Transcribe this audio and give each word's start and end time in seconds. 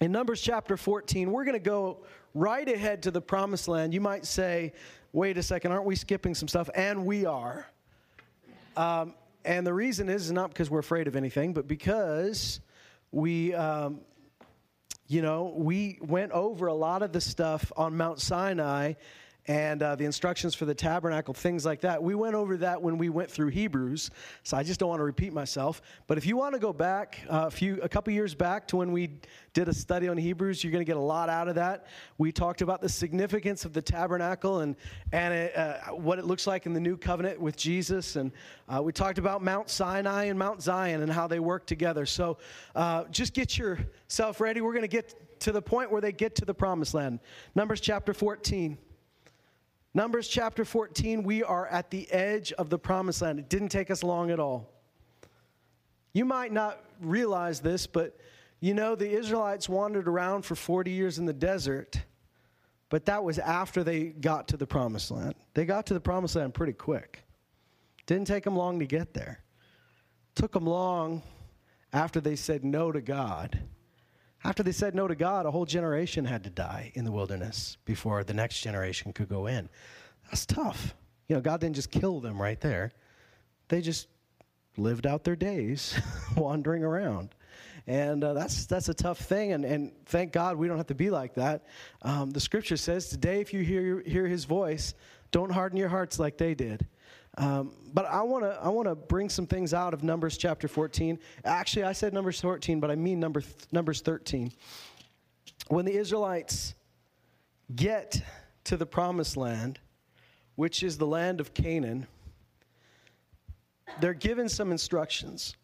in 0.00 0.12
Numbers 0.12 0.40
chapter 0.40 0.76
14, 0.76 1.30
we're 1.30 1.44
going 1.44 1.54
to 1.54 1.58
go 1.58 1.98
right 2.34 2.68
ahead 2.68 3.02
to 3.02 3.10
the 3.10 3.20
promised 3.20 3.66
land. 3.66 3.92
You 3.92 4.00
might 4.00 4.24
say, 4.24 4.72
wait 5.12 5.36
a 5.38 5.42
second, 5.42 5.72
aren't 5.72 5.86
we 5.86 5.96
skipping 5.96 6.34
some 6.34 6.46
stuff? 6.46 6.70
And 6.74 7.04
we 7.04 7.26
are. 7.26 7.66
Um, 8.76 9.14
and 9.44 9.66
the 9.66 9.74
reason 9.74 10.08
is, 10.08 10.30
not 10.30 10.50
because 10.50 10.70
we're 10.70 10.78
afraid 10.78 11.08
of 11.08 11.16
anything, 11.16 11.52
but 11.52 11.66
because 11.66 12.60
we, 13.10 13.54
um, 13.54 14.00
you 15.08 15.22
know, 15.22 15.52
we 15.56 15.98
went 16.00 16.30
over 16.32 16.66
a 16.66 16.74
lot 16.74 17.02
of 17.02 17.12
the 17.12 17.20
stuff 17.20 17.72
on 17.76 17.96
Mount 17.96 18.20
Sinai 18.20 18.94
and 19.48 19.82
uh, 19.82 19.96
the 19.96 20.04
instructions 20.04 20.54
for 20.54 20.66
the 20.66 20.74
tabernacle, 20.74 21.32
things 21.32 21.64
like 21.64 21.80
that. 21.80 22.02
We 22.02 22.14
went 22.14 22.34
over 22.34 22.58
that 22.58 22.80
when 22.80 22.98
we 22.98 23.08
went 23.08 23.30
through 23.30 23.48
Hebrews, 23.48 24.10
so 24.42 24.58
I 24.58 24.62
just 24.62 24.78
don't 24.78 24.90
want 24.90 25.00
to 25.00 25.04
repeat 25.04 25.32
myself. 25.32 25.80
But 26.06 26.18
if 26.18 26.26
you 26.26 26.36
want 26.36 26.52
to 26.52 26.60
go 26.60 26.72
back 26.72 27.18
uh, 27.30 27.46
a 27.46 27.50
few, 27.50 27.80
a 27.82 27.88
couple 27.88 28.12
years 28.12 28.34
back 28.34 28.68
to 28.68 28.76
when 28.76 28.92
we 28.92 29.18
did 29.54 29.66
a 29.68 29.74
study 29.74 30.06
on 30.06 30.18
Hebrews, 30.18 30.62
you're 30.62 30.70
going 30.70 30.84
to 30.84 30.88
get 30.88 30.98
a 30.98 31.00
lot 31.00 31.30
out 31.30 31.48
of 31.48 31.54
that. 31.54 31.86
We 32.18 32.30
talked 32.30 32.60
about 32.60 32.82
the 32.82 32.90
significance 32.90 33.64
of 33.64 33.72
the 33.72 33.80
tabernacle 33.80 34.60
and 34.60 34.76
and 35.12 35.32
it, 35.32 35.56
uh, 35.56 35.78
what 35.94 36.18
it 36.18 36.26
looks 36.26 36.46
like 36.46 36.66
in 36.66 36.74
the 36.74 36.80
new 36.80 36.98
covenant 36.98 37.40
with 37.40 37.56
Jesus, 37.56 38.16
and 38.16 38.30
uh, 38.68 38.82
we 38.82 38.92
talked 38.92 39.16
about 39.16 39.42
Mount 39.42 39.70
Sinai 39.70 40.24
and 40.24 40.38
Mount 40.38 40.62
Zion 40.62 41.02
and 41.02 41.10
how 41.10 41.26
they 41.26 41.40
work 41.40 41.66
together. 41.66 42.04
So 42.04 42.36
uh, 42.76 43.04
just 43.04 43.32
get 43.32 43.56
yourself 43.56 44.42
ready. 44.42 44.60
We're 44.60 44.74
going 44.74 44.82
to 44.82 44.88
get 44.88 45.40
to 45.40 45.52
the 45.52 45.62
point 45.62 45.90
where 45.90 46.02
they 46.02 46.12
get 46.12 46.34
to 46.34 46.44
the 46.44 46.52
promised 46.52 46.92
land. 46.92 47.20
Numbers 47.54 47.80
chapter 47.80 48.12
14. 48.12 48.76
Numbers 49.98 50.28
chapter 50.28 50.64
14, 50.64 51.24
we 51.24 51.42
are 51.42 51.66
at 51.66 51.90
the 51.90 52.08
edge 52.12 52.52
of 52.52 52.70
the 52.70 52.78
promised 52.78 53.20
land. 53.20 53.40
It 53.40 53.48
didn't 53.48 53.70
take 53.70 53.90
us 53.90 54.04
long 54.04 54.30
at 54.30 54.38
all. 54.38 54.70
You 56.12 56.24
might 56.24 56.52
not 56.52 56.84
realize 57.00 57.58
this, 57.58 57.88
but 57.88 58.16
you 58.60 58.74
know, 58.74 58.94
the 58.94 59.10
Israelites 59.10 59.68
wandered 59.68 60.06
around 60.06 60.42
for 60.42 60.54
40 60.54 60.92
years 60.92 61.18
in 61.18 61.26
the 61.26 61.32
desert, 61.32 62.00
but 62.90 63.06
that 63.06 63.24
was 63.24 63.40
after 63.40 63.82
they 63.82 64.04
got 64.04 64.46
to 64.46 64.56
the 64.56 64.68
promised 64.68 65.10
land. 65.10 65.34
They 65.54 65.64
got 65.64 65.86
to 65.86 65.94
the 65.94 66.00
promised 66.00 66.36
land 66.36 66.54
pretty 66.54 66.74
quick. 66.74 67.24
Didn't 68.06 68.28
take 68.28 68.44
them 68.44 68.54
long 68.54 68.78
to 68.78 68.86
get 68.86 69.14
there. 69.14 69.40
Took 70.36 70.52
them 70.52 70.64
long 70.64 71.22
after 71.92 72.20
they 72.20 72.36
said 72.36 72.64
no 72.64 72.92
to 72.92 73.00
God 73.00 73.58
after 74.44 74.62
they 74.62 74.72
said 74.72 74.94
no 74.94 75.08
to 75.08 75.14
God, 75.14 75.46
a 75.46 75.50
whole 75.50 75.66
generation 75.66 76.24
had 76.24 76.44
to 76.44 76.50
die 76.50 76.92
in 76.94 77.04
the 77.04 77.12
wilderness 77.12 77.76
before 77.84 78.22
the 78.24 78.34
next 78.34 78.60
generation 78.60 79.12
could 79.12 79.28
go 79.28 79.46
in. 79.46 79.68
That's 80.26 80.46
tough. 80.46 80.94
You 81.28 81.36
know, 81.36 81.42
God 81.42 81.60
didn't 81.60 81.76
just 81.76 81.90
kill 81.90 82.20
them 82.20 82.40
right 82.40 82.60
there, 82.60 82.92
they 83.68 83.80
just 83.80 84.08
lived 84.76 85.06
out 85.06 85.24
their 85.24 85.36
days 85.36 86.00
wandering 86.36 86.84
around. 86.84 87.34
And 87.86 88.22
uh, 88.22 88.34
that's, 88.34 88.66
that's 88.66 88.90
a 88.90 88.94
tough 88.94 89.18
thing, 89.18 89.52
and, 89.52 89.64
and 89.64 89.92
thank 90.04 90.30
God 90.30 90.56
we 90.58 90.68
don't 90.68 90.76
have 90.76 90.88
to 90.88 90.94
be 90.94 91.08
like 91.08 91.34
that. 91.34 91.64
Um, 92.02 92.30
the 92.30 92.40
scripture 92.40 92.76
says, 92.76 93.08
Today, 93.08 93.40
if 93.40 93.54
you 93.54 93.62
hear, 93.62 94.02
hear 94.02 94.26
his 94.26 94.44
voice, 94.44 94.92
don't 95.30 95.50
harden 95.50 95.78
your 95.78 95.88
hearts 95.88 96.18
like 96.18 96.36
they 96.36 96.54
did. 96.54 96.86
Um, 97.38 97.70
but 97.94 98.04
I 98.06 98.20
want 98.22 98.42
to 98.44 98.58
I 98.60 98.68
want 98.68 98.88
to 98.88 98.96
bring 98.96 99.28
some 99.28 99.46
things 99.46 99.72
out 99.72 99.94
of 99.94 100.02
Numbers 100.02 100.36
chapter 100.36 100.66
14. 100.66 101.18
Actually, 101.44 101.84
I 101.84 101.92
said 101.92 102.12
Numbers 102.12 102.40
14, 102.40 102.80
but 102.80 102.90
I 102.90 102.96
mean 102.96 103.20
number 103.20 103.40
th- 103.40 103.54
Numbers 103.70 104.00
13. 104.00 104.52
When 105.68 105.84
the 105.84 105.92
Israelites 105.92 106.74
get 107.74 108.20
to 108.64 108.76
the 108.76 108.86
promised 108.86 109.36
land, 109.36 109.78
which 110.56 110.82
is 110.82 110.98
the 110.98 111.06
land 111.06 111.40
of 111.40 111.54
Canaan, 111.54 112.08
they're 114.00 114.14
given 114.14 114.48
some 114.48 114.72
instructions. 114.72 115.54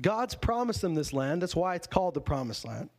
God's 0.00 0.36
promised 0.36 0.82
them 0.82 0.94
this 0.94 1.12
land. 1.12 1.42
That's 1.42 1.56
why 1.56 1.74
it's 1.74 1.88
called 1.88 2.14
the 2.14 2.20
promised 2.20 2.64
land. 2.64 2.90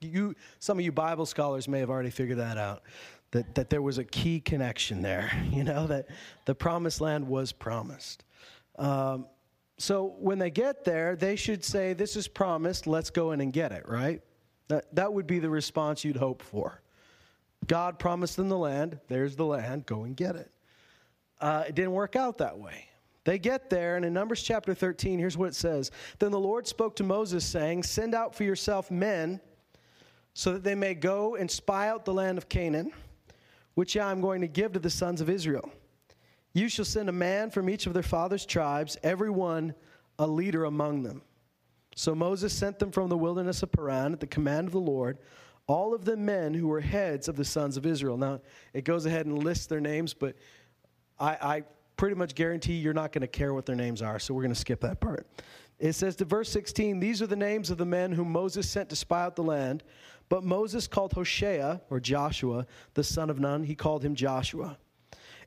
You, 0.00 0.34
some 0.58 0.78
of 0.78 0.84
you 0.84 0.92
Bible 0.92 1.26
scholars 1.26 1.68
may 1.68 1.78
have 1.78 1.90
already 1.90 2.10
figured 2.10 2.38
that 2.38 2.58
out 2.58 2.82
that, 3.34 3.56
that 3.56 3.68
there 3.68 3.82
was 3.82 3.98
a 3.98 4.04
key 4.04 4.38
connection 4.38 5.02
there, 5.02 5.30
you 5.50 5.64
know, 5.64 5.88
that 5.88 6.06
the 6.46 6.54
promised 6.54 7.00
land 7.00 7.26
was 7.26 7.52
promised. 7.52 8.24
Um, 8.78 9.26
so 9.76 10.14
when 10.20 10.38
they 10.38 10.50
get 10.50 10.84
there, 10.84 11.16
they 11.16 11.34
should 11.34 11.64
say, 11.64 11.92
This 11.92 12.16
is 12.16 12.28
promised, 12.28 12.86
let's 12.86 13.10
go 13.10 13.32
in 13.32 13.40
and 13.40 13.52
get 13.52 13.72
it, 13.72 13.88
right? 13.88 14.22
That, 14.68 14.94
that 14.94 15.12
would 15.12 15.26
be 15.26 15.40
the 15.40 15.50
response 15.50 16.04
you'd 16.04 16.16
hope 16.16 16.42
for. 16.42 16.80
God 17.66 17.98
promised 17.98 18.36
them 18.36 18.48
the 18.48 18.58
land, 18.58 19.00
there's 19.08 19.34
the 19.36 19.44
land, 19.44 19.84
go 19.84 20.04
and 20.04 20.16
get 20.16 20.36
it. 20.36 20.50
Uh, 21.40 21.64
it 21.68 21.74
didn't 21.74 21.92
work 21.92 22.14
out 22.14 22.38
that 22.38 22.56
way. 22.56 22.86
They 23.24 23.38
get 23.38 23.68
there, 23.68 23.96
and 23.96 24.04
in 24.04 24.12
Numbers 24.12 24.42
chapter 24.42 24.74
13, 24.74 25.18
here's 25.18 25.36
what 25.36 25.48
it 25.48 25.56
says 25.56 25.90
Then 26.20 26.30
the 26.30 26.38
Lord 26.38 26.68
spoke 26.68 26.94
to 26.96 27.02
Moses, 27.02 27.44
saying, 27.44 27.82
Send 27.82 28.14
out 28.14 28.32
for 28.32 28.44
yourself 28.44 28.92
men 28.92 29.40
so 30.34 30.52
that 30.52 30.62
they 30.62 30.76
may 30.76 30.94
go 30.94 31.34
and 31.34 31.50
spy 31.50 31.88
out 31.88 32.04
the 32.04 32.14
land 32.14 32.38
of 32.38 32.48
Canaan 32.48 32.92
which 33.74 33.96
I 33.96 34.10
am 34.10 34.20
going 34.20 34.40
to 34.40 34.48
give 34.48 34.72
to 34.72 34.78
the 34.78 34.90
sons 34.90 35.20
of 35.20 35.28
Israel. 35.28 35.70
You 36.52 36.68
shall 36.68 36.84
send 36.84 37.08
a 37.08 37.12
man 37.12 37.50
from 37.50 37.68
each 37.68 37.86
of 37.86 37.94
their 37.94 38.02
fathers' 38.02 38.46
tribes, 38.46 38.96
every 39.02 39.30
one 39.30 39.74
a 40.18 40.26
leader 40.26 40.64
among 40.64 41.02
them. 41.02 41.22
So 41.96 42.14
Moses 42.14 42.52
sent 42.52 42.78
them 42.78 42.90
from 42.90 43.08
the 43.08 43.16
wilderness 43.16 43.62
of 43.62 43.72
Paran 43.72 44.12
at 44.12 44.20
the 44.20 44.26
command 44.26 44.68
of 44.68 44.72
the 44.72 44.80
Lord, 44.80 45.18
all 45.66 45.94
of 45.94 46.04
the 46.04 46.16
men 46.16 46.54
who 46.54 46.68
were 46.68 46.80
heads 46.80 47.28
of 47.28 47.36
the 47.36 47.44
sons 47.44 47.76
of 47.76 47.86
Israel. 47.86 48.16
Now, 48.16 48.40
it 48.72 48.84
goes 48.84 49.06
ahead 49.06 49.26
and 49.26 49.42
lists 49.42 49.66
their 49.66 49.80
names, 49.80 50.14
but 50.14 50.36
I, 51.18 51.30
I 51.40 51.62
pretty 51.96 52.16
much 52.16 52.34
guarantee 52.34 52.74
you're 52.74 52.92
not 52.94 53.12
going 53.12 53.22
to 53.22 53.28
care 53.28 53.54
what 53.54 53.66
their 53.66 53.76
names 53.76 54.02
are, 54.02 54.18
so 54.18 54.34
we're 54.34 54.42
going 54.42 54.54
to 54.54 54.60
skip 54.60 54.80
that 54.80 55.00
part. 55.00 55.26
It 55.78 55.94
says 55.94 56.16
to 56.16 56.24
verse 56.24 56.50
16, 56.50 57.00
These 57.00 57.22
are 57.22 57.26
the 57.26 57.36
names 57.36 57.70
of 57.70 57.78
the 57.78 57.86
men 57.86 58.12
whom 58.12 58.30
Moses 58.30 58.68
sent 58.68 58.88
to 58.90 58.96
spy 58.96 59.22
out 59.22 59.36
the 59.36 59.42
land 59.42 59.82
but 60.34 60.42
Moses 60.42 60.88
called 60.88 61.12
Hoshea, 61.12 61.80
or 61.90 62.00
Joshua, 62.00 62.66
the 62.94 63.04
son 63.04 63.30
of 63.30 63.38
Nun, 63.38 63.62
he 63.62 63.76
called 63.76 64.04
him 64.04 64.16
Joshua. 64.16 64.76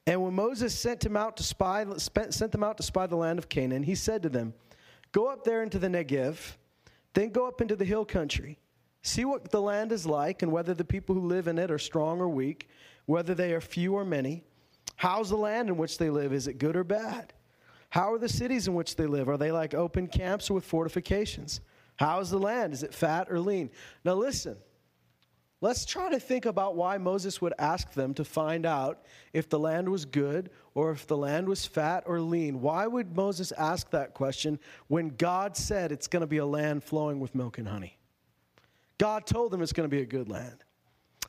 And 0.05 0.23
when 0.23 0.33
Moses 0.33 0.73
sent 0.73 1.05
him 1.05 1.17
out 1.17 1.35
to 1.35 1.43
spy, 1.43 1.85
sent 2.29 2.53
them 2.53 2.63
out 2.63 2.77
to 2.77 2.83
spy 2.83 3.05
the 3.05 3.17
land 3.17 3.37
of 3.37 3.49
Canaan, 3.49 3.83
he 3.83 3.95
said 3.95 4.23
to 4.23 4.29
them, 4.29 4.53
Go 5.11 5.27
up 5.27 5.43
there 5.43 5.61
into 5.61 5.77
the 5.77 5.89
Negev, 5.89 6.37
then 7.13 7.31
go 7.31 7.49
up 7.49 7.59
into 7.59 7.75
the 7.75 7.83
hill 7.83 8.05
country. 8.05 8.59
See 9.01 9.25
what 9.25 9.51
the 9.51 9.61
land 9.61 9.91
is 9.91 10.05
like, 10.05 10.41
and 10.41 10.53
whether 10.53 10.73
the 10.73 10.85
people 10.85 11.15
who 11.15 11.27
live 11.27 11.49
in 11.49 11.57
it 11.57 11.69
are 11.69 11.77
strong 11.77 12.21
or 12.21 12.29
weak, 12.29 12.69
whether 13.07 13.35
they 13.35 13.51
are 13.51 13.59
few 13.59 13.93
or 13.93 14.05
many. 14.05 14.45
How's 14.95 15.29
the 15.29 15.35
land 15.35 15.67
in 15.67 15.75
which 15.75 15.97
they 15.97 16.09
live? 16.09 16.31
Is 16.31 16.47
it 16.47 16.59
good 16.59 16.77
or 16.77 16.85
bad? 16.85 17.33
How 17.89 18.13
are 18.13 18.19
the 18.19 18.29
cities 18.29 18.69
in 18.69 18.73
which 18.73 18.95
they 18.95 19.05
live? 19.05 19.27
Are 19.27 19.37
they 19.37 19.51
like 19.51 19.73
open 19.73 20.07
camps 20.07 20.49
or 20.49 20.53
with 20.53 20.63
fortifications? 20.63 21.59
How 21.97 22.21
is 22.21 22.29
the 22.29 22.39
land? 22.39 22.73
Is 22.73 22.83
it 22.83 22.93
fat 22.93 23.27
or 23.29 23.39
lean? 23.41 23.69
Now 24.05 24.13
listen, 24.13 24.55
Let's 25.59 25.85
try 25.85 26.09
to 26.11 26.19
think 26.19 26.45
about 26.45 26.75
why 26.75 26.99
Moses 26.99 27.41
would 27.41 27.53
ask 27.57 27.93
them 27.93 28.13
to 28.15 28.23
find 28.23 28.63
out 28.63 29.03
if 29.33 29.49
the 29.49 29.57
land 29.57 29.89
was 29.89 30.05
good 30.05 30.51
or 30.75 30.91
if 30.91 31.07
the 31.07 31.17
land 31.17 31.49
was 31.49 31.65
fat 31.65 32.03
or 32.05 32.21
lean. 32.21 32.61
Why 32.61 32.85
would 32.85 33.15
Moses 33.15 33.51
ask 33.53 33.89
that 33.89 34.13
question 34.13 34.59
when 34.87 35.09
God 35.09 35.57
said 35.57 35.91
it's 35.91 36.07
going 36.07 36.21
to 36.21 36.27
be 36.27 36.37
a 36.37 36.45
land 36.45 36.83
flowing 36.83 37.19
with 37.19 37.33
milk 37.33 37.57
and 37.57 37.67
honey? 37.67 37.97
God 38.99 39.25
told 39.25 39.51
them 39.51 39.63
it's 39.63 39.73
going 39.73 39.89
to 39.89 39.95
be 39.95 40.01
a 40.01 40.05
good 40.05 40.29
land, 40.29 40.63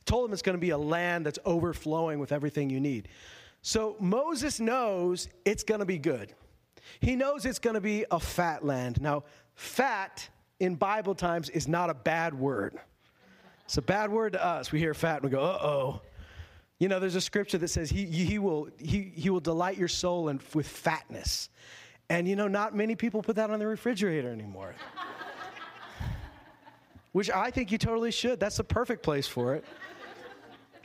told 0.04 0.28
them 0.28 0.34
it's 0.34 0.42
going 0.42 0.56
to 0.56 0.60
be 0.60 0.70
a 0.70 0.78
land 0.78 1.24
that's 1.24 1.38
overflowing 1.46 2.18
with 2.18 2.30
everything 2.30 2.68
you 2.68 2.80
need. 2.80 3.08
So 3.62 3.96
Moses 3.98 4.60
knows 4.60 5.28
it's 5.46 5.64
going 5.64 5.80
to 5.80 5.86
be 5.86 5.98
good. 5.98 6.34
He 7.00 7.16
knows 7.16 7.46
it's 7.46 7.58
going 7.58 7.74
to 7.74 7.80
be 7.80 8.04
a 8.10 8.20
fat 8.20 8.62
land. 8.62 9.00
Now, 9.00 9.24
fat 9.54 10.28
in 10.60 10.74
Bible 10.74 11.14
times 11.14 11.48
is 11.48 11.66
not 11.66 11.88
a 11.88 11.94
bad 11.94 12.34
word. 12.34 12.78
It's 13.68 13.76
a 13.76 13.82
bad 13.82 14.10
word 14.10 14.32
to 14.32 14.42
us. 14.42 14.72
We 14.72 14.78
hear 14.78 14.94
fat 14.94 15.16
and 15.16 15.24
we 15.24 15.30
go, 15.30 15.42
uh 15.42 15.58
oh. 15.62 16.00
You 16.78 16.88
know, 16.88 16.98
there's 16.98 17.16
a 17.16 17.20
scripture 17.20 17.58
that 17.58 17.68
says 17.68 17.90
he, 17.90 18.06
he, 18.06 18.38
will, 18.38 18.70
he, 18.78 19.12
he 19.14 19.28
will 19.28 19.40
delight 19.40 19.76
your 19.76 19.88
soul 19.88 20.30
in, 20.30 20.40
with 20.54 20.66
fatness. 20.66 21.50
And 22.08 22.26
you 22.26 22.34
know, 22.34 22.48
not 22.48 22.74
many 22.74 22.94
people 22.94 23.20
put 23.20 23.36
that 23.36 23.50
on 23.50 23.58
the 23.58 23.66
refrigerator 23.66 24.30
anymore. 24.30 24.74
Which 27.12 27.30
I 27.30 27.50
think 27.50 27.70
you 27.70 27.76
totally 27.76 28.10
should. 28.10 28.40
That's 28.40 28.56
the 28.56 28.64
perfect 28.64 29.02
place 29.02 29.26
for 29.26 29.54
it. 29.54 29.66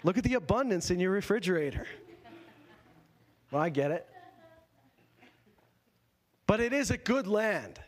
Look 0.03 0.17
at 0.17 0.25
the 0.25 0.33
abundance 0.33 0.91
in 0.91 0.99
your 0.99 1.11
refrigerator. 1.11 1.87
Well, 3.49 3.61
I 3.61 3.69
get 3.69 3.91
it. 3.91 4.05
But 6.47 6.59
it 6.59 6.73
is 6.73 6.91
a 6.91 6.97
good 6.97 7.27
land. 7.27 7.79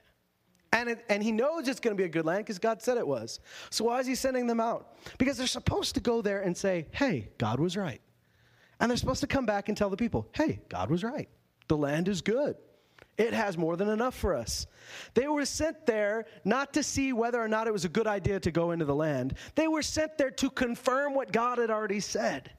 And, 0.76 0.90
it, 0.90 1.06
and 1.08 1.24
he 1.24 1.32
knows 1.32 1.70
it's 1.70 1.80
going 1.80 1.96
to 1.96 1.98
be 1.98 2.06
a 2.06 2.10
good 2.10 2.26
land 2.26 2.40
because 2.40 2.60
God 2.60 2.82
said 2.82 2.98
it 2.98 3.08
was. 3.08 3.40
So 3.70 3.86
why 3.86 4.02
is 4.02 4.08
he 4.08 4.14
sending 4.14 4.46
them 4.46 4.60
out? 4.60 4.98
Because 5.18 5.38
they're 5.38 5.48
supposed 5.48 5.96
to 5.96 6.02
go 6.02 6.22
there 6.22 6.42
and 6.42 6.56
say, 6.56 6.88
hey, 6.92 7.30
God 7.38 7.62
was 7.62 7.78
right. 7.78 8.02
And 8.82 8.92
they're 8.92 8.98
supposed 8.98 9.22
to 9.22 9.28
come 9.28 9.46
back 9.46 9.70
and 9.70 9.78
tell 9.78 9.90
the 9.90 9.96
people, 9.96 10.28
hey, 10.34 10.60
God 10.68 10.90
was 10.90 11.02
right. 11.02 11.30
The 11.70 11.78
land 11.78 12.10
is 12.10 12.22
good. 12.22 12.58
It 13.18 13.32
has 13.32 13.58
more 13.58 13.78
than 13.78 13.88
enough 13.88 14.16
for 14.16 14.36
us. 14.36 14.68
They 15.14 15.30
were 15.30 15.46
sent 15.46 15.86
there 15.86 16.26
not 16.44 16.74
to 16.74 16.84
see 16.84 17.14
whether 17.14 17.42
or 17.42 17.48
not 17.48 17.68
it 17.68 17.74
was 17.74 17.86
a 17.86 17.90
good 17.90 18.06
idea 18.06 18.42
to 18.42 18.52
go 18.52 18.72
into 18.72 18.84
the 18.84 18.94
land. 18.94 19.36
They 19.56 19.70
were 19.70 19.82
sent 19.82 20.18
there 20.18 20.32
to 20.32 20.50
confirm 20.50 21.14
what 21.14 21.32
God 21.32 21.58
had 21.58 21.70
already 21.70 22.02
said. 22.02 22.52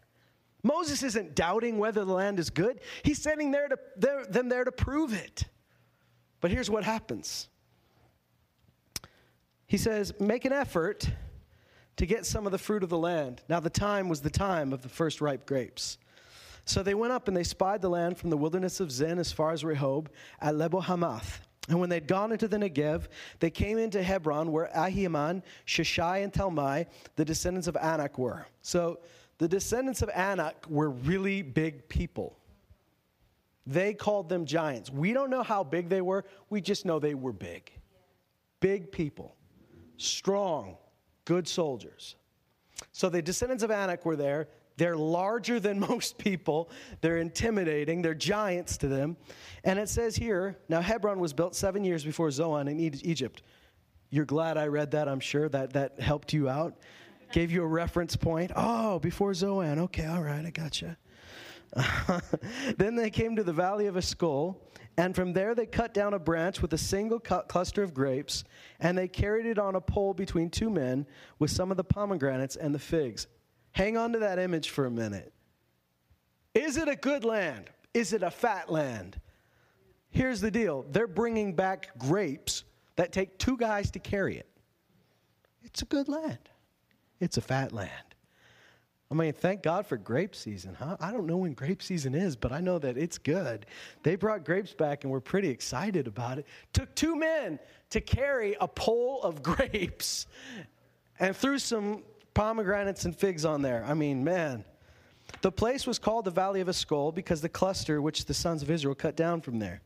Moses 0.63 1.03
isn't 1.03 1.35
doubting 1.35 1.77
whether 1.77 2.07
the 2.07 2.15
land 2.15 2.39
is 2.39 2.49
good. 2.49 2.81
He's 3.03 3.21
sending 3.21 3.51
there 3.51 3.69
to, 3.69 4.27
them 4.31 4.49
there 4.49 4.65
to 4.65 4.73
prove 4.73 5.13
it. 5.13 5.45
But 6.41 6.51
here's 6.51 6.71
what 6.71 6.83
happens 6.83 7.49
he 9.67 9.77
says, 9.77 10.13
Make 10.21 10.45
an 10.45 10.53
effort 10.53 11.09
to 11.97 12.07
get 12.07 12.27
some 12.27 12.47
of 12.47 12.53
the 12.53 12.59
fruit 12.59 12.83
of 12.83 12.89
the 12.89 12.99
land. 12.99 13.43
Now, 13.49 13.61
the 13.61 13.71
time 13.71 14.09
was 14.09 14.21
the 14.21 14.31
time 14.31 14.73
of 14.73 14.83
the 14.83 14.89
first 14.89 15.21
ripe 15.21 15.47
grapes. 15.47 15.99
So 16.65 16.83
they 16.83 16.95
went 16.95 17.13
up 17.13 17.29
and 17.29 17.37
they 17.37 17.45
spied 17.45 17.81
the 17.81 17.89
land 17.89 18.19
from 18.19 18.31
the 18.31 18.37
wilderness 18.37 18.81
of 18.81 18.91
Zin 18.91 19.19
as 19.19 19.33
far 19.33 19.53
as 19.53 19.63
Rehob 19.63 20.09
at 20.41 20.57
Lebo 20.57 20.81
Hamath. 20.81 21.41
And 21.69 21.81
when 21.81 21.89
they'd 21.89 22.07
gone 22.07 22.33
into 22.33 22.49
the 22.49 22.57
Negev, 22.57 23.07
they 23.41 23.51
came 23.51 23.79
into 23.79 24.03
Hebron, 24.03 24.53
where 24.53 24.71
Ahiman, 24.75 25.43
Shishai, 25.67 26.23
and 26.23 26.33
Talmai, 26.33 26.87
the 27.17 27.25
descendants 27.25 27.67
of 27.67 27.77
Anak, 27.77 28.19
were. 28.19 28.47
So 28.63 29.01
the 29.39 29.49
descendants 29.49 30.03
of 30.03 30.11
Anak 30.11 30.67
were 30.69 30.91
really 30.91 31.43
big 31.43 31.89
people. 31.89 32.37
They 33.67 33.95
called 33.95 34.29
them 34.29 34.47
giants. 34.47 34.91
We 34.91 35.13
don't 35.13 35.31
know 35.31 35.43
how 35.43 35.65
big 35.65 35.89
they 35.89 36.01
were, 36.01 36.25
we 36.51 36.61
just 36.61 36.85
know 36.85 36.99
they 36.99 37.15
were 37.15 37.33
big. 37.33 37.73
Big 38.61 38.93
people, 38.93 39.35
strong, 39.97 40.77
good 41.25 41.47
soldiers. 41.49 42.17
So 42.93 43.09
the 43.09 43.23
descendants 43.23 43.63
of 43.63 43.71
Anak 43.71 44.05
were 44.05 44.17
there. 44.17 44.49
They're 44.77 44.97
larger 44.97 45.59
than 45.59 45.81
most 45.89 46.19
people. 46.19 46.71
They're 47.01 47.19
intimidating. 47.19 48.03
They're 48.03 48.15
giants 48.15 48.77
to 48.79 48.89
them. 48.89 49.17
And 49.65 49.79
it 49.79 49.89
says 49.89 50.17
here 50.17 50.57
now, 50.69 50.81
Hebron 50.81 51.19
was 51.19 51.33
built 51.33 51.55
seven 51.55 51.85
years 51.85 52.05
before 52.05 52.31
Zoan 52.31 52.69
in 52.69 52.79
Egypt. 52.81 53.43
You're 54.11 54.25
glad 54.25 54.57
I 54.57 54.67
read 54.67 54.93
that, 54.93 55.09
I'm 55.09 55.21
sure. 55.21 55.49
That, 55.49 55.73
that 55.73 56.01
helped 56.01 56.33
you 56.33 56.49
out. 56.49 56.77
Gave 57.33 57.51
you 57.51 57.63
a 57.63 57.67
reference 57.67 58.15
point. 58.15 58.53
Oh, 58.55 59.01
before 59.01 59.35
Zoan. 59.35 59.81
Okay, 59.81 60.07
all 60.07 60.23
right, 60.23 60.45
I 60.47 60.51
gotcha. 60.51 60.97
then 62.79 62.97
they 62.97 63.11
came 63.11 63.37
to 63.37 63.45
the 63.45 63.53
valley 63.53 63.87
of 63.87 63.97
Eshcol, 63.97 64.63
and 64.97 65.15
from 65.15 65.33
there 65.33 65.55
they 65.55 65.67
cut 65.67 65.93
down 65.93 66.15
a 66.15 66.19
branch 66.19 66.63
with 66.63 66.73
a 66.73 66.79
single 66.79 67.21
cluster 67.21 67.83
of 67.83 67.93
grapes, 67.93 68.45
and 68.81 68.97
they 68.97 69.09
carried 69.09 69.47
it 69.47 69.59
on 69.59 69.75
a 69.75 69.81
pole 69.81 70.15
between 70.15 70.49
two 70.49 70.71
men 70.71 71.07
with 71.39 71.51
some 71.51 71.71
of 71.71 71.77
the 71.77 71.85
pomegranates 71.85 72.57
and 72.57 72.75
the 72.75 72.79
figs. 72.79 73.27
Hang 73.73 73.97
on 73.97 74.13
to 74.13 74.21
that 74.21 74.39
image 74.39 74.71
for 74.71 74.87
a 74.87 74.91
minute. 74.91 75.33
Is 76.55 76.79
it 76.79 76.89
a 76.89 76.97
good 76.97 77.25
land? 77.25 77.69
Is 77.93 78.15
it 78.15 78.23
a 78.23 78.31
fat 78.31 78.71
land? 78.71 79.21
Here's 80.11 80.41
the 80.41 80.51
deal 80.51 80.87
they're 80.91 81.07
bringing 81.07 81.55
back 81.55 81.99
grapes 81.99 82.65
that 82.97 83.13
take 83.13 83.39
two 83.39 83.59
guys 83.59 83.91
to 83.91 83.99
carry 83.99 84.39
it. 84.39 84.49
It's 85.63 85.83
a 85.83 85.85
good 85.85 86.09
land, 86.09 86.49
it's 87.21 87.37
a 87.37 87.43
fat 87.43 87.73
land. 87.73 88.16
I 89.11 89.15
mean, 89.15 89.33
thank 89.33 89.63
God 89.63 89.87
for 89.87 89.97
grape 89.97 90.35
season, 90.35 90.75
huh? 90.75 90.97
I 90.99 91.13
don't 91.13 91.27
know 91.27 91.37
when 91.37 91.53
grape 91.53 91.81
season 91.81 92.15
is, 92.15 92.35
but 92.35 92.51
I 92.51 92.61
know 92.61 92.79
that 92.81 92.97
it's 92.97 93.19
good. 93.19 93.67
They 94.03 94.17
brought 94.17 94.45
grapes 94.45 94.73
back 94.73 95.05
and 95.05 95.13
we're 95.13 95.21
pretty 95.21 95.49
excited 95.49 96.09
about 96.09 96.39
it. 96.39 96.47
Took 96.73 96.93
two 96.97 97.15
men 97.15 97.61
to 97.91 98.01
carry 98.01 98.57
a 98.61 98.67
pole 98.67 99.23
of 99.23 99.43
grapes 99.45 100.27
and 101.21 101.37
threw 101.37 101.59
some 101.59 102.03
pomegranates 102.35 103.05
and 103.05 103.17
figs 103.17 103.45
on 103.45 103.63
there. 103.63 103.85
I 103.87 103.95
mean, 103.95 104.25
man. 104.25 104.65
The 105.43 105.51
place 105.53 105.87
was 105.87 105.99
called 105.99 106.25
the 106.25 106.31
Valley 106.31 106.61
of 106.61 106.69
Eshcol 106.69 107.13
because 107.13 107.41
the 107.41 107.49
cluster 107.49 108.01
which 108.01 108.25
the 108.27 108.35
sons 108.35 108.63
of 108.63 108.71
Israel 108.71 108.95
cut 108.95 109.17
down 109.17 109.41
from 109.41 109.59
there. 109.59 109.81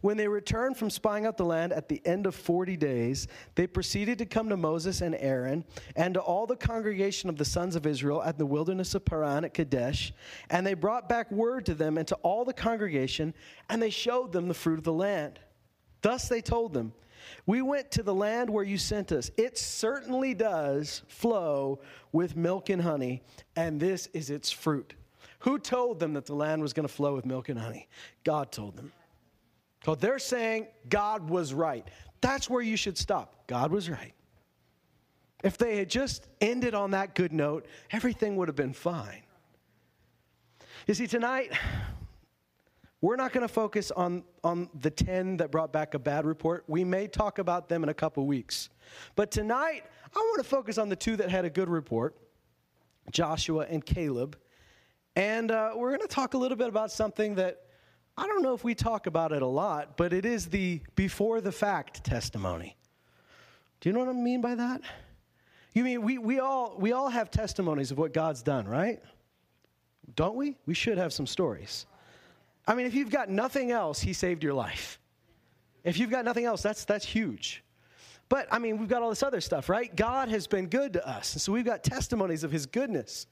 When 0.00 0.16
they 0.16 0.28
returned 0.28 0.76
from 0.76 0.90
spying 0.90 1.26
out 1.26 1.36
the 1.36 1.44
land 1.44 1.72
at 1.72 1.88
the 1.88 2.00
end 2.04 2.26
of 2.26 2.34
40 2.34 2.76
days, 2.76 3.28
they 3.54 3.66
proceeded 3.66 4.18
to 4.18 4.26
come 4.26 4.48
to 4.48 4.56
Moses 4.56 5.00
and 5.00 5.14
Aaron 5.14 5.64
and 5.94 6.14
to 6.14 6.20
all 6.20 6.46
the 6.46 6.56
congregation 6.56 7.28
of 7.28 7.36
the 7.36 7.44
sons 7.44 7.76
of 7.76 7.86
Israel 7.86 8.22
at 8.22 8.38
the 8.38 8.46
wilderness 8.46 8.94
of 8.94 9.04
Paran 9.04 9.44
at 9.44 9.54
Kadesh. 9.54 10.12
And 10.50 10.66
they 10.66 10.74
brought 10.74 11.08
back 11.08 11.30
word 11.30 11.66
to 11.66 11.74
them 11.74 11.98
and 11.98 12.06
to 12.08 12.14
all 12.16 12.44
the 12.44 12.52
congregation, 12.52 13.34
and 13.68 13.82
they 13.82 13.90
showed 13.90 14.32
them 14.32 14.48
the 14.48 14.54
fruit 14.54 14.78
of 14.78 14.84
the 14.84 14.92
land. 14.92 15.38
Thus 16.02 16.28
they 16.28 16.40
told 16.40 16.72
them, 16.72 16.92
we 17.46 17.62
went 17.62 17.90
to 17.92 18.02
the 18.02 18.14
land 18.14 18.50
where 18.50 18.64
you 18.64 18.78
sent 18.78 19.12
us. 19.12 19.30
It 19.36 19.58
certainly 19.58 20.34
does 20.34 21.02
flow 21.08 21.80
with 22.12 22.36
milk 22.36 22.68
and 22.70 22.82
honey, 22.82 23.22
and 23.56 23.80
this 23.80 24.08
is 24.12 24.30
its 24.30 24.50
fruit. 24.50 24.94
Who 25.40 25.58
told 25.58 26.00
them 26.00 26.14
that 26.14 26.26
the 26.26 26.34
land 26.34 26.62
was 26.62 26.72
going 26.72 26.86
to 26.88 26.92
flow 26.92 27.14
with 27.14 27.26
milk 27.26 27.48
and 27.48 27.58
honey? 27.58 27.88
God 28.24 28.50
told 28.50 28.76
them. 28.76 28.92
So 29.86 29.94
they're 29.94 30.18
saying 30.18 30.66
God 30.88 31.30
was 31.30 31.54
right. 31.54 31.86
That's 32.20 32.50
where 32.50 32.60
you 32.60 32.76
should 32.76 32.98
stop. 32.98 33.46
God 33.46 33.70
was 33.70 33.88
right. 33.88 34.14
If 35.44 35.58
they 35.58 35.76
had 35.76 35.88
just 35.88 36.26
ended 36.40 36.74
on 36.74 36.90
that 36.90 37.14
good 37.14 37.32
note, 37.32 37.66
everything 37.92 38.34
would 38.34 38.48
have 38.48 38.56
been 38.56 38.72
fine. 38.72 39.22
You 40.88 40.94
see, 40.94 41.06
tonight, 41.06 41.52
we're 43.00 43.14
not 43.14 43.32
going 43.32 43.46
to 43.46 43.52
focus 43.52 43.92
on, 43.92 44.24
on 44.42 44.68
the 44.74 44.90
10 44.90 45.36
that 45.36 45.52
brought 45.52 45.72
back 45.72 45.94
a 45.94 46.00
bad 46.00 46.26
report. 46.26 46.64
We 46.66 46.82
may 46.82 47.06
talk 47.06 47.38
about 47.38 47.68
them 47.68 47.84
in 47.84 47.88
a 47.88 47.94
couple 47.94 48.26
weeks. 48.26 48.70
But 49.14 49.30
tonight, 49.30 49.84
I 50.12 50.18
want 50.18 50.38
to 50.38 50.48
focus 50.48 50.78
on 50.78 50.88
the 50.88 50.96
two 50.96 51.14
that 51.14 51.30
had 51.30 51.44
a 51.44 51.50
good 51.50 51.68
report 51.68 52.16
Joshua 53.12 53.66
and 53.70 53.86
Caleb. 53.86 54.36
And 55.14 55.52
uh, 55.52 55.74
we're 55.76 55.90
going 55.90 56.00
to 56.00 56.08
talk 56.08 56.34
a 56.34 56.38
little 56.38 56.58
bit 56.58 56.66
about 56.66 56.90
something 56.90 57.36
that 57.36 57.65
I 58.18 58.26
don't 58.26 58.42
know 58.42 58.54
if 58.54 58.64
we 58.64 58.74
talk 58.74 59.06
about 59.06 59.32
it 59.32 59.42
a 59.42 59.46
lot, 59.46 59.96
but 59.96 60.12
it 60.12 60.24
is 60.24 60.46
the 60.46 60.80
before 60.94 61.40
the 61.40 61.52
fact 61.52 62.02
testimony. 62.04 62.76
Do 63.80 63.88
you 63.88 63.92
know 63.92 64.00
what 64.00 64.08
I 64.08 64.12
mean 64.12 64.40
by 64.40 64.54
that? 64.54 64.80
You 65.74 65.84
mean 65.84 66.02
we, 66.02 66.16
we, 66.16 66.38
all, 66.38 66.74
we 66.78 66.92
all 66.92 67.10
have 67.10 67.30
testimonies 67.30 67.90
of 67.90 67.98
what 67.98 68.14
God's 68.14 68.42
done, 68.42 68.66
right? 68.66 69.02
Don't 70.14 70.36
we? 70.36 70.56
We 70.64 70.72
should 70.72 70.96
have 70.96 71.12
some 71.12 71.26
stories. 71.26 71.84
I 72.66 72.74
mean, 72.74 72.86
if 72.86 72.94
you've 72.94 73.10
got 73.10 73.28
nothing 73.28 73.70
else, 73.70 74.00
he 74.00 74.14
saved 74.14 74.42
your 74.42 74.54
life. 74.54 74.98
If 75.84 75.98
you've 75.98 76.10
got 76.10 76.24
nothing 76.24 76.46
else, 76.46 76.62
that's, 76.62 76.84
that's 76.86 77.04
huge. 77.04 77.62
But 78.28 78.48
I 78.50 78.58
mean, 78.58 78.78
we've 78.78 78.88
got 78.88 79.02
all 79.02 79.10
this 79.10 79.22
other 79.22 79.40
stuff, 79.40 79.68
right? 79.68 79.94
God 79.94 80.28
has 80.28 80.46
been 80.46 80.66
good 80.66 80.94
to 80.94 81.08
us. 81.08 81.34
And 81.34 81.42
so 81.42 81.52
we've 81.52 81.64
got 81.64 81.84
testimonies 81.84 82.44
of 82.44 82.50
his 82.50 82.66
goodness. 82.66 83.26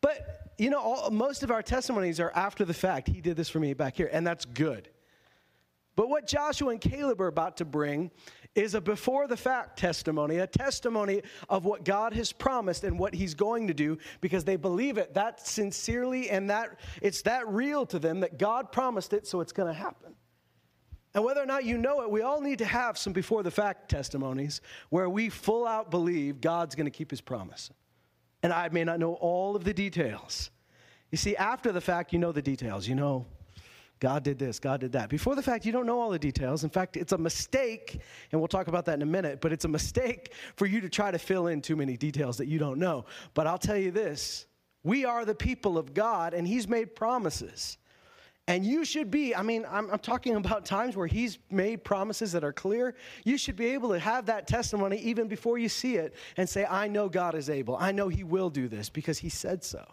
But, 0.00 0.52
you 0.58 0.70
know, 0.70 0.80
all, 0.80 1.10
most 1.10 1.42
of 1.42 1.50
our 1.50 1.62
testimonies 1.62 2.20
are 2.20 2.32
after 2.34 2.64
the 2.64 2.74
fact. 2.74 3.08
He 3.08 3.20
did 3.20 3.36
this 3.36 3.48
for 3.48 3.60
me 3.60 3.74
back 3.74 3.96
here, 3.96 4.08
and 4.12 4.26
that's 4.26 4.44
good. 4.44 4.88
But 5.96 6.08
what 6.08 6.28
Joshua 6.28 6.70
and 6.70 6.80
Caleb 6.80 7.20
are 7.20 7.26
about 7.26 7.56
to 7.56 7.64
bring 7.64 8.12
is 8.54 8.74
a 8.74 8.80
before 8.80 9.26
the 9.26 9.36
fact 9.36 9.78
testimony, 9.78 10.38
a 10.38 10.46
testimony 10.46 11.22
of 11.48 11.64
what 11.64 11.84
God 11.84 12.12
has 12.12 12.32
promised 12.32 12.84
and 12.84 12.98
what 12.98 13.14
he's 13.14 13.34
going 13.34 13.66
to 13.66 13.74
do 13.74 13.98
because 14.20 14.44
they 14.44 14.54
believe 14.54 14.96
it 14.96 15.14
that 15.14 15.44
sincerely 15.44 16.30
and 16.30 16.50
that 16.50 16.78
it's 17.02 17.22
that 17.22 17.48
real 17.48 17.84
to 17.86 17.98
them 17.98 18.20
that 18.20 18.38
God 18.38 18.70
promised 18.70 19.12
it 19.12 19.26
so 19.26 19.40
it's 19.40 19.52
going 19.52 19.66
to 19.72 19.78
happen. 19.78 20.14
And 21.18 21.24
whether 21.24 21.42
or 21.42 21.46
not 21.46 21.64
you 21.64 21.78
know 21.78 22.02
it, 22.02 22.10
we 22.12 22.22
all 22.22 22.40
need 22.40 22.58
to 22.58 22.64
have 22.64 22.96
some 22.96 23.12
before 23.12 23.42
the 23.42 23.50
fact 23.50 23.88
testimonies 23.88 24.60
where 24.90 25.10
we 25.10 25.28
full 25.30 25.66
out 25.66 25.90
believe 25.90 26.40
God's 26.40 26.76
going 26.76 26.84
to 26.84 26.92
keep 26.92 27.10
his 27.10 27.20
promise. 27.20 27.70
And 28.44 28.52
I 28.52 28.68
may 28.68 28.84
not 28.84 29.00
know 29.00 29.14
all 29.14 29.56
of 29.56 29.64
the 29.64 29.74
details. 29.74 30.52
You 31.10 31.18
see, 31.18 31.34
after 31.34 31.72
the 31.72 31.80
fact, 31.80 32.12
you 32.12 32.20
know 32.20 32.30
the 32.30 32.40
details. 32.40 32.86
You 32.86 32.94
know 32.94 33.26
God 33.98 34.22
did 34.22 34.38
this, 34.38 34.60
God 34.60 34.78
did 34.78 34.92
that. 34.92 35.08
Before 35.08 35.34
the 35.34 35.42
fact, 35.42 35.66
you 35.66 35.72
don't 35.72 35.86
know 35.86 35.98
all 35.98 36.10
the 36.10 36.20
details. 36.20 36.62
In 36.62 36.70
fact, 36.70 36.96
it's 36.96 37.10
a 37.10 37.18
mistake, 37.18 38.00
and 38.30 38.40
we'll 38.40 38.46
talk 38.46 38.68
about 38.68 38.84
that 38.84 38.94
in 38.94 39.02
a 39.02 39.06
minute, 39.06 39.40
but 39.40 39.52
it's 39.52 39.64
a 39.64 39.68
mistake 39.68 40.34
for 40.54 40.66
you 40.66 40.80
to 40.80 40.88
try 40.88 41.10
to 41.10 41.18
fill 41.18 41.48
in 41.48 41.60
too 41.60 41.74
many 41.74 41.96
details 41.96 42.36
that 42.36 42.46
you 42.46 42.60
don't 42.60 42.78
know. 42.78 43.06
But 43.34 43.48
I'll 43.48 43.58
tell 43.58 43.76
you 43.76 43.90
this 43.90 44.46
we 44.84 45.04
are 45.04 45.24
the 45.24 45.34
people 45.34 45.78
of 45.78 45.94
God, 45.94 46.32
and 46.32 46.46
He's 46.46 46.68
made 46.68 46.94
promises. 46.94 47.76
And 48.48 48.64
you 48.64 48.82
should 48.82 49.10
be, 49.10 49.34
I 49.34 49.42
mean, 49.42 49.66
I'm, 49.70 49.90
I'm, 49.90 49.98
talking 49.98 50.34
about 50.44 50.64
times 50.64 50.96
where 50.96 51.06
he's 51.06 51.38
made 51.50 51.84
promises 51.84 52.32
that 52.32 52.42
are 52.42 52.52
clear. 52.52 52.94
You 53.24 53.36
should 53.36 53.56
be 53.56 53.66
able 53.66 53.90
to 53.90 53.98
have 53.98 54.26
that 54.26 54.48
testimony 54.48 54.96
even 54.96 55.28
before 55.28 55.58
you 55.58 55.68
see 55.68 55.96
it 55.96 56.14
and 56.38 56.48
say, 56.48 56.64
I 56.64 56.88
know 56.88 57.10
God 57.10 57.34
is 57.34 57.50
able. 57.50 57.76
I 57.76 57.92
know 57.92 58.08
he 58.08 58.24
will 58.24 58.48
do 58.48 58.66
this 58.66 58.88
because 58.88 59.18
he 59.18 59.28
said 59.28 59.62
so. 59.62 59.84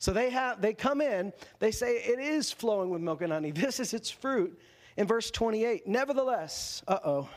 So 0.00 0.12
they 0.12 0.30
have 0.30 0.60
they 0.60 0.72
come 0.72 1.00
in, 1.00 1.32
they 1.58 1.70
say 1.70 1.96
it 1.96 2.18
is 2.18 2.50
flowing 2.50 2.90
with 2.90 3.02
milk 3.02 3.22
and 3.22 3.32
honey. 3.32 3.50
This 3.52 3.78
is 3.78 3.94
its 3.94 4.10
fruit. 4.10 4.58
In 4.96 5.06
verse 5.06 5.30
28, 5.30 5.86
nevertheless, 5.86 6.82
uh-oh. 6.88 7.28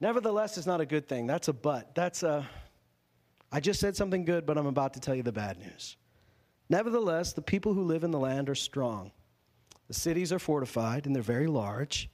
Nevertheless 0.00 0.56
is 0.56 0.66
not 0.66 0.80
a 0.80 0.86
good 0.86 1.06
thing. 1.06 1.26
That's 1.26 1.48
a 1.48 1.52
but. 1.52 1.94
That's 1.94 2.22
a 2.22 2.48
I 3.52 3.60
just 3.60 3.80
said 3.80 3.94
something 3.96 4.24
good, 4.24 4.46
but 4.46 4.56
I'm 4.58 4.66
about 4.66 4.94
to 4.94 5.00
tell 5.00 5.14
you 5.14 5.22
the 5.22 5.32
bad 5.32 5.58
news. 5.58 5.96
Nevertheless, 6.70 7.32
the 7.32 7.42
people 7.42 7.74
who 7.74 7.82
live 7.82 8.04
in 8.04 8.12
the 8.12 8.18
land 8.18 8.48
are 8.48 8.54
strong. 8.54 9.10
The 9.88 9.94
cities 9.94 10.32
are 10.32 10.38
fortified 10.38 11.04
and 11.04 11.14
they're 11.14 11.22
very 11.22 11.48
large. 11.48 12.08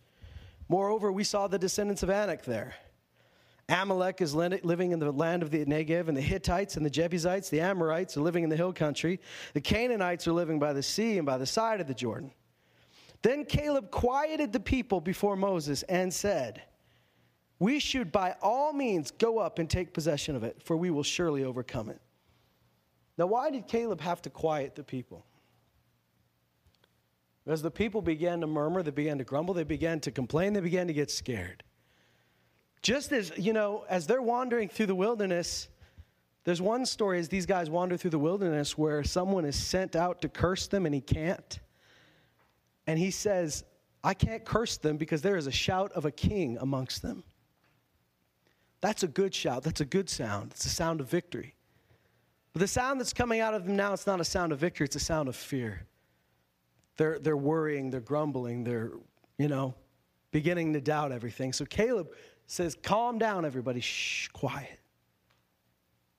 Moreover, 0.69 1.13
we 1.13 1.25
saw 1.25 1.47
the 1.47 1.59
descendants 1.59 2.03
of 2.03 2.09
Anak 2.09 2.43
there. 2.45 2.75
Amalek 3.69 4.23
is 4.23 4.35
living 4.35 4.93
in 4.93 4.99
the 4.99 5.13
land 5.13 5.43
of 5.43 5.51
the 5.51 5.65
Negev, 5.65 6.07
and 6.07 6.17
the 6.17 6.23
Hittites 6.23 6.77
and 6.77 6.87
the 6.87 6.91
Jebusites, 6.91 7.51
the 7.51 7.61
Amorites, 7.61 8.17
are 8.17 8.21
living 8.21 8.45
in 8.45 8.51
the 8.51 8.57
hill 8.57 8.73
country. 8.73 9.21
The 9.55 9.61
Canaanites 9.61 10.27
are 10.29 10.33
living 10.33 10.59
by 10.59 10.73
the 10.73 10.85
sea 10.85 11.19
and 11.19 11.27
by 11.27 11.37
the 11.37 11.47
side 11.47 11.81
of 11.81 11.89
the 11.89 11.95
Jordan. 11.95 12.31
Then 13.23 13.45
Caleb 13.45 13.91
quieted 13.91 14.53
the 14.53 14.61
people 14.61 15.01
before 15.01 15.37
Moses 15.37 15.83
and 15.85 16.15
said, 16.15 16.63
We 17.59 17.81
should 17.81 18.13
by 18.13 18.37
all 18.41 18.73
means 18.73 19.11
go 19.11 19.39
up 19.39 19.59
and 19.59 19.69
take 19.69 19.93
possession 19.93 20.37
of 20.37 20.45
it, 20.45 20.63
for 20.63 20.77
we 20.77 20.91
will 20.91 21.03
surely 21.03 21.43
overcome 21.43 21.91
it. 21.91 22.01
Now, 23.19 23.27
why 23.27 23.51
did 23.51 23.67
Caleb 23.67 24.01
have 24.01 24.21
to 24.23 24.31
quiet 24.31 24.75
the 24.75 24.83
people? 24.83 25.25
As 27.47 27.63
the 27.63 27.71
people 27.71 28.03
began 28.03 28.41
to 28.41 28.47
murmur, 28.47 28.83
they 28.83 28.91
began 28.91 29.19
to 29.19 29.25
grumble, 29.25 29.55
they 29.55 29.65
began 29.65 30.01
to 30.01 30.11
complain, 30.11 30.53
they 30.53 30.61
began 30.61 30.87
to 30.89 30.93
get 30.93 31.11
scared. 31.11 31.63
Just 32.83 33.13
as, 33.13 33.33
you 33.37 33.53
know, 33.53 33.85
as 33.89 34.07
they're 34.07 34.21
wandering 34.21 34.69
through 34.69 34.87
the 34.87 34.95
wilderness, 34.95 35.69
There's 36.47 36.63
one 36.63 36.87
story 36.87 37.19
as 37.19 37.29
these 37.29 37.45
guys 37.45 37.69
wander 37.69 37.97
through 37.97 38.11
the 38.11 38.21
wilderness 38.21 38.79
where 38.79 39.03
someone 39.03 39.45
is 39.45 39.57
sent 39.57 39.97
out 39.97 40.23
to 40.23 40.29
curse 40.29 40.69
them 40.69 40.87
and 40.87 40.95
he 40.95 41.01
can't. 41.01 41.59
And 42.87 43.01
he 43.01 43.11
says, 43.11 43.65
I 44.05 44.15
can't 44.15 44.45
curse 44.45 44.77
them 44.77 44.97
because 44.97 45.23
there 45.23 45.37
is 45.37 45.49
a 45.49 45.53
shout 45.53 45.91
of 45.95 46.05
a 46.05 46.13
king 46.13 46.57
amongst 46.61 47.03
them. 47.03 47.25
That's 48.81 49.03
a 49.03 49.09
good 49.09 49.35
shout. 49.35 49.65
That's 49.65 49.81
a 49.81 49.85
good 49.85 50.09
sound. 50.09 50.53
It's 50.53 50.67
a 50.67 50.69
sound 50.69 51.01
of 51.01 51.11
victory. 51.11 51.56
But 52.57 52.61
the 52.61 52.69
sound 52.69 52.99
that's 52.99 53.13
coming 53.13 53.41
out 53.41 53.53
of 53.53 53.67
them 53.67 53.77
now, 53.77 53.93
it's 53.93 54.07
not 54.07 54.19
a 54.19 54.25
sound 54.25 54.51
of 54.51 54.59
victory, 54.59 54.87
it's 54.87 54.97
a 54.97 54.99
sound 54.99 55.29
of 55.29 55.37
fear. 55.37 55.83
They're, 56.97 57.19
they're 57.19 57.37
worrying, 57.37 57.91
they're 57.91 58.01
grumbling, 58.01 58.65
they're, 58.65 58.93
you 59.37 59.49
know, 59.49 59.75
beginning 60.31 60.73
to 60.73 60.81
doubt 60.81 61.13
everything. 61.13 61.53
So 61.53 61.67
Caleb 61.67 62.15
says, 62.47 62.75
Calm 62.83 63.19
down, 63.19 63.45
everybody. 63.45 63.81
Shh, 63.81 64.29
quiet. 64.29 64.81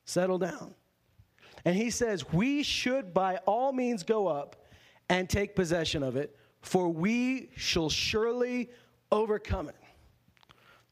Settle 0.06 0.38
down. 0.38 0.75
And 1.65 1.75
he 1.75 1.89
says, 1.89 2.32
We 2.32 2.62
should 2.62 3.15
by 3.15 3.38
all 3.48 3.74
means 3.74 4.03
go 4.03 4.27
up 4.27 4.63
and 5.10 5.27
take 5.27 5.56
possession 5.56 6.03
of 6.03 6.17
it, 6.17 6.38
for 6.62 6.88
we 6.88 7.50
shall 7.56 7.89
surely 7.89 8.70
overcome 9.12 9.70
it. 9.70 9.75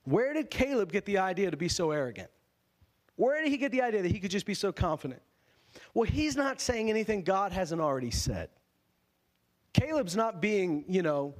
Where 0.06 0.34
did 0.34 0.50
Caleb 0.50 0.92
get 0.92 1.06
the 1.06 1.20
idea 1.20 1.52
to 1.52 1.58
be 1.58 1.70
so 1.70 1.92
arrogant? 1.92 2.32
Where 3.16 3.44
did 3.44 3.52
he 3.52 3.58
get 3.58 3.72
the 3.72 3.84
idea 3.84 4.02
that 4.02 4.12
he 4.12 4.20
could 4.20 4.32
just 4.32 4.48
be 4.48 4.56
so 4.56 4.72
confident? 4.72 5.22
Well, 5.94 6.10
he's 6.10 6.36
not 6.36 6.60
saying 6.62 6.90
anything 6.90 7.24
God 7.24 7.52
hasn't 7.52 7.82
already 7.82 8.12
said. 8.12 8.50
Caleb's 9.74 10.16
not 10.16 10.42
being, 10.42 10.86
you 10.88 11.02
know, 11.02 11.34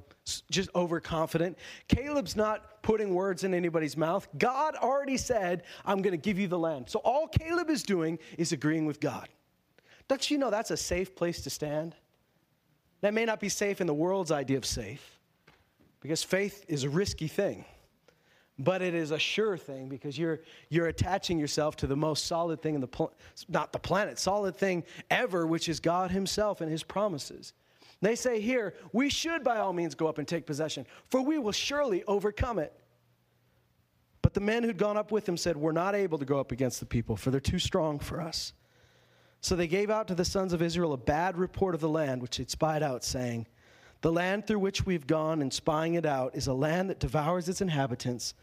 just 0.50 0.68
overconfident. 0.74 1.56
Caleb's 1.88 2.36
not 2.36 2.82
putting 2.82 3.14
words 3.14 3.44
in 3.44 3.54
anybody's 3.54 3.96
mouth. 3.96 4.28
God 4.38 4.74
already 4.74 5.16
said, 5.16 5.62
I'm 5.84 6.02
going 6.02 6.12
to 6.12 6.18
give 6.18 6.38
you 6.38 6.48
the 6.48 6.58
land. 6.58 6.88
So 6.88 6.98
all 7.00 7.28
Caleb 7.28 7.70
is 7.70 7.82
doing 7.82 8.18
is 8.36 8.52
agreeing 8.52 8.86
with 8.86 9.00
God. 9.00 9.28
Don't 10.08 10.30
you 10.30 10.38
know 10.38 10.50
that's 10.50 10.70
a 10.70 10.76
safe 10.76 11.14
place 11.14 11.42
to 11.42 11.50
stand? 11.50 11.94
That 13.00 13.14
may 13.14 13.24
not 13.24 13.40
be 13.40 13.48
safe 13.48 13.80
in 13.80 13.86
the 13.86 13.94
world's 13.94 14.32
idea 14.32 14.56
of 14.56 14.64
safe, 14.64 15.18
because 16.00 16.22
faith 16.22 16.64
is 16.68 16.84
a 16.84 16.90
risky 16.90 17.28
thing. 17.28 17.64
But 18.58 18.80
it 18.80 18.94
is 18.94 19.10
a 19.10 19.18
sure 19.18 19.58
thing 19.58 19.88
because 19.88 20.18
you're, 20.18 20.40
you're 20.70 20.86
attaching 20.86 21.38
yourself 21.38 21.76
to 21.76 21.86
the 21.86 21.96
most 21.96 22.26
solid 22.26 22.62
thing 22.62 22.74
in 22.74 22.80
the, 22.80 22.86
pl- 22.86 23.12
not 23.48 23.72
the 23.72 23.78
planet, 23.78 24.18
solid 24.18 24.56
thing 24.56 24.84
ever, 25.10 25.46
which 25.46 25.68
is 25.68 25.78
God 25.78 26.10
Himself 26.10 26.62
and 26.62 26.70
His 26.70 26.82
promises. 26.82 27.52
They 28.00 28.14
say 28.14 28.40
here, 28.40 28.74
we 28.92 29.10
should 29.10 29.44
by 29.44 29.58
all 29.58 29.72
means 29.72 29.94
go 29.94 30.06
up 30.06 30.18
and 30.18 30.26
take 30.26 30.46
possession, 30.46 30.86
for 31.10 31.22
we 31.22 31.38
will 31.38 31.52
surely 31.52 32.02
overcome 32.04 32.58
it. 32.58 32.72
But 34.22 34.34
the 34.34 34.40
men 34.40 34.64
who'd 34.64 34.78
gone 34.78 34.96
up 34.96 35.12
with 35.12 35.28
him 35.28 35.36
said, 35.36 35.56
We're 35.56 35.72
not 35.72 35.94
able 35.94 36.18
to 36.18 36.24
go 36.24 36.40
up 36.40 36.50
against 36.50 36.80
the 36.80 36.86
people, 36.86 37.16
for 37.16 37.30
they're 37.30 37.40
too 37.40 37.58
strong 37.58 37.98
for 37.98 38.20
us. 38.20 38.54
So 39.40 39.54
they 39.54 39.68
gave 39.68 39.90
out 39.90 40.08
to 40.08 40.14
the 40.14 40.24
sons 40.24 40.52
of 40.52 40.62
Israel 40.62 40.92
a 40.92 40.98
bad 40.98 41.36
report 41.36 41.74
of 41.74 41.80
the 41.80 41.88
land 41.88 42.20
which 42.22 42.38
they'd 42.38 42.50
spied 42.50 42.82
out, 42.82 43.04
saying, 43.04 43.46
The 44.02 44.12
land 44.12 44.46
through 44.46 44.58
which 44.58 44.84
we've 44.84 45.06
gone 45.06 45.42
and 45.42 45.52
spying 45.52 45.94
it 45.94 46.06
out 46.06 46.36
is 46.36 46.46
a 46.46 46.54
land 46.54 46.90
that 46.90 47.00
devours 47.00 47.48
its 47.48 47.60
inhabitants, 47.60 48.34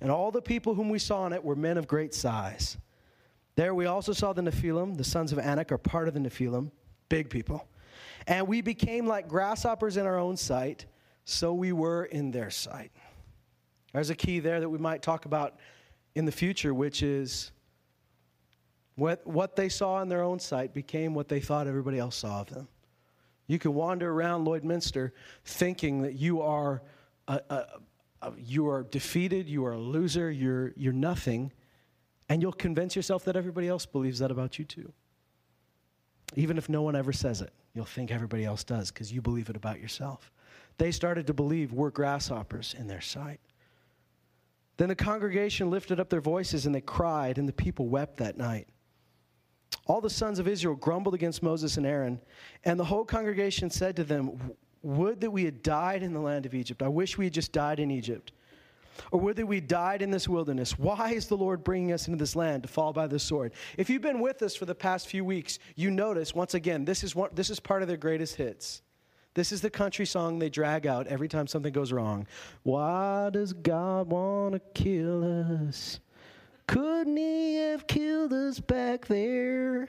and 0.00 0.10
all 0.10 0.30
the 0.30 0.42
people 0.42 0.74
whom 0.74 0.88
we 0.88 0.98
saw 0.98 1.26
in 1.26 1.32
it 1.32 1.44
were 1.44 1.54
men 1.54 1.78
of 1.78 1.86
great 1.86 2.14
size. 2.14 2.76
There 3.54 3.74
we 3.74 3.86
also 3.86 4.12
saw 4.12 4.32
the 4.32 4.42
Nephilim, 4.42 4.96
the 4.96 5.04
sons 5.04 5.32
of 5.32 5.38
Anak 5.38 5.70
are 5.70 5.78
part 5.78 6.08
of 6.08 6.14
the 6.14 6.20
Nephilim, 6.20 6.70
big 7.08 7.28
people. 7.28 7.68
And 8.26 8.48
we 8.48 8.62
became 8.62 9.06
like 9.06 9.28
grasshoppers 9.28 9.96
in 9.96 10.06
our 10.06 10.18
own 10.18 10.36
sight, 10.36 10.86
so 11.24 11.52
we 11.52 11.72
were 11.72 12.06
in 12.06 12.30
their 12.30 12.50
sight. 12.50 12.90
There's 13.92 14.10
a 14.10 14.14
key 14.14 14.40
there 14.40 14.60
that 14.60 14.68
we 14.68 14.78
might 14.78 15.02
talk 15.02 15.26
about 15.26 15.56
in 16.14 16.24
the 16.24 16.32
future, 16.32 16.72
which 16.72 17.02
is 17.02 17.52
what, 18.94 19.26
what 19.26 19.56
they 19.56 19.68
saw 19.68 20.00
in 20.02 20.08
their 20.08 20.22
own 20.22 20.38
sight 20.38 20.72
became 20.72 21.14
what 21.14 21.28
they 21.28 21.40
thought 21.40 21.66
everybody 21.66 21.98
else 21.98 22.16
saw 22.16 22.40
of 22.40 22.48
them. 22.48 22.68
You 23.52 23.58
can 23.58 23.74
wander 23.74 24.10
around 24.10 24.46
Lloydminster 24.46 25.10
thinking 25.44 26.00
that 26.00 26.14
you 26.14 26.40
are, 26.40 26.80
a, 27.28 27.38
a, 27.50 27.66
a, 28.22 28.32
you 28.38 28.66
are 28.66 28.82
defeated, 28.84 29.46
you 29.46 29.66
are 29.66 29.72
a 29.72 29.78
loser, 29.78 30.30
you're, 30.30 30.72
you're 30.74 30.94
nothing, 30.94 31.52
and 32.30 32.40
you'll 32.40 32.52
convince 32.52 32.96
yourself 32.96 33.26
that 33.26 33.36
everybody 33.36 33.68
else 33.68 33.84
believes 33.84 34.20
that 34.20 34.30
about 34.30 34.58
you 34.58 34.64
too. 34.64 34.90
Even 36.34 36.56
if 36.56 36.70
no 36.70 36.80
one 36.80 36.96
ever 36.96 37.12
says 37.12 37.42
it, 37.42 37.52
you'll 37.74 37.84
think 37.84 38.10
everybody 38.10 38.46
else 38.46 38.64
does 38.64 38.90
because 38.90 39.12
you 39.12 39.20
believe 39.20 39.50
it 39.50 39.56
about 39.56 39.78
yourself. 39.78 40.32
They 40.78 40.90
started 40.90 41.26
to 41.26 41.34
believe 41.34 41.74
we're 41.74 41.90
grasshoppers 41.90 42.74
in 42.78 42.86
their 42.86 43.02
sight. 43.02 43.40
Then 44.78 44.88
the 44.88 44.94
congregation 44.94 45.68
lifted 45.68 46.00
up 46.00 46.08
their 46.08 46.22
voices 46.22 46.64
and 46.64 46.74
they 46.74 46.80
cried, 46.80 47.36
and 47.36 47.46
the 47.46 47.52
people 47.52 47.88
wept 47.88 48.16
that 48.16 48.38
night. 48.38 48.68
All 49.86 50.00
the 50.00 50.10
sons 50.10 50.38
of 50.38 50.46
Israel 50.46 50.74
grumbled 50.74 51.14
against 51.14 51.42
Moses 51.42 51.76
and 51.76 51.86
Aaron, 51.86 52.20
and 52.64 52.78
the 52.78 52.84
whole 52.84 53.04
congregation 53.04 53.70
said 53.70 53.96
to 53.96 54.04
them, 54.04 54.52
Would 54.82 55.20
that 55.20 55.30
we 55.30 55.44
had 55.44 55.62
died 55.62 56.02
in 56.02 56.12
the 56.12 56.20
land 56.20 56.46
of 56.46 56.54
Egypt. 56.54 56.82
I 56.82 56.88
wish 56.88 57.18
we 57.18 57.26
had 57.26 57.34
just 57.34 57.52
died 57.52 57.80
in 57.80 57.90
Egypt. 57.90 58.32
Or 59.10 59.20
whether 59.20 59.46
we 59.46 59.60
died 59.60 60.02
in 60.02 60.10
this 60.10 60.28
wilderness. 60.28 60.78
Why 60.78 61.12
is 61.12 61.26
the 61.26 61.36
Lord 61.36 61.64
bringing 61.64 61.92
us 61.92 62.06
into 62.06 62.18
this 62.18 62.36
land 62.36 62.62
to 62.62 62.68
fall 62.68 62.92
by 62.92 63.06
the 63.06 63.18
sword? 63.18 63.52
If 63.76 63.88
you've 63.88 64.02
been 64.02 64.20
with 64.20 64.42
us 64.42 64.54
for 64.54 64.66
the 64.66 64.74
past 64.74 65.08
few 65.08 65.24
weeks, 65.24 65.58
you 65.76 65.90
notice 65.90 66.34
once 66.34 66.54
again, 66.54 66.84
this 66.84 67.02
is, 67.02 67.14
one, 67.14 67.30
this 67.32 67.50
is 67.50 67.58
part 67.58 67.82
of 67.82 67.88
their 67.88 67.96
greatest 67.96 68.36
hits. 68.36 68.82
This 69.34 69.50
is 69.50 69.62
the 69.62 69.70
country 69.70 70.04
song 70.04 70.38
they 70.38 70.50
drag 70.50 70.86
out 70.86 71.06
every 71.06 71.28
time 71.28 71.46
something 71.46 71.72
goes 71.72 71.90
wrong. 71.90 72.26
Why 72.64 73.30
does 73.32 73.54
God 73.54 74.10
want 74.10 74.54
to 74.54 74.60
kill 74.74 75.68
us? 75.68 76.00
Couldn't 76.66 77.16
He 77.16 77.56
have 77.56 77.86
killed 77.86 78.32
us 78.32 78.60
back 78.60 79.06
there? 79.06 79.88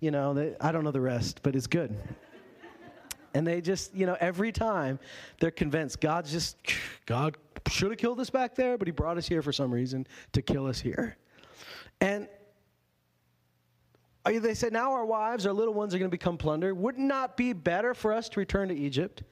You 0.00 0.10
know, 0.10 0.34
they, 0.34 0.56
I 0.60 0.72
don't 0.72 0.84
know 0.84 0.90
the 0.90 1.00
rest, 1.00 1.40
but 1.42 1.56
it's 1.56 1.66
good. 1.66 1.96
And 3.34 3.46
they 3.46 3.60
just, 3.60 3.94
you 3.94 4.06
know, 4.06 4.16
every 4.20 4.52
time 4.52 4.98
they're 5.38 5.50
convinced 5.50 6.00
God's 6.00 6.32
just, 6.32 6.56
God 7.06 7.36
should 7.68 7.90
have 7.90 7.98
killed 7.98 8.20
us 8.20 8.30
back 8.30 8.54
there, 8.54 8.78
but 8.78 8.88
he 8.88 8.92
brought 8.92 9.18
us 9.18 9.28
here 9.28 9.42
for 9.42 9.52
some 9.52 9.72
reason 9.72 10.06
to 10.32 10.42
kill 10.42 10.66
us 10.66 10.80
here. 10.80 11.16
And 12.00 12.28
they 14.24 14.54
said, 14.54 14.72
now 14.72 14.92
our 14.92 15.04
wives, 15.04 15.46
our 15.46 15.52
little 15.52 15.74
ones 15.74 15.94
are 15.94 15.98
going 15.98 16.10
to 16.10 16.14
become 16.14 16.36
plunder. 16.36 16.74
Would 16.74 16.98
not 16.98 17.36
be 17.36 17.52
better 17.52 17.94
for 17.94 18.12
us 18.12 18.28
to 18.30 18.40
return 18.40 18.68
to 18.68 18.74
Egypt? 18.74 19.22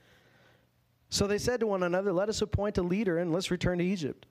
So 1.08 1.26
they 1.26 1.38
said 1.38 1.60
to 1.60 1.66
one 1.66 1.82
another, 1.82 2.12
Let 2.12 2.28
us 2.28 2.42
appoint 2.42 2.78
a 2.78 2.82
leader 2.82 3.18
and 3.18 3.32
let's 3.32 3.50
return 3.50 3.78
to 3.78 3.84
Egypt. 3.84 4.26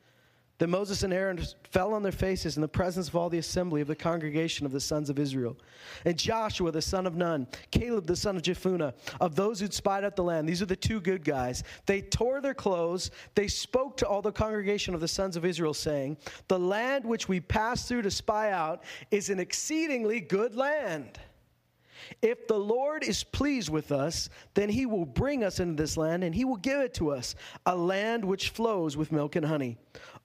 Then 0.58 0.70
Moses 0.70 1.04
and 1.04 1.12
Aaron 1.12 1.44
fell 1.70 1.94
on 1.94 2.02
their 2.02 2.14
faces 2.14 2.56
in 2.56 2.62
the 2.62 2.68
presence 2.68 3.10
of 3.10 3.16
all 3.16 3.30
the 3.30 3.40
assembly 3.40 3.82
of 3.82 3.88
the 3.88 3.96
congregation 3.96 4.66
of 4.66 4.72
the 4.72 4.80
sons 4.80 5.10
of 5.10 5.20
Israel. 5.20 5.58
And 6.06 6.18
Joshua, 6.18 6.72
the 6.72 6.82
son 6.82 7.06
of 7.06 7.16
Nun, 7.16 7.46
Caleb, 7.72 8.08
the 8.08 8.16
son 8.16 8.38
of 8.38 8.42
Jephunneh, 8.42 8.94
of 9.20 9.36
those 9.36 9.60
who'd 9.60 9.74
spied 9.74 10.06
out 10.06 10.16
the 10.16 10.24
land, 10.24 10.48
these 10.48 10.62
are 10.62 10.68
the 10.68 10.76
two 10.76 11.02
good 11.02 11.26
guys, 11.26 11.64
they 11.86 12.02
tore 12.02 12.40
their 12.40 12.54
clothes. 12.54 13.12
They 13.36 13.50
spoke 13.50 13.98
to 13.98 14.08
all 14.08 14.22
the 14.22 14.32
congregation 14.32 14.94
of 14.94 15.02
the 15.02 15.08
sons 15.10 15.36
of 15.36 15.44
Israel, 15.44 15.74
saying, 15.74 16.18
The 16.48 16.60
land 16.60 17.04
which 17.04 17.28
we 17.28 17.42
passed 17.42 17.90
through 17.90 18.04
to 18.04 18.12
spy 18.12 18.52
out 18.52 18.84
is 19.12 19.30
an 19.30 19.40
exceedingly 19.40 20.22
good 20.22 20.56
land. 20.56 21.20
If 22.22 22.48
the 22.48 22.58
Lord 22.58 23.04
is 23.04 23.24
pleased 23.24 23.70
with 23.70 23.92
us, 23.92 24.30
then 24.54 24.70
he 24.70 24.86
will 24.86 25.06
bring 25.06 25.44
us 25.44 25.60
into 25.60 25.82
this 25.82 25.98
land 25.98 26.24
and 26.24 26.34
he 26.34 26.46
will 26.46 26.58
give 26.58 26.80
it 26.82 26.94
to 26.96 27.12
us, 27.12 27.36
a 27.66 27.76
land 27.76 28.24
which 28.24 28.50
flows 28.50 28.96
with 28.98 29.12
milk 29.12 29.36
and 29.36 29.46
honey. 29.46 29.78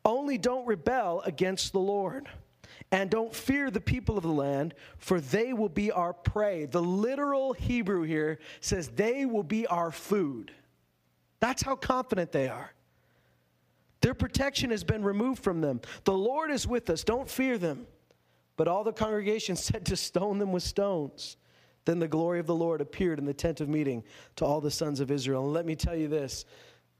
Only 0.04 0.38
don't 0.38 0.66
rebel 0.66 1.22
against 1.24 1.72
the 1.72 1.80
Lord. 1.80 2.28
And 2.92 3.08
don't 3.08 3.34
fear 3.34 3.70
the 3.70 3.80
people 3.80 4.16
of 4.16 4.24
the 4.24 4.28
land, 4.28 4.74
for 4.98 5.20
they 5.20 5.52
will 5.52 5.68
be 5.68 5.92
our 5.92 6.12
prey. 6.12 6.64
The 6.64 6.82
literal 6.82 7.52
Hebrew 7.52 8.02
here 8.02 8.38
says 8.60 8.88
they 8.88 9.26
will 9.26 9.44
be 9.44 9.66
our 9.66 9.92
food. 9.92 10.52
That's 11.38 11.62
how 11.62 11.76
confident 11.76 12.32
they 12.32 12.48
are. 12.48 12.72
Their 14.00 14.14
protection 14.14 14.70
has 14.70 14.82
been 14.82 15.04
removed 15.04 15.42
from 15.42 15.60
them. 15.60 15.80
The 16.04 16.12
Lord 16.12 16.50
is 16.50 16.66
with 16.66 16.88
us. 16.90 17.04
Don't 17.04 17.28
fear 17.28 17.58
them. 17.58 17.86
But 18.56 18.66
all 18.66 18.82
the 18.82 18.92
congregation 18.92 19.56
said 19.56 19.86
to 19.86 19.96
stone 19.96 20.38
them 20.38 20.52
with 20.52 20.62
stones. 20.62 21.36
Then 21.84 21.98
the 21.98 22.08
glory 22.08 22.40
of 22.40 22.46
the 22.46 22.54
Lord 22.54 22.80
appeared 22.80 23.18
in 23.18 23.24
the 23.24 23.34
tent 23.34 23.60
of 23.60 23.68
meeting 23.68 24.04
to 24.36 24.44
all 24.44 24.60
the 24.60 24.70
sons 24.70 25.00
of 25.00 25.10
Israel. 25.10 25.44
And 25.44 25.52
let 25.52 25.64
me 25.64 25.74
tell 25.74 25.96
you 25.96 26.08
this 26.08 26.44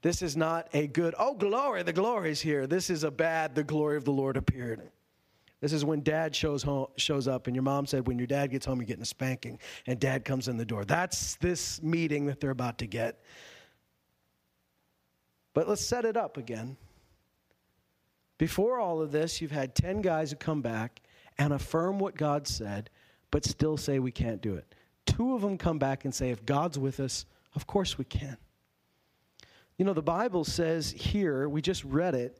this 0.01 0.21
is 0.21 0.35
not 0.35 0.67
a 0.73 0.87
good, 0.87 1.13
oh, 1.17 1.35
glory, 1.35 1.83
the 1.83 1.93
glory 1.93 2.31
is 2.31 2.41
here. 2.41 2.65
This 2.65 2.89
is 2.89 3.03
a 3.03 3.11
bad, 3.11 3.53
the 3.53 3.63
glory 3.63 3.97
of 3.97 4.05
the 4.05 4.11
Lord 4.11 4.35
appeared. 4.35 4.89
This 5.59 5.73
is 5.73 5.85
when 5.85 6.01
dad 6.01 6.35
shows, 6.35 6.63
home, 6.63 6.87
shows 6.97 7.27
up, 7.27 7.45
and 7.45 7.55
your 7.55 7.61
mom 7.61 7.85
said, 7.85 8.07
when 8.07 8.17
your 8.17 8.25
dad 8.25 8.49
gets 8.49 8.65
home, 8.65 8.79
you're 8.79 8.87
getting 8.87 9.03
a 9.03 9.05
spanking, 9.05 9.59
and 9.85 9.99
dad 9.99 10.25
comes 10.25 10.47
in 10.47 10.57
the 10.57 10.65
door. 10.65 10.85
That's 10.85 11.35
this 11.35 11.83
meeting 11.83 12.25
that 12.25 12.39
they're 12.39 12.49
about 12.49 12.79
to 12.79 12.87
get. 12.87 13.23
But 15.53 15.69
let's 15.69 15.85
set 15.85 16.03
it 16.03 16.17
up 16.17 16.37
again. 16.37 16.77
Before 18.39 18.79
all 18.79 19.01
of 19.01 19.11
this, 19.11 19.39
you've 19.39 19.51
had 19.51 19.75
10 19.75 20.01
guys 20.01 20.31
who 20.31 20.37
come 20.37 20.63
back 20.63 21.01
and 21.37 21.53
affirm 21.53 21.99
what 21.99 22.17
God 22.17 22.47
said, 22.47 22.89
but 23.29 23.45
still 23.45 23.77
say 23.77 23.99
we 23.99 24.11
can't 24.11 24.41
do 24.41 24.55
it. 24.55 24.73
Two 25.05 25.35
of 25.35 25.41
them 25.41 25.59
come 25.59 25.77
back 25.77 26.05
and 26.05 26.15
say, 26.15 26.31
if 26.31 26.43
God's 26.43 26.79
with 26.79 26.99
us, 26.99 27.27
of 27.53 27.67
course 27.67 27.99
we 27.99 28.05
can. 28.05 28.37
You 29.81 29.85
know, 29.85 29.93
the 29.93 30.03
Bible 30.03 30.45
says 30.45 30.91
here, 30.91 31.49
we 31.49 31.59
just 31.59 31.83
read 31.83 32.13
it, 32.13 32.37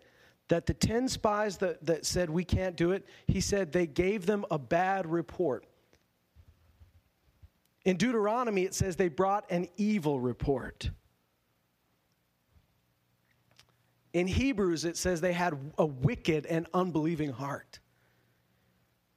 that 0.50 0.68
the 0.68 0.76
10 0.76 1.08
spies 1.08 1.58
that, 1.58 1.84
that 1.84 2.06
said 2.06 2.30
we 2.30 2.44
can't 2.44 2.78
do 2.78 2.92
it, 2.92 3.04
he 3.26 3.42
said 3.42 3.72
they 3.72 3.88
gave 3.88 4.28
them 4.28 4.46
a 4.52 4.60
bad 4.60 5.08
report. 5.08 5.66
In 7.84 7.98
Deuteronomy, 7.98 8.62
it 8.62 8.76
says 8.76 8.96
they 8.96 9.08
brought 9.08 9.50
an 9.50 9.70
evil 9.76 10.20
report. 10.20 10.92
In 14.14 14.28
Hebrews, 14.28 14.86
it 14.86 14.96
says 14.96 15.20
they 15.20 15.34
had 15.34 15.58
a 15.80 15.86
wicked 15.88 16.46
and 16.46 16.68
unbelieving 16.76 17.32
heart. 17.32 17.80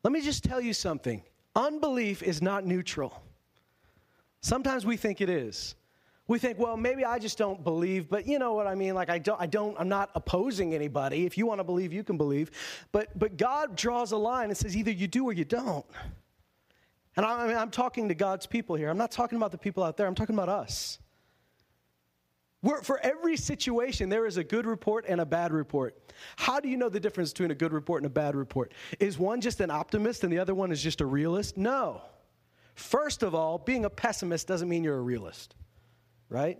Let 0.03 0.15
me 0.15 0.23
just 0.23 0.45
tell 0.45 0.63
you 0.63 0.73
something 0.73 1.23
unbelief 1.55 2.23
is 2.23 2.41
not 2.41 2.65
neutral. 2.65 3.23
Sometimes 4.41 4.87
we 4.87 4.97
think 4.97 5.21
it 5.21 5.29
is. 5.29 5.75
We 6.27 6.39
think, 6.39 6.59
well, 6.59 6.77
maybe 6.77 7.05
I 7.05 7.19
just 7.19 7.37
don't 7.37 7.63
believe, 7.63 8.09
but 8.09 8.27
you 8.27 8.39
know 8.39 8.55
what 8.55 8.67
I 8.67 8.75
mean? 8.75 8.95
Like, 8.95 9.11
I 9.11 9.19
don't, 9.19 9.41
I 9.41 9.47
don't, 9.47 9.79
I'm 9.79 9.91
not 9.91 10.11
opposing 10.15 10.75
anybody. 10.75 11.27
If 11.27 11.37
you 11.37 11.47
want 11.47 11.61
to 11.61 11.65
believe, 11.65 11.93
you 11.93 12.03
can 12.03 12.17
believe. 12.17 12.51
But, 12.93 13.19
but 13.19 13.37
God 13.37 13.77
draws 13.77 14.13
a 14.13 14.17
line 14.17 14.49
and 14.49 14.57
says 14.57 14.77
either 14.77 14.91
you 14.91 15.07
do 15.07 15.27
or 15.27 15.35
you 15.35 15.45
don't. 15.45 15.85
And 17.17 17.27
I, 17.27 17.45
I 17.45 17.47
mean, 17.47 17.57
I'm 17.57 17.71
talking 17.71 18.09
to 18.09 18.15
God's 18.15 18.47
people 18.47 18.75
here. 18.75 18.89
I'm 18.89 18.97
not 18.97 19.11
talking 19.11 19.37
about 19.37 19.53
the 19.53 19.59
people 19.59 19.83
out 19.83 19.97
there, 19.97 20.07
I'm 20.07 20.15
talking 20.15 20.35
about 20.35 20.49
us. 20.49 20.99
We're, 22.63 22.81
for 22.81 22.99
every 23.01 23.37
situation, 23.37 24.09
there 24.09 24.27
is 24.27 24.39
a 24.39 24.45
good 24.45 24.65
report 24.65 25.05
and 25.07 25.21
a 25.21 25.27
bad 25.27 25.53
report. 25.53 25.99
How 26.37 26.61
do 26.61 26.69
you 26.71 26.79
know 26.79 26.89
the 26.89 26.99
difference 26.99 27.31
between 27.31 27.51
a 27.51 27.55
good 27.55 27.75
report 27.75 28.01
and 28.01 28.07
a 28.07 28.15
bad 28.15 28.35
report? 28.35 28.73
Is 28.99 29.19
one 29.19 29.43
just 29.43 29.61
an 29.61 29.71
optimist 29.71 30.25
and 30.25 30.33
the 30.33 30.39
other 30.39 30.55
one 30.55 30.73
is 30.73 30.83
just 30.83 31.03
a 31.03 31.07
realist? 31.07 31.59
No. 31.59 32.01
First 32.75 33.23
of 33.23 33.35
all, 33.35 33.59
being 33.59 33.85
a 33.85 33.91
pessimist 33.91 34.49
doesn't 34.49 34.67
mean 34.71 34.83
you're 34.83 34.97
a 34.97 35.03
realist, 35.03 35.55
right? 36.29 36.59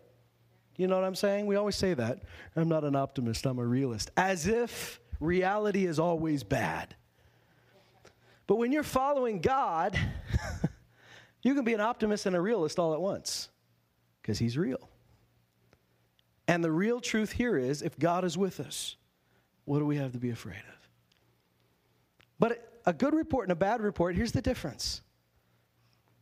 You 0.77 0.89
know 0.89 0.97
what 0.97 1.05
I'm 1.05 1.15
saying? 1.15 1.47
We 1.47 1.57
always 1.57 1.77
say 1.77 1.95
that. 1.95 2.23
I'm 2.57 2.69
not 2.69 2.85
an 2.85 2.97
optimist, 2.97 3.47
I'm 3.47 3.59
a 3.59 3.67
realist. 3.67 4.11
As 4.17 4.47
if 4.47 5.01
reality 5.21 5.87
is 5.87 5.99
always 5.99 6.43
bad. 6.43 6.95
But 8.47 8.57
when 8.57 8.73
you're 8.73 8.83
following 8.83 9.41
God, 9.41 9.99
you 11.43 11.55
can 11.55 11.65
be 11.65 11.75
an 11.75 11.81
optimist 11.81 12.27
and 12.27 12.37
a 12.37 12.41
realist 12.41 12.79
all 12.79 12.93
at 12.93 13.01
once 13.01 13.49
because 14.21 14.39
He's 14.39 14.59
real. 14.59 14.91
And 16.47 16.63
the 16.63 16.71
real 16.71 17.01
truth 17.01 17.33
here 17.33 17.57
is 17.57 17.81
if 17.81 17.99
God 17.99 18.25
is 18.25 18.37
with 18.37 18.61
us, 18.61 18.97
what 19.65 19.79
do 19.79 19.87
we 19.87 19.97
have 19.97 20.13
to 20.13 20.19
be 20.19 20.31
afraid 20.31 20.59
of? 20.59 20.89
But 22.39 22.81
a 22.85 22.93
good 22.93 23.15
report 23.15 23.47
and 23.47 23.53
a 23.53 23.57
bad 23.57 23.81
report, 23.81 24.15
here's 24.15 24.33
the 24.33 24.43
difference. 24.43 25.01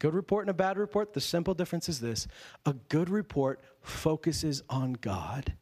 Good 0.03 0.15
report 0.15 0.43
and 0.43 0.51
a 0.51 0.55
bad 0.55 0.79
report, 0.79 1.13
the 1.13 1.21
simple 1.21 1.55
difference 1.55 1.89
is 1.89 2.01
this 2.01 2.27
a 2.67 2.73
good 2.73 3.09
report 3.09 3.61
focuses 3.83 4.61
on 4.69 4.95
God 4.95 5.53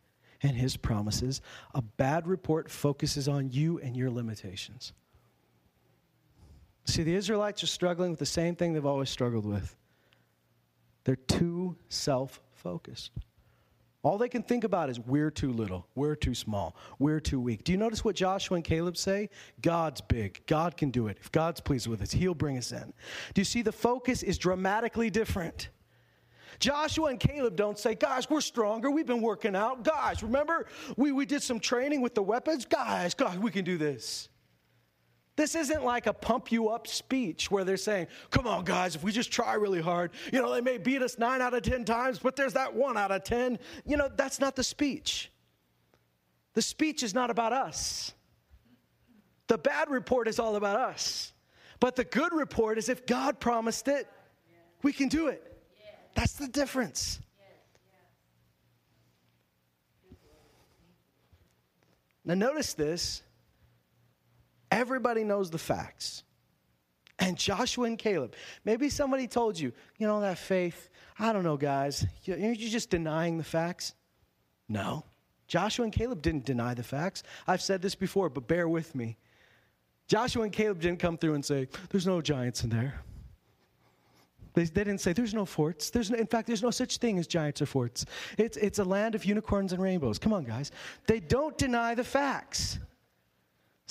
and 0.43 0.57
His 0.57 0.79
promises, 0.79 1.43
a 1.75 1.83
bad 1.83 2.27
report 2.27 2.71
focuses 2.71 3.29
on 3.29 3.51
you 3.51 3.79
and 3.81 3.95
your 3.95 4.09
limitations. 4.09 4.95
See, 6.87 7.03
the 7.03 7.15
Israelites 7.15 7.63
are 7.63 7.67
struggling 7.67 8.09
with 8.13 8.19
the 8.19 8.25
same 8.25 8.57
thing 8.57 8.73
they've 8.73 8.87
always 8.87 9.11
struggled 9.11 9.45
with. 9.45 9.77
They're 11.05 11.17
too 11.17 11.77
self 11.91 12.41
focused. 12.55 13.11
All 14.03 14.17
they 14.17 14.31
can 14.31 14.43
think 14.43 14.65
about 14.65 14.89
is 14.89 14.99
we're 14.99 15.31
too 15.31 15.53
little, 15.53 15.87
we're 15.95 16.15
too 16.15 16.35
small, 16.35 16.75
we're 16.99 17.21
too 17.21 17.39
weak. 17.39 17.65
Do 17.65 17.73
you 17.73 17.79
notice 17.79 18.03
what 18.03 18.17
Joshua 18.17 18.55
and 18.57 18.65
Caleb 18.65 18.97
say? 18.97 19.29
God's 19.61 20.01
big. 20.01 20.41
God 20.47 20.77
can 20.79 20.91
do 20.91 21.09
it. 21.09 21.19
If 21.21 21.31
God's 21.31 21.61
pleased 21.61 21.87
with 21.87 22.01
us, 22.01 22.11
He'll 22.11 22.35
bring 22.35 22.57
us 22.57 22.73
in. 22.73 22.95
Do 23.35 23.41
you 23.41 23.45
see 23.45 23.61
the 23.61 23.73
focus 23.73 24.23
is 24.23 24.39
dramatically 24.39 25.11
different? 25.11 25.69
Joshua 26.61 27.09
and 27.09 27.21
Caleb 27.21 27.57
don't 27.57 27.79
say, 27.79 27.95
Guys, 27.95 28.29
we're 28.29 28.41
stronger. 28.41 28.91
We've 28.91 29.07
been 29.07 29.23
working 29.23 29.55
out. 29.55 29.85
Guys, 29.85 30.23
remember 30.23 30.67
we, 30.97 31.13
we 31.13 31.27
did 31.27 31.43
some 31.43 31.61
training 31.61 32.01
with 32.01 32.15
the 32.15 32.23
weapons? 32.23 32.65
Guys, 32.65 33.13
guys, 33.15 33.39
we 33.39 33.51
can 33.51 33.65
do 33.65 33.77
this. 33.77 34.31
This 35.41 35.55
isn't 35.55 35.83
like 35.83 36.07
a 36.07 36.13
pump 36.13 36.53
you 36.53 36.69
up 36.69 36.87
speech 36.87 37.51
where 37.51 37.65
they're 37.65 37.79
saying, 37.79 38.09
come 38.29 38.47
on, 38.47 38.63
guys, 38.63 38.95
if 38.95 39.03
we 39.03 39.11
just 39.11 39.33
try 39.33 39.55
really 39.55 39.81
hard, 39.81 40.11
you 40.31 40.39
know, 40.39 40.53
they 40.53 40.61
may 40.61 40.77
beat 40.77 41.01
us 41.01 41.19
nine 41.19 41.41
out 41.41 41.55
of 41.55 41.63
10 41.63 41.87
times, 41.87 42.19
but 42.19 42.37
there's 42.37 42.53
that 42.53 42.75
one 42.75 42.99
out 42.99 43.11
of 43.11 43.25
10. 43.25 43.59
You 43.87 43.97
know, 43.97 44.11
that's 44.15 44.39
not 44.39 44.55
the 44.55 44.63
speech. 44.63 45.33
The 46.53 46.61
speech 46.61 47.03
is 47.03 47.15
not 47.15 47.31
about 47.31 47.55
us. 47.55 48.13
The 49.47 49.57
bad 49.57 49.89
report 49.89 50.29
is 50.29 50.39
all 50.39 50.57
about 50.57 50.79
us. 50.79 51.33
But 51.81 51.97
the 51.97 52.05
good 52.05 52.35
report 52.35 52.77
is 52.77 52.91
if 52.91 53.07
God 53.07 53.41
promised 53.41 53.89
it, 53.89 54.07
we 54.83 54.93
can 54.93 55.09
do 55.09 55.29
it. 55.29 55.57
That's 56.15 56.35
the 56.35 56.49
difference. 56.49 57.19
Now, 62.27 62.35
notice 62.35 62.75
this 62.75 63.23
Everybody 64.71 65.25
knows 65.25 65.51
the 65.51 65.59
facts. 65.59 66.23
And 67.19 67.37
Joshua 67.37 67.85
and 67.85 67.99
Caleb, 67.99 68.35
maybe 68.65 68.89
somebody 68.89 69.27
told 69.27 69.59
you, 69.59 69.73
you 69.99 70.07
know, 70.07 70.21
that 70.21 70.39
faith, 70.39 70.89
I 71.19 71.33
don't 71.33 71.45
know, 71.45 71.59
guys, 71.59 72.05
Are 72.29 72.37
you're 72.37 72.55
just 72.55 72.89
denying 72.89 73.37
the 73.37 73.45
facts. 73.45 73.95
No. 74.69 75.05
Joshua 75.47 75.85
and 75.85 75.93
Caleb 75.93 76.23
didn't 76.23 76.47
deny 76.47 76.75
the 76.75 76.83
facts. 76.83 77.23
I've 77.47 77.61
said 77.61 77.83
this 77.83 77.95
before, 77.95 78.31
but 78.31 78.47
bear 78.49 78.69
with 78.69 78.95
me. 78.95 79.19
Joshua 80.07 80.45
and 80.45 80.53
Caleb 80.53 80.81
didn't 80.81 80.99
come 80.99 81.19
through 81.19 81.35
and 81.35 81.45
say, 81.45 81.69
there's 81.91 82.07
no 82.07 82.21
giants 82.21 82.65
in 82.65 82.71
there. 82.71 83.03
They, 84.55 84.65
they 84.65 84.85
didn't 84.85 85.01
say, 85.01 85.13
there's 85.13 85.35
no 85.35 85.45
forts. 85.45 85.91
There's 85.91 86.11
no, 86.11 86.19
in 86.19 86.27
fact, 86.27 86.47
there's 86.47 86.63
no 86.63 86.71
such 86.71 86.97
thing 86.97 87.19
as 87.19 87.27
giants 87.27 87.61
or 87.63 87.67
forts. 87.67 88.07
It's, 88.39 88.57
it's 88.57 88.79
a 88.79 88.85
land 88.85 89.15
of 89.15 89.25
unicorns 89.25 89.73
and 89.73 89.83
rainbows. 89.83 90.19
Come 90.19 90.33
on, 90.33 90.45
guys. 90.45 90.73
They 91.07 91.21
don't 91.21 91.57
deny 91.59 91.95
the 91.95 92.05
facts. 92.05 92.79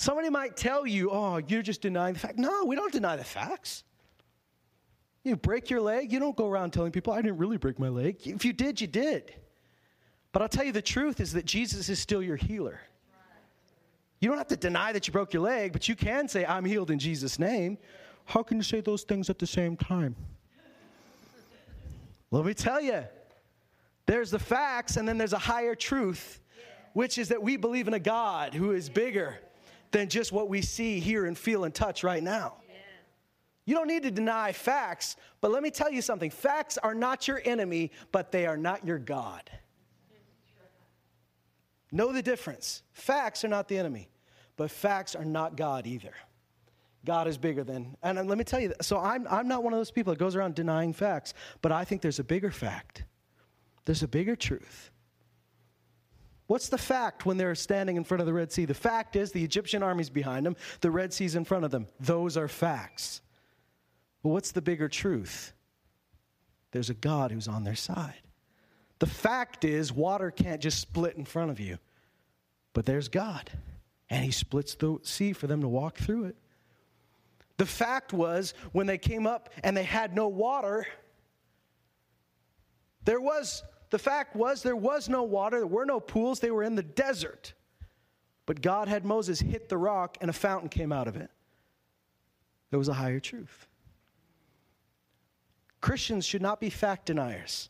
Somebody 0.00 0.30
might 0.30 0.56
tell 0.56 0.86
you, 0.86 1.10
oh, 1.10 1.42
you're 1.46 1.60
just 1.60 1.82
denying 1.82 2.14
the 2.14 2.20
fact. 2.20 2.38
No, 2.38 2.64
we 2.64 2.74
don't 2.74 2.90
deny 2.90 3.16
the 3.16 3.24
facts. 3.24 3.84
You 5.24 5.36
break 5.36 5.68
your 5.68 5.82
leg, 5.82 6.10
you 6.10 6.18
don't 6.18 6.34
go 6.34 6.48
around 6.48 6.70
telling 6.70 6.90
people, 6.90 7.12
I 7.12 7.20
didn't 7.20 7.36
really 7.36 7.58
break 7.58 7.78
my 7.78 7.90
leg. 7.90 8.16
If 8.24 8.46
you 8.46 8.54
did, 8.54 8.80
you 8.80 8.86
did. 8.86 9.34
But 10.32 10.40
I'll 10.40 10.48
tell 10.48 10.64
you 10.64 10.72
the 10.72 10.80
truth 10.80 11.20
is 11.20 11.34
that 11.34 11.44
Jesus 11.44 11.90
is 11.90 11.98
still 11.98 12.22
your 12.22 12.36
healer. 12.36 12.80
You 14.20 14.30
don't 14.30 14.38
have 14.38 14.46
to 14.46 14.56
deny 14.56 14.90
that 14.92 15.06
you 15.06 15.12
broke 15.12 15.34
your 15.34 15.42
leg, 15.42 15.74
but 15.74 15.86
you 15.86 15.94
can 15.94 16.28
say, 16.28 16.46
I'm 16.46 16.64
healed 16.64 16.90
in 16.90 16.98
Jesus' 16.98 17.38
name. 17.38 17.76
How 18.24 18.42
can 18.42 18.56
you 18.56 18.62
say 18.62 18.80
those 18.80 19.02
things 19.02 19.28
at 19.28 19.38
the 19.38 19.46
same 19.46 19.76
time? 19.76 20.16
Let 22.30 22.46
me 22.46 22.54
tell 22.54 22.80
you 22.80 23.04
there's 24.06 24.30
the 24.30 24.38
facts, 24.38 24.96
and 24.96 25.06
then 25.06 25.18
there's 25.18 25.34
a 25.34 25.38
higher 25.38 25.74
truth, 25.74 26.40
which 26.94 27.18
is 27.18 27.28
that 27.28 27.42
we 27.42 27.58
believe 27.58 27.86
in 27.86 27.92
a 27.92 28.00
God 28.00 28.54
who 28.54 28.70
is 28.72 28.88
bigger 28.88 29.40
than 29.90 30.08
just 30.08 30.32
what 30.32 30.48
we 30.48 30.62
see, 30.62 31.00
hear, 31.00 31.26
and 31.26 31.36
feel 31.36 31.64
and 31.64 31.74
touch 31.74 32.04
right 32.04 32.22
now. 32.22 32.54
You 33.66 33.74
don't 33.76 33.86
need 33.86 34.02
to 34.02 34.10
deny 34.10 34.52
facts, 34.52 35.16
but 35.40 35.50
let 35.50 35.62
me 35.62 35.70
tell 35.70 35.92
you 35.92 36.02
something 36.02 36.30
facts 36.30 36.76
are 36.78 36.94
not 36.94 37.28
your 37.28 37.40
enemy, 37.44 37.92
but 38.10 38.32
they 38.32 38.46
are 38.46 38.56
not 38.56 38.84
your 38.84 38.98
God. 38.98 39.48
Know 41.92 42.12
the 42.12 42.22
difference. 42.22 42.82
Facts 42.92 43.44
are 43.44 43.48
not 43.48 43.68
the 43.68 43.78
enemy, 43.78 44.08
but 44.56 44.70
facts 44.70 45.14
are 45.14 45.24
not 45.24 45.56
God 45.56 45.86
either. 45.86 46.14
God 47.04 47.28
is 47.28 47.38
bigger 47.38 47.64
than, 47.64 47.96
and 48.02 48.28
let 48.28 48.36
me 48.36 48.44
tell 48.44 48.60
you, 48.60 48.74
so 48.82 48.98
I'm, 48.98 49.26
I'm 49.28 49.48
not 49.48 49.62
one 49.62 49.72
of 49.72 49.78
those 49.78 49.90
people 49.90 50.12
that 50.12 50.18
goes 50.18 50.36
around 50.36 50.54
denying 50.54 50.92
facts, 50.92 51.32
but 51.62 51.72
I 51.72 51.84
think 51.84 52.02
there's 52.02 52.18
a 52.18 52.24
bigger 52.24 52.50
fact. 52.50 53.04
There's 53.84 54.02
a 54.02 54.08
bigger 54.08 54.36
truth. 54.36 54.90
What's 56.50 56.68
the 56.68 56.78
fact 56.78 57.24
when 57.24 57.36
they're 57.36 57.54
standing 57.54 57.96
in 57.96 58.02
front 58.02 58.22
of 58.22 58.26
the 58.26 58.32
Red 58.32 58.50
Sea? 58.50 58.64
The 58.64 58.74
fact 58.74 59.14
is 59.14 59.30
the 59.30 59.44
Egyptian 59.44 59.84
army's 59.84 60.10
behind 60.10 60.44
them, 60.44 60.56
the 60.80 60.90
Red 60.90 61.12
Sea's 61.12 61.36
in 61.36 61.44
front 61.44 61.64
of 61.64 61.70
them. 61.70 61.86
Those 62.00 62.36
are 62.36 62.48
facts. 62.48 63.20
But 64.24 64.30
what's 64.30 64.50
the 64.50 64.60
bigger 64.60 64.88
truth? 64.88 65.52
There's 66.72 66.90
a 66.90 66.94
God 66.94 67.30
who's 67.30 67.46
on 67.46 67.62
their 67.62 67.76
side. 67.76 68.22
The 68.98 69.06
fact 69.06 69.64
is, 69.64 69.92
water 69.92 70.32
can't 70.32 70.60
just 70.60 70.80
split 70.80 71.14
in 71.14 71.24
front 71.24 71.52
of 71.52 71.60
you, 71.60 71.78
but 72.72 72.84
there's 72.84 73.06
God, 73.06 73.48
and 74.10 74.24
He 74.24 74.32
splits 74.32 74.74
the 74.74 74.98
sea 75.04 75.32
for 75.32 75.46
them 75.46 75.60
to 75.60 75.68
walk 75.68 75.98
through 75.98 76.24
it. 76.24 76.36
The 77.58 77.66
fact 77.66 78.12
was, 78.12 78.54
when 78.72 78.88
they 78.88 78.98
came 78.98 79.24
up 79.24 79.50
and 79.62 79.76
they 79.76 79.84
had 79.84 80.16
no 80.16 80.26
water, 80.26 80.84
there 83.04 83.20
was 83.20 83.62
the 83.90 83.98
fact 83.98 84.36
was, 84.36 84.62
there 84.62 84.76
was 84.76 85.08
no 85.08 85.22
water, 85.22 85.58
there 85.58 85.66
were 85.66 85.84
no 85.84 86.00
pools, 86.00 86.40
they 86.40 86.50
were 86.50 86.62
in 86.62 86.76
the 86.76 86.82
desert. 86.82 87.52
But 88.46 88.62
God 88.62 88.88
had 88.88 89.04
Moses 89.04 89.40
hit 89.40 89.68
the 89.68 89.78
rock 89.78 90.16
and 90.20 90.30
a 90.30 90.32
fountain 90.32 90.68
came 90.68 90.92
out 90.92 91.08
of 91.08 91.16
it. 91.16 91.30
There 92.70 92.78
was 92.78 92.88
a 92.88 92.94
higher 92.94 93.20
truth. 93.20 93.66
Christians 95.80 96.24
should 96.24 96.42
not 96.42 96.60
be 96.60 96.70
fact 96.70 97.06
deniers, 97.06 97.68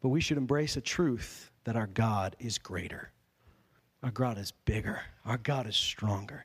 but 0.00 0.08
we 0.08 0.20
should 0.20 0.38
embrace 0.38 0.76
a 0.76 0.80
truth 0.80 1.50
that 1.64 1.76
our 1.76 1.86
God 1.86 2.36
is 2.38 2.58
greater. 2.58 3.10
Our 4.02 4.10
God 4.10 4.38
is 4.38 4.52
bigger. 4.64 5.00
Our 5.24 5.38
God 5.38 5.66
is 5.66 5.76
stronger. 5.76 6.44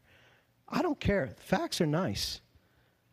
I 0.69 0.81
don't 0.81 0.99
care. 0.99 1.29
Facts 1.37 1.81
are 1.81 1.85
nice, 1.85 2.41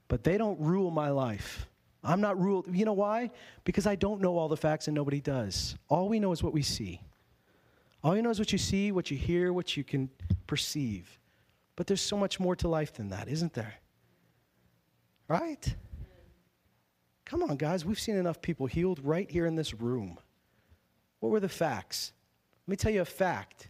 but 0.06 0.24
they 0.24 0.38
don't 0.38 0.60
rule 0.60 0.90
my 0.90 1.10
life. 1.10 1.66
I'm 2.08 2.22
not 2.22 2.40
ruled. 2.40 2.74
You 2.74 2.86
know 2.86 2.94
why? 2.94 3.30
Because 3.64 3.86
I 3.86 3.94
don't 3.94 4.22
know 4.22 4.38
all 4.38 4.48
the 4.48 4.56
facts 4.56 4.88
and 4.88 4.94
nobody 4.94 5.20
does. 5.20 5.76
All 5.88 6.08
we 6.08 6.18
know 6.18 6.32
is 6.32 6.42
what 6.42 6.54
we 6.54 6.62
see. 6.62 7.02
All 8.02 8.16
you 8.16 8.22
know 8.22 8.30
is 8.30 8.38
what 8.38 8.50
you 8.50 8.56
see, 8.56 8.92
what 8.92 9.10
you 9.10 9.18
hear, 9.18 9.52
what 9.52 9.76
you 9.76 9.84
can 9.84 10.08
perceive. 10.46 11.18
But 11.76 11.86
there's 11.86 12.00
so 12.00 12.16
much 12.16 12.40
more 12.40 12.56
to 12.56 12.68
life 12.68 12.94
than 12.94 13.10
that, 13.10 13.28
isn't 13.28 13.52
there? 13.52 13.74
Right? 15.28 15.74
Come 17.26 17.42
on, 17.42 17.56
guys. 17.56 17.84
We've 17.84 18.00
seen 18.00 18.16
enough 18.16 18.40
people 18.40 18.66
healed 18.66 19.00
right 19.04 19.30
here 19.30 19.44
in 19.44 19.54
this 19.54 19.74
room. 19.74 20.18
What 21.20 21.28
were 21.28 21.40
the 21.40 21.48
facts? 21.48 22.12
Let 22.66 22.70
me 22.70 22.76
tell 22.76 22.92
you 22.92 23.02
a 23.02 23.04
fact. 23.04 23.68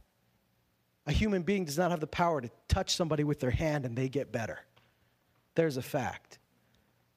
A 1.08 1.12
human 1.12 1.42
being 1.42 1.64
does 1.64 1.78
not 1.78 1.90
have 1.90 2.00
the 2.00 2.06
power 2.06 2.40
to 2.40 2.50
touch 2.68 2.94
somebody 2.94 3.24
with 3.24 3.40
their 3.40 3.50
hand 3.50 3.84
and 3.84 3.96
they 3.96 4.08
get 4.08 4.30
better. 4.30 4.60
There's 5.56 5.76
a 5.76 5.82
fact. 5.82 6.38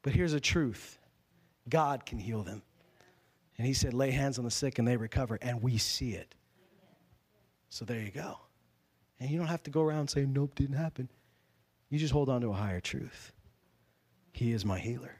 But 0.01 0.13
here's 0.13 0.33
a 0.33 0.39
truth 0.39 0.97
God 1.71 2.05
can 2.05 2.19
heal 2.19 2.43
them. 2.43 2.61
And 3.57 3.65
He 3.65 3.73
said, 3.73 3.95
lay 3.95 4.11
hands 4.11 4.37
on 4.37 4.45
the 4.45 4.51
sick 4.51 4.77
and 4.77 4.87
they 4.87 4.97
recover, 4.97 5.39
and 5.41 5.63
we 5.63 5.79
see 5.79 6.11
it. 6.11 6.35
So 7.69 7.85
there 7.85 7.99
you 7.99 8.11
go. 8.11 8.37
And 9.19 9.31
you 9.31 9.39
don't 9.39 9.47
have 9.47 9.63
to 9.63 9.71
go 9.71 9.81
around 9.81 10.09
saying, 10.09 10.33
nope, 10.33 10.53
didn't 10.55 10.75
happen. 10.75 11.09
You 11.89 11.97
just 11.97 12.13
hold 12.13 12.29
on 12.29 12.41
to 12.41 12.49
a 12.49 12.53
higher 12.53 12.79
truth. 12.79 13.33
He 14.31 14.51
is 14.51 14.65
my 14.65 14.79
healer. 14.79 15.15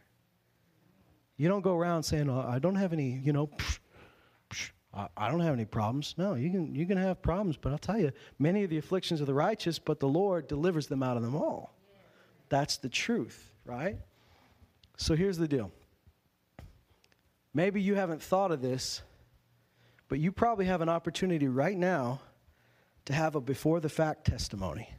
You 1.38 1.48
don't 1.48 1.62
go 1.62 1.76
around 1.76 2.04
saying, 2.04 2.30
oh, 2.30 2.46
I 2.48 2.60
don't 2.60 2.76
have 2.76 2.94
any, 2.94 3.20
you 3.24 3.34
know, 3.34 3.48
psh, 3.48 3.80
psh, 4.50 4.72
I, 4.94 5.08
I 5.18 5.30
don't 5.30 5.40
have 5.40 5.54
any 5.54 5.66
problems. 5.66 6.16
No, 6.18 6.36
you 6.36 6.50
can, 6.50 6.76
you 6.76 6.86
can 6.86 6.98
have 6.98 7.22
problems, 7.22 7.58
but 7.58 7.72
I'll 7.72 7.78
tell 7.78 8.00
you, 8.00 8.12
many 8.38 8.64
of 8.64 8.70
the 8.70 8.78
afflictions 8.78 9.22
of 9.22 9.28
the 9.28 9.34
righteous, 9.34 9.80
but 9.80 10.00
the 10.00 10.08
Lord 10.08 10.48
delivers 10.48 10.88
them 10.88 11.04
out 11.04 11.18
of 11.18 11.24
them 11.24 11.36
all. 11.36 11.74
That's 12.50 12.78
the 12.78 12.90
truth, 12.90 13.54
right? 13.66 13.98
So 14.98 15.16
here's 15.16 15.38
the 15.38 15.48
deal. 15.48 15.72
Maybe 17.54 17.82
you 17.82 17.96
haven't 17.96 18.22
thought 18.22 18.52
of 18.52 18.62
this, 18.62 19.02
but 20.08 20.20
you 20.20 20.32
probably 20.32 20.66
have 20.66 20.82
an 20.82 20.90
opportunity 20.90 21.48
right 21.48 21.78
now 21.78 22.22
to 23.06 23.14
have 23.14 23.36
a 23.36 23.42
before 23.42 23.80
the 23.80 23.90
fact 23.90 24.26
testimony 24.26 24.90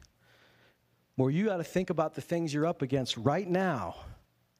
where 1.15 1.29
you 1.29 1.45
got 1.45 1.57
to 1.57 1.63
think 1.63 1.89
about 1.89 2.15
the 2.15 2.21
things 2.21 2.53
you're 2.53 2.65
up 2.65 2.81
against 2.81 3.17
right 3.17 3.47
now. 3.47 3.95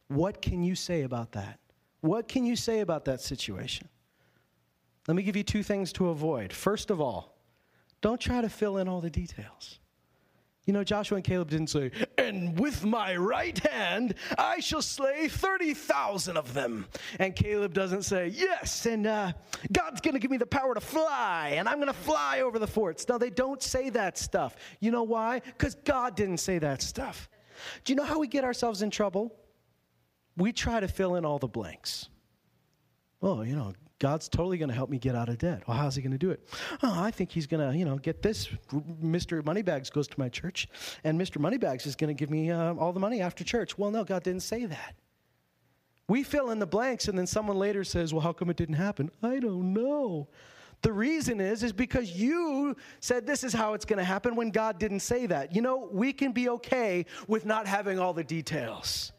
What 0.08 0.42
can 0.42 0.64
you 0.64 0.76
say 0.76 1.02
about 1.02 1.32
that? 1.34 1.60
What 2.02 2.28
can 2.28 2.46
you 2.46 2.56
say 2.56 2.82
about 2.82 3.06
that 3.06 3.22
situation? 3.22 3.90
Let 5.08 5.16
me 5.16 5.24
give 5.24 5.36
you 5.36 5.44
two 5.44 5.64
things 5.64 5.92
to 5.94 6.10
avoid. 6.10 6.54
First 6.54 6.90
of 6.90 7.02
all, 7.02 7.38
don't 8.02 8.20
try 8.20 8.42
to 8.42 8.50
fill 8.50 8.78
in 8.78 8.88
all 8.88 9.02
the 9.02 9.10
details. 9.10 9.80
You 10.66 10.74
know, 10.74 10.84
Joshua 10.84 11.16
and 11.16 11.26
Caleb 11.26 11.50
didn't 11.50 11.68
say, 11.68 11.92
and 12.24 12.60
with 12.60 12.84
my 12.84 13.16
right 13.16 13.58
hand 13.60 14.16
I 14.38 14.60
shall 14.60 14.82
slay 14.82 15.28
30,000 15.28 16.38
of 16.38 16.54
them. 16.54 16.88
And 17.20 17.36
Caleb 17.36 17.74
doesn't 17.74 18.04
say, 18.04 18.28
yes, 18.28 18.86
and 18.86 19.06
uh, 19.06 19.34
God's 19.72 20.02
going 20.02 20.14
to 20.14 20.20
give 20.20 20.32
me 20.32 20.38
the 20.38 20.46
power 20.46 20.74
to 20.74 20.82
fly, 20.82 21.54
and 21.58 21.68
I'm 21.68 21.78
going 21.78 21.88
to 21.88 21.94
fly 21.94 22.42
over 22.42 22.60
the 22.60 22.68
forts. 22.68 23.08
No, 23.08 23.18
they 23.18 23.30
don't 23.30 23.62
say 23.62 23.90
that 23.92 24.18
stuff. 24.18 24.56
You 24.80 24.92
know 24.92 25.04
why? 25.04 25.40
Because 25.40 25.76
God 25.76 26.16
didn't 26.16 26.38
say 26.38 26.60
that 26.60 26.82
stuff. 26.82 27.30
Do 27.84 27.94
you 27.94 27.98
know 27.98 28.04
how 28.04 28.20
we 28.20 28.28
get 28.28 28.44
ourselves 28.44 28.82
in 28.82 28.90
trouble? 28.90 29.36
We 30.36 30.52
try 30.52 30.80
to 30.80 30.88
fill 30.88 31.16
in 31.16 31.26
all 31.26 31.40
the 31.40 31.48
blanks. 31.48 32.10
Oh, 33.22 33.42
you 33.42 33.56
know, 33.56 33.74
God's 34.04 34.28
totally 34.28 34.58
going 34.58 34.68
to 34.68 34.76
help 34.76 34.90
me 34.90 35.00
get 35.00 35.16
out 35.16 35.30
of 35.30 35.38
debt. 35.38 35.64
Well, 35.66 35.78
how's 35.78 35.96
he 35.96 36.02
going 36.02 36.12
to 36.12 36.18
do 36.18 36.30
it? 36.30 36.46
Oh, 36.84 36.94
I 36.94 37.10
think 37.10 37.32
he's 37.32 37.48
going 37.48 37.66
to, 37.66 37.78
you 37.78 37.86
know, 37.86 37.96
get 37.96 38.22
this. 38.22 38.50
Mr. 39.02 39.42
Moneybags 39.46 39.90
goes 39.90 40.10
to 40.10 40.20
my 40.20 40.28
church, 40.28 40.68
and 41.06 41.18
Mr. 41.18 41.40
Moneybags 41.40 41.86
is 41.86 41.96
going 41.96 42.10
to 42.10 42.14
give 42.14 42.30
me 42.30 42.52
uh, 42.52 42.74
all 42.74 42.92
the 42.92 43.00
money 43.00 43.22
after 43.22 43.46
church. 43.46 43.78
Well, 43.78 43.92
no, 43.92 44.04
God 44.04 44.22
didn't 44.24 44.42
say 44.42 44.66
that. 44.66 44.96
We 46.10 46.24
fill 46.24 46.52
in 46.52 46.60
the 46.60 46.66
blanks, 46.66 47.08
and 47.08 47.18
then 47.18 47.26
someone 47.26 47.58
later 47.58 47.86
says, 47.86 48.14
well, 48.14 48.20
how 48.20 48.34
come 48.34 48.50
it 48.50 48.58
didn't 48.58 48.76
happen? 48.76 49.10
I 49.24 49.40
don't 49.40 49.72
know. 49.72 50.28
The 50.82 50.92
reason 50.92 51.40
is 51.40 51.64
is 51.64 51.72
because 51.72 52.12
you 52.12 52.76
said 53.00 53.26
this 53.26 53.46
is 53.46 53.54
how 53.54 53.74
it's 53.74 53.86
going 53.86 54.00
to 54.00 54.04
happen 54.04 54.36
when 54.36 54.50
God 54.52 54.80
didn't 54.80 55.00
say 55.00 55.28
that. 55.28 55.56
You 55.56 55.62
know, 55.62 55.88
we 55.94 56.12
can 56.12 56.34
be 56.34 56.50
okay 56.50 57.06
with 57.30 57.46
not 57.46 57.68
having 57.68 58.00
all 58.00 58.14
the 58.14 58.26
details. 58.26 59.14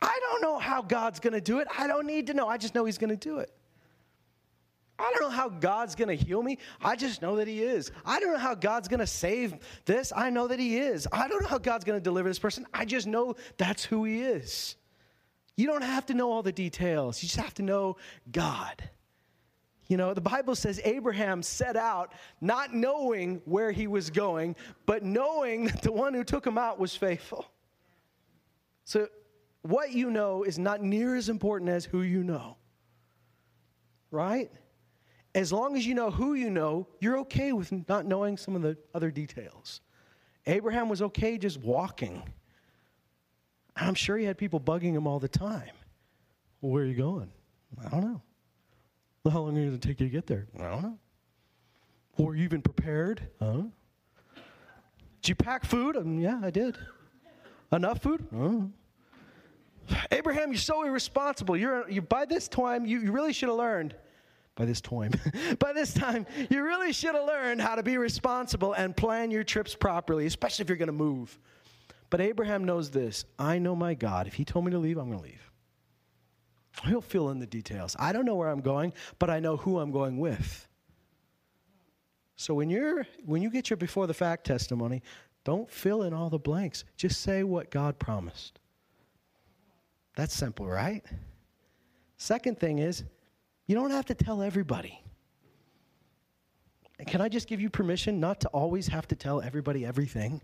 I 0.00 0.18
don't 0.30 0.40
know 0.40 0.58
how 0.58 0.80
God's 0.80 1.20
going 1.20 1.34
to 1.34 1.42
do 1.42 1.58
it. 1.58 1.68
I 1.76 1.86
don't 1.86 2.06
need 2.06 2.28
to 2.28 2.32
know. 2.32 2.48
I 2.48 2.56
just 2.56 2.74
know 2.74 2.86
he's 2.86 2.96
going 2.96 3.10
to 3.10 3.16
do 3.16 3.40
it. 3.40 3.52
I 4.98 5.12
don't 5.12 5.22
know 5.22 5.36
how 5.36 5.48
God's 5.48 5.94
going 5.94 6.08
to 6.08 6.24
heal 6.24 6.42
me. 6.42 6.58
I 6.80 6.96
just 6.96 7.22
know 7.22 7.36
that 7.36 7.46
He 7.46 7.62
is. 7.62 7.92
I 8.04 8.18
don't 8.18 8.32
know 8.32 8.38
how 8.38 8.54
God's 8.54 8.88
going 8.88 9.00
to 9.00 9.06
save 9.06 9.56
this. 9.84 10.12
I 10.14 10.30
know 10.30 10.48
that 10.48 10.58
He 10.58 10.78
is. 10.78 11.06
I 11.12 11.28
don't 11.28 11.42
know 11.42 11.48
how 11.48 11.58
God's 11.58 11.84
going 11.84 11.98
to 11.98 12.02
deliver 12.02 12.28
this 12.28 12.38
person. 12.38 12.66
I 12.74 12.84
just 12.84 13.06
know 13.06 13.36
that's 13.56 13.84
who 13.84 14.04
He 14.04 14.22
is. 14.22 14.76
You 15.56 15.66
don't 15.66 15.82
have 15.82 16.06
to 16.06 16.14
know 16.14 16.30
all 16.30 16.42
the 16.42 16.52
details, 16.52 17.22
you 17.22 17.28
just 17.28 17.40
have 17.40 17.54
to 17.54 17.62
know 17.62 17.96
God. 18.30 18.90
You 19.88 19.96
know, 19.96 20.12
the 20.12 20.20
Bible 20.20 20.54
says 20.54 20.80
Abraham 20.84 21.42
set 21.42 21.74
out 21.74 22.12
not 22.42 22.74
knowing 22.74 23.40
where 23.46 23.72
he 23.72 23.86
was 23.86 24.10
going, 24.10 24.54
but 24.84 25.02
knowing 25.02 25.64
that 25.64 25.82
the 25.82 25.92
one 25.92 26.12
who 26.12 26.22
took 26.24 26.46
him 26.46 26.58
out 26.58 26.78
was 26.78 26.94
faithful. 26.94 27.46
So, 28.84 29.08
what 29.62 29.92
you 29.92 30.10
know 30.10 30.44
is 30.44 30.58
not 30.58 30.82
near 30.82 31.16
as 31.16 31.28
important 31.28 31.70
as 31.70 31.84
who 31.84 32.02
you 32.02 32.22
know. 32.22 32.56
Right? 34.10 34.52
As 35.38 35.52
long 35.52 35.76
as 35.76 35.86
you 35.86 35.94
know 35.94 36.10
who 36.10 36.34
you 36.34 36.50
know, 36.50 36.88
you're 37.00 37.18
okay 37.18 37.52
with 37.52 37.72
not 37.88 38.06
knowing 38.06 38.36
some 38.36 38.56
of 38.56 38.62
the 38.62 38.76
other 38.94 39.10
details. 39.10 39.80
Abraham 40.46 40.88
was 40.88 41.02
okay 41.02 41.38
just 41.38 41.58
walking. 41.60 42.22
I'm 43.76 43.94
sure 43.94 44.16
he 44.16 44.24
had 44.24 44.36
people 44.36 44.58
bugging 44.58 44.94
him 44.94 45.06
all 45.06 45.20
the 45.20 45.28
time. 45.28 45.70
Well, 46.60 46.72
where 46.72 46.82
are 46.82 46.86
you 46.86 46.94
going? 46.94 47.30
I 47.84 47.88
don't 47.90 48.00
know. 48.00 48.22
Well, 49.22 49.32
how 49.32 49.40
long 49.42 49.56
is 49.56 49.62
it 49.62 49.66
going 49.66 49.78
to 49.78 49.88
take 49.88 50.00
you 50.00 50.06
to 50.06 50.12
get 50.12 50.26
there? 50.26 50.46
I 50.58 50.62
don't 50.70 50.82
know. 50.82 50.98
Were 52.16 52.34
you 52.34 52.44
even 52.44 52.62
prepared? 52.62 53.22
Huh? 53.38 53.62
Did 55.22 55.28
you 55.28 55.34
pack 55.36 55.64
food? 55.64 55.96
Um, 55.96 56.18
yeah, 56.18 56.40
I 56.42 56.50
did. 56.50 56.76
Enough 57.70 58.02
food? 58.02 58.26
Abraham, 60.10 60.50
you're 60.50 60.58
so 60.58 60.82
irresponsible. 60.84 61.56
You're, 61.56 61.88
you, 61.88 62.02
by 62.02 62.24
this 62.24 62.48
time, 62.48 62.84
you, 62.86 63.00
you 63.00 63.12
really 63.12 63.32
should 63.32 63.48
have 63.48 63.58
learned 63.58 63.94
by 64.58 64.64
this 64.64 64.80
time. 64.80 65.12
by 65.60 65.72
this 65.72 65.94
time, 65.94 66.26
you 66.50 66.64
really 66.64 66.92
should 66.92 67.14
have 67.14 67.24
learned 67.24 67.62
how 67.62 67.76
to 67.76 67.82
be 67.82 67.96
responsible 67.96 68.72
and 68.72 68.94
plan 68.94 69.30
your 69.30 69.44
trips 69.44 69.76
properly, 69.76 70.26
especially 70.26 70.64
if 70.64 70.68
you're 70.68 70.76
going 70.76 70.88
to 70.88 70.92
move. 70.92 71.38
But 72.10 72.20
Abraham 72.20 72.64
knows 72.64 72.90
this 72.90 73.24
I 73.38 73.58
know 73.58 73.76
my 73.76 73.94
God. 73.94 74.26
If 74.26 74.34
he 74.34 74.44
told 74.44 74.64
me 74.64 74.72
to 74.72 74.78
leave, 74.78 74.98
I'm 74.98 75.06
going 75.06 75.18
to 75.18 75.24
leave. 75.24 75.50
He'll 76.84 77.00
fill 77.00 77.30
in 77.30 77.38
the 77.38 77.46
details. 77.46 77.94
I 77.98 78.12
don't 78.12 78.24
know 78.24 78.34
where 78.34 78.48
I'm 78.48 78.60
going, 78.60 78.92
but 79.20 79.30
I 79.30 79.38
know 79.38 79.56
who 79.56 79.78
I'm 79.78 79.92
going 79.92 80.18
with. 80.18 80.66
So 82.34 82.54
when 82.54 82.68
you're 82.68 83.06
when 83.24 83.42
you 83.42 83.50
get 83.50 83.70
your 83.70 83.76
before 83.76 84.08
the 84.08 84.14
fact 84.14 84.44
testimony, 84.44 85.02
don't 85.44 85.70
fill 85.70 86.02
in 86.02 86.12
all 86.12 86.30
the 86.30 86.38
blanks. 86.38 86.84
Just 86.96 87.20
say 87.20 87.44
what 87.44 87.70
God 87.70 87.98
promised. 88.00 88.58
That's 90.16 90.34
simple, 90.34 90.66
right? 90.66 91.04
Second 92.16 92.58
thing 92.58 92.80
is 92.80 93.04
you 93.68 93.74
don't 93.74 93.90
have 93.90 94.06
to 94.06 94.14
tell 94.14 94.42
everybody. 94.42 95.00
can 97.06 97.20
I 97.20 97.28
just 97.28 97.46
give 97.46 97.60
you 97.60 97.70
permission 97.70 98.18
not 98.18 98.40
to 98.40 98.48
always 98.48 98.88
have 98.88 99.06
to 99.08 99.14
tell 99.14 99.40
everybody 99.40 99.86
everything? 99.86 100.40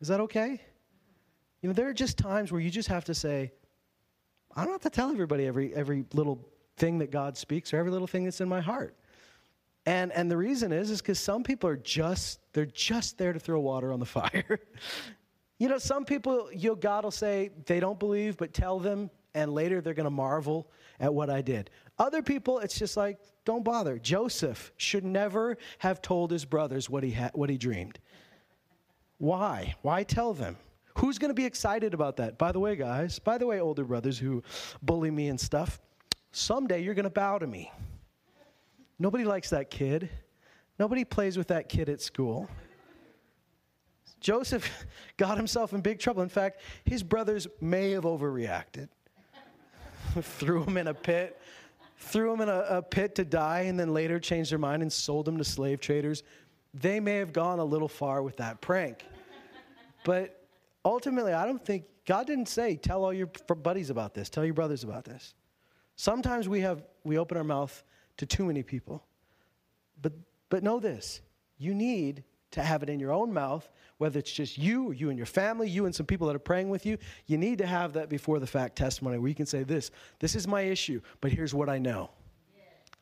Is 0.00 0.08
that 0.08 0.18
okay? 0.20 0.60
You 1.62 1.68
know, 1.68 1.72
there 1.72 1.88
are 1.88 1.94
just 1.94 2.18
times 2.18 2.50
where 2.50 2.60
you 2.60 2.70
just 2.70 2.88
have 2.88 3.04
to 3.04 3.14
say, 3.14 3.52
I 4.56 4.64
don't 4.64 4.72
have 4.72 4.80
to 4.82 4.90
tell 4.90 5.10
everybody 5.10 5.46
every, 5.46 5.74
every 5.74 6.06
little 6.14 6.48
thing 6.76 6.98
that 6.98 7.10
God 7.10 7.36
speaks 7.36 7.72
or 7.72 7.76
every 7.76 7.92
little 7.92 8.06
thing 8.06 8.24
that's 8.24 8.40
in 8.40 8.48
my 8.48 8.60
heart. 8.60 8.96
And, 9.84 10.10
and 10.12 10.30
the 10.30 10.36
reason 10.36 10.72
is, 10.72 10.90
is 10.90 11.00
because 11.00 11.18
some 11.18 11.42
people 11.42 11.68
are 11.68 11.76
just, 11.76 12.40
they're 12.52 12.66
just 12.66 13.18
there 13.18 13.32
to 13.32 13.38
throw 13.38 13.60
water 13.60 13.92
on 13.92 14.00
the 14.00 14.06
fire. 14.18 14.60
you 15.58 15.68
know, 15.68 15.78
some 15.78 16.04
people, 16.04 16.48
you 16.52 16.70
know, 16.70 16.74
God 16.74 17.04
will 17.04 17.10
say 17.10 17.50
they 17.66 17.80
don't 17.80 17.98
believe, 17.98 18.38
but 18.38 18.54
tell 18.54 18.78
them, 18.78 19.10
and 19.38 19.54
later 19.54 19.80
they're 19.80 19.94
going 19.94 20.04
to 20.04 20.10
marvel 20.10 20.68
at 20.98 21.14
what 21.14 21.30
I 21.30 21.42
did. 21.42 21.70
Other 21.98 22.22
people, 22.22 22.58
it's 22.58 22.76
just 22.76 22.96
like, 22.96 23.18
don't 23.44 23.64
bother. 23.64 23.98
Joseph 23.98 24.72
should 24.76 25.04
never 25.04 25.56
have 25.78 26.02
told 26.02 26.30
his 26.30 26.44
brothers 26.44 26.90
what 26.90 27.04
he, 27.04 27.12
ha- 27.12 27.30
what 27.34 27.48
he 27.48 27.56
dreamed. 27.56 28.00
Why? 29.18 29.74
Why 29.82 30.02
tell 30.02 30.34
them? 30.34 30.56
Who's 30.96 31.18
going 31.18 31.30
to 31.30 31.34
be 31.34 31.44
excited 31.44 31.94
about 31.94 32.16
that? 32.16 32.36
By 32.36 32.50
the 32.50 32.58
way, 32.58 32.74
guys, 32.74 33.20
by 33.20 33.38
the 33.38 33.46
way, 33.46 33.60
older 33.60 33.84
brothers 33.84 34.18
who 34.18 34.42
bully 34.82 35.12
me 35.12 35.28
and 35.28 35.38
stuff, 35.38 35.80
someday 36.32 36.82
you're 36.82 36.94
going 36.94 37.04
to 37.04 37.10
bow 37.10 37.38
to 37.38 37.46
me. 37.46 37.70
Nobody 38.98 39.24
likes 39.24 39.50
that 39.50 39.70
kid. 39.70 40.10
Nobody 40.78 41.04
plays 41.04 41.38
with 41.38 41.48
that 41.48 41.68
kid 41.68 41.88
at 41.88 42.00
school. 42.00 42.48
Joseph 44.20 44.68
got 45.16 45.36
himself 45.36 45.72
in 45.72 45.80
big 45.80 46.00
trouble. 46.00 46.22
In 46.22 46.28
fact, 46.28 46.60
his 46.84 47.02
brothers 47.04 47.46
may 47.60 47.92
have 47.92 48.04
overreacted, 48.04 48.88
threw 50.38 50.64
him 50.64 50.76
in 50.76 50.88
a 50.88 50.94
pit, 50.94 51.40
threw 51.98 52.32
him 52.32 52.40
in 52.40 52.48
a, 52.48 52.58
a 52.68 52.82
pit 52.82 53.14
to 53.16 53.24
die, 53.24 53.60
and 53.62 53.78
then 53.78 53.92
later 53.92 54.18
changed 54.18 54.50
their 54.52 54.58
mind 54.58 54.82
and 54.82 54.92
sold 54.92 55.28
him 55.28 55.38
to 55.38 55.44
slave 55.44 55.80
traders, 55.80 56.22
they 56.74 57.00
may 57.00 57.16
have 57.16 57.32
gone 57.32 57.58
a 57.58 57.64
little 57.64 57.88
far 57.88 58.22
with 58.22 58.36
that 58.36 58.60
prank. 58.60 59.04
but 60.04 60.44
ultimately, 60.84 61.32
I 61.32 61.46
don't 61.46 61.64
think 61.64 61.84
God 62.06 62.26
didn't 62.26 62.48
say, 62.48 62.76
tell 62.76 63.04
all 63.04 63.12
your 63.12 63.26
buddies 63.26 63.90
about 63.90 64.14
this, 64.14 64.28
tell 64.28 64.44
your 64.44 64.54
brothers 64.54 64.84
about 64.84 65.04
this. 65.04 65.34
Sometimes 65.96 66.48
we 66.48 66.60
have 66.60 66.82
we 67.04 67.18
open 67.18 67.36
our 67.36 67.44
mouth 67.44 67.82
to 68.18 68.26
too 68.26 68.44
many 68.44 68.62
people. 68.62 69.04
But 70.00 70.12
But 70.48 70.62
know 70.62 70.78
this 70.80 71.20
you 71.58 71.74
need 71.74 72.24
to 72.52 72.62
have 72.62 72.82
it 72.82 72.88
in 72.88 72.98
your 72.98 73.12
own 73.12 73.32
mouth, 73.32 73.68
whether 73.98 74.18
it's 74.18 74.32
just 74.32 74.56
you 74.56 74.88
or 74.88 74.94
you 74.94 75.10
and 75.10 75.18
your 75.18 75.26
family, 75.26 75.68
you 75.68 75.86
and 75.86 75.94
some 75.94 76.06
people 76.06 76.26
that 76.28 76.36
are 76.36 76.40
praying 76.40 76.70
with 76.70 76.86
you. 76.86 76.98
You 77.26 77.36
need 77.36 77.58
to 77.58 77.66
have 77.66 77.92
that 77.94 78.08
before 78.08 78.38
the 78.38 78.46
fact 78.46 78.76
testimony 78.76 79.18
where 79.18 79.28
you 79.28 79.34
can 79.34 79.46
say, 79.46 79.62
This, 79.62 79.90
this 80.18 80.34
is 80.34 80.46
my 80.46 80.62
issue, 80.62 81.00
but 81.20 81.32
here's 81.32 81.54
what 81.54 81.68
I 81.68 81.78
know 81.78 82.10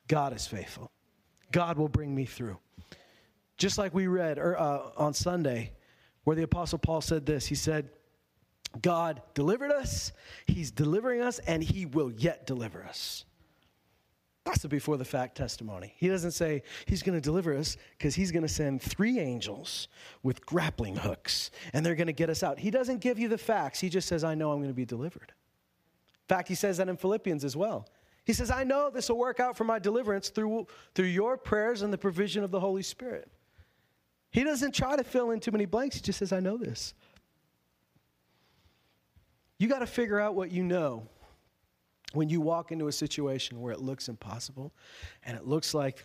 God 0.09 0.35
is 0.35 0.47
faithful. 0.47 0.91
God 1.53 1.79
will 1.79 1.89
bring 1.89 2.15
me 2.15 2.25
through. 2.25 2.59
Just 3.57 3.79
like 3.79 3.95
we 3.95 4.07
read 4.07 4.39
er, 4.39 4.59
uh, 4.59 4.91
on 4.97 5.15
Sunday, 5.15 5.73
where 6.25 6.37
the 6.37 6.43
Apostle 6.43 6.79
Paul 6.79 7.01
said 7.01 7.25
this 7.25 7.47
He 7.47 7.55
said, 7.55 7.91
God 8.83 9.23
delivered 9.35 9.71
us, 9.71 10.13
He's 10.47 10.71
delivering 10.71 11.23
us, 11.23 11.39
and 11.41 11.63
He 11.63 11.87
will 11.87 12.11
yet 12.11 12.47
deliver 12.47 12.85
us. 12.85 13.25
That's 14.47 14.65
a 14.65 14.69
before 14.69 14.97
the 14.97 15.05
fact 15.05 15.37
testimony. 15.37 15.93
He 15.97 16.07
doesn't 16.07 16.31
say 16.31 16.63
he's 16.87 17.03
going 17.03 17.19
to 17.19 17.21
deliver 17.21 17.53
us 17.57 17.77
because 17.99 18.15
he's 18.15 18.31
going 18.31 18.45
to 18.45 18.49
send 18.49 18.81
three 18.81 19.19
angels 19.19 19.89
with 20.23 20.47
grappling 20.47 20.95
hooks 20.95 21.51
and 21.73 21.85
they're 21.85 21.97
going 21.97 22.07
to 22.07 22.13
get 22.13 22.31
us 22.31 22.45
out. 22.45 22.61
He 22.61 22.71
doesn't 22.71 23.01
give 23.01 23.19
you 23.19 23.27
the 23.27 23.39
facts. 23.39 23.81
He 23.81 23.89
just 23.89 24.07
says, 24.07 24.23
I 24.23 24.37
know 24.37 24.53
I'm 24.53 24.59
going 24.59 24.71
to 24.71 24.75
be 24.75 24.85
delivered. 24.85 25.33
In 25.33 26.29
fact, 26.29 26.47
he 26.47 26.55
says 26.55 26.77
that 26.77 26.89
in 26.89 26.97
Philippians 26.97 27.45
as 27.45 27.57
well. 27.57 27.89
He 28.25 28.33
says, 28.33 28.53
I 28.53 28.63
know 28.63 28.89
this 28.89 29.09
will 29.09 29.19
work 29.19 29.41
out 29.41 29.57
for 29.57 29.65
my 29.65 29.81
deliverance 29.81 30.29
through, 30.29 30.69
through 30.95 31.07
your 31.07 31.37
prayers 31.37 31.83
and 31.83 31.93
the 31.93 31.99
provision 31.99 32.45
of 32.45 32.53
the 32.53 32.61
Holy 32.61 32.85
Spirit. 32.85 33.29
He 34.31 34.45
doesn't 34.45 34.77
try 34.77 34.95
to 34.95 35.03
fill 35.03 35.33
in 35.33 35.41
too 35.41 35.51
many 35.51 35.67
blanks. 35.67 35.97
He 35.97 36.03
just 36.03 36.21
says, 36.21 36.33
I 36.33 36.39
know 36.39 36.57
this. 36.57 36.95
You 39.59 39.67
got 39.67 39.81
to 39.81 39.87
figure 39.87 40.21
out 40.21 40.37
what 40.37 40.53
you 40.53 40.63
know 40.63 41.09
when 42.13 42.29
you 42.29 42.41
walk 42.41 42.73
into 42.73 42.89
a 42.89 42.93
situation 42.93 43.61
where 43.61 43.73
it 43.73 43.81
looks 43.81 44.09
impossible 44.09 44.73
and 45.25 45.37
it 45.37 45.47
looks 45.47 45.75
like 45.75 46.05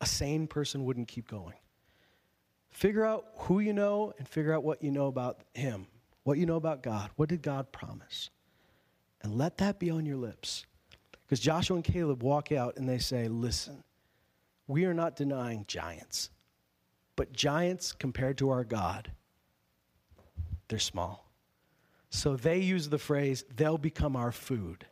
a 0.00 0.06
sane 0.06 0.46
person 0.46 0.84
wouldn't 0.84 1.08
keep 1.08 1.28
going. 1.28 1.56
Figure 2.70 3.04
out 3.04 3.26
who 3.36 3.60
you 3.60 3.72
know 3.72 4.12
and 4.18 4.28
figure 4.28 4.52
out 4.52 4.62
what 4.62 4.82
you 4.82 4.90
know 4.90 5.06
about 5.06 5.40
Him, 5.54 5.86
what 6.22 6.38
you 6.38 6.46
know 6.46 6.56
about 6.56 6.82
God. 6.82 7.10
What 7.16 7.28
did 7.28 7.42
God 7.42 7.72
promise? 7.72 8.30
And 9.22 9.36
let 9.36 9.58
that 9.58 9.78
be 9.78 9.90
on 9.90 10.06
your 10.06 10.16
lips. 10.16 10.64
Because 11.24 11.40
Joshua 11.40 11.76
and 11.76 11.84
Caleb 11.84 12.22
walk 12.22 12.52
out 12.52 12.76
and 12.76 12.88
they 12.88 12.98
say, 12.98 13.28
Listen, 13.28 13.82
we 14.66 14.84
are 14.84 14.94
not 14.94 15.16
denying 15.16 15.64
giants, 15.66 16.30
but 17.16 17.32
giants 17.32 17.92
compared 17.92 18.38
to 18.38 18.50
our 18.50 18.64
God, 18.64 19.10
they're 20.68 20.78
small. 20.78 21.28
So 22.10 22.36
they 22.36 22.58
use 22.58 22.88
the 22.88 22.98
phrase, 22.98 23.44
they'll 23.56 23.78
become 23.78 24.16
our 24.16 24.32
food. 24.32 24.86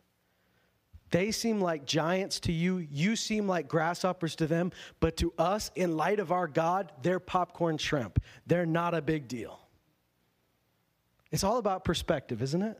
They 1.09 1.31
seem 1.31 1.61
like 1.61 1.85
giants 1.85 2.39
to 2.41 2.51
you. 2.51 2.77
You 2.91 3.15
seem 3.15 3.47
like 3.47 3.67
grasshoppers 3.67 4.35
to 4.37 4.47
them. 4.47 4.71
But 4.99 5.17
to 5.17 5.33
us, 5.37 5.71
in 5.75 5.95
light 5.95 6.19
of 6.19 6.31
our 6.31 6.47
God, 6.47 6.91
they're 7.01 7.19
popcorn 7.19 7.77
shrimp. 7.77 8.19
They're 8.45 8.65
not 8.65 8.93
a 8.93 9.01
big 9.01 9.27
deal. 9.27 9.59
It's 11.31 11.43
all 11.43 11.57
about 11.57 11.83
perspective, 11.83 12.41
isn't 12.41 12.61
it? 12.61 12.79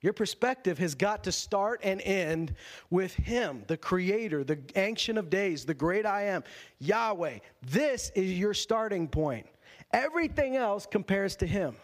Your 0.00 0.12
perspective 0.12 0.78
has 0.80 0.94
got 0.94 1.24
to 1.24 1.32
start 1.32 1.80
and 1.82 2.00
end 2.02 2.54
with 2.90 3.14
Him, 3.14 3.64
the 3.68 3.78
Creator, 3.78 4.44
the 4.44 4.58
Ancient 4.76 5.18
of 5.18 5.30
Days, 5.30 5.64
the 5.64 5.72
Great 5.72 6.04
I 6.04 6.24
Am, 6.24 6.44
Yahweh. 6.78 7.38
This 7.62 8.10
is 8.14 8.38
your 8.38 8.52
starting 8.52 9.08
point. 9.08 9.46
Everything 9.92 10.56
else 10.56 10.84
compares 10.84 11.36
to 11.36 11.46
Him. 11.46 11.76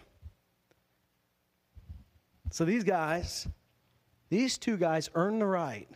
So 2.50 2.66
these 2.66 2.84
guys, 2.84 3.48
these 4.30 4.56
two 4.56 4.76
guys 4.76 5.10
earn 5.14 5.38
the 5.40 5.46
right. 5.46 5.88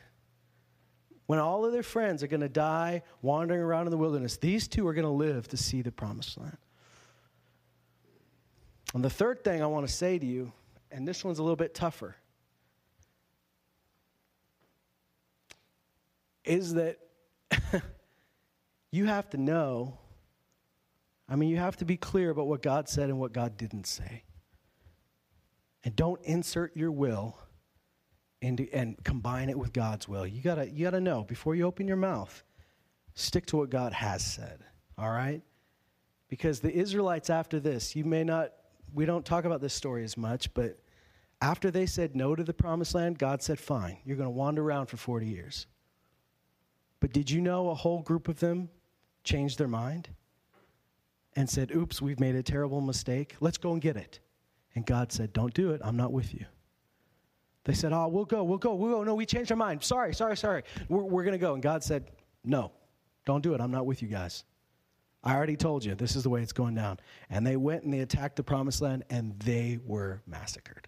When 1.27 1.39
all 1.39 1.65
of 1.65 1.73
their 1.73 1.83
friends 1.83 2.23
are 2.23 2.27
going 2.27 2.43
to 2.43 2.49
die 2.49 3.03
wandering 3.23 3.61
around 3.61 3.87
in 3.87 3.91
the 3.91 3.97
wilderness, 3.97 4.37
these 4.37 4.69
two 4.69 4.87
are 4.87 4.93
going 4.93 5.07
to 5.07 5.11
live 5.11 5.49
to 5.49 5.57
see 5.57 5.81
the 5.81 5.93
promised 5.93 6.37
land. 6.37 6.59
And 8.93 9.03
the 9.03 9.11
third 9.11 9.43
thing 9.43 9.63
I 9.63 9.67
want 9.67 9.87
to 9.87 9.93
say 9.93 10.19
to 10.19 10.27
you, 10.27 10.53
and 10.91 11.09
this 11.09 11.25
one's 11.25 11.39
a 11.39 11.43
little 11.43 11.57
bit 11.57 11.75
tougher, 11.75 12.17
is 16.45 16.75
that 16.75 16.99
you 18.93 19.07
have 19.07 19.31
to 19.31 19.39
know, 19.39 19.97
I 21.29 21.37
mean, 21.37 21.49
you 21.49 21.57
have 21.57 21.77
to 21.79 21.85
be 21.85 21.97
clear 21.97 22.31
about 22.31 22.49
what 22.49 22.63
God 22.63 22.89
said 22.89 23.09
and 23.09 23.19
what 23.19 23.33
God 23.33 23.57
didn't 23.57 23.87
say. 23.87 24.25
And 25.85 25.97
don't 25.97 26.21
insert 26.23 26.77
your 26.77 26.93
will 26.93 27.39
into, 28.41 28.69
and 28.73 29.03
combine 29.05 29.49
it 29.49 29.59
with 29.59 29.73
God's 29.73 30.09
will. 30.09 30.27
You 30.27 30.43
gotta, 30.43 30.69
you 30.69 30.85
gotta 30.85 31.01
know 31.01 31.25
before 31.25 31.55
you 31.55 31.65
open 31.65 31.89
your 31.89 31.97
mouth, 31.97 32.43
stick 33.15 33.47
to 33.47 33.57
what 33.57 33.71
God 33.71 33.93
has 33.93 34.23
said, 34.25 34.61
all 34.99 35.11
right? 35.11 35.43
Because 36.29 36.61
the 36.61 36.73
Israelites, 36.73 37.31
after 37.31 37.61
this, 37.61 37.95
you 37.95 38.05
may 38.05 38.25
not, 38.25 38.53
we 38.93 39.07
don't 39.07 39.25
talk 39.25 39.45
about 39.45 39.61
this 39.61 39.75
story 39.75 40.05
as 40.05 40.17
much, 40.17 40.53
but 40.55 40.79
after 41.41 41.71
they 41.71 41.87
said 41.87 42.17
no 42.17 42.35
to 42.35 42.43
the 42.43 42.55
promised 42.55 42.95
land, 42.95 43.19
God 43.19 43.43
said, 43.43 43.59
fine, 43.59 43.99
you're 44.05 44.17
gonna 44.17 44.31
wander 44.31 44.63
around 44.63 44.87
for 44.87 44.97
40 44.97 45.27
years. 45.27 45.67
But 47.01 47.13
did 47.13 47.31
you 47.31 47.41
know 47.41 47.69
a 47.69 47.75
whole 47.75 48.01
group 48.01 48.29
of 48.29 48.41
them 48.41 48.71
changed 49.25 49.59
their 49.59 49.69
mind 49.69 50.09
and 51.37 51.49
said, 51.49 51.71
oops, 51.73 52.01
we've 52.01 52.21
made 52.21 52.35
a 52.35 52.43
terrible 52.43 52.81
mistake, 52.81 53.37
let's 53.41 53.59
go 53.59 53.73
and 53.73 53.83
get 53.83 53.97
it? 53.97 54.21
And 54.75 54.87
God 54.87 55.13
said, 55.13 55.33
don't 55.33 55.55
do 55.55 55.73
it, 55.73 55.81
I'm 55.85 55.97
not 55.97 56.13
with 56.13 56.35
you. 56.35 56.47
They 57.65 57.75
said, 57.75 57.93
Oh, 57.93 58.09
we'll 58.09 58.25
go, 58.25 58.45
we'll 58.45 58.59
go, 58.59 58.75
we'll 58.75 58.93
go. 58.93 59.05
No, 59.05 59.15
we 59.15 59.27
changed 59.27 59.51
our 59.51 59.57
mind. 59.57 59.83
Sorry, 59.83 60.15
sorry, 60.15 60.37
sorry. 60.37 60.63
We're, 60.89 61.03
we're 61.03 61.25
going 61.25 61.33
to 61.33 61.39
go. 61.39 61.55
And 61.55 61.63
God 61.63 61.83
said, 61.83 62.11
No, 62.45 62.73
don't 63.25 63.43
do 63.43 63.55
it. 63.55 63.61
I'm 63.61 63.71
not 63.71 63.87
with 63.87 64.03
you 64.03 64.09
guys. 64.09 64.45
I 65.23 65.35
already 65.35 65.57
told 65.57 65.85
you, 65.85 65.95
this 65.95 66.17
is 66.17 66.23
the 66.23 66.29
way 66.29 66.43
it's 66.43 66.53
going 66.53 66.75
down. 66.75 67.01
And 67.31 67.47
they 67.47 67.57
went 67.57 67.85
and 67.85 67.93
they 67.93 68.01
attacked 68.01 68.37
the 68.37 68.43
promised 68.43 68.83
land, 68.83 69.05
and 69.09 69.39
they 69.41 69.79
were 69.87 70.21
massacred 70.27 70.87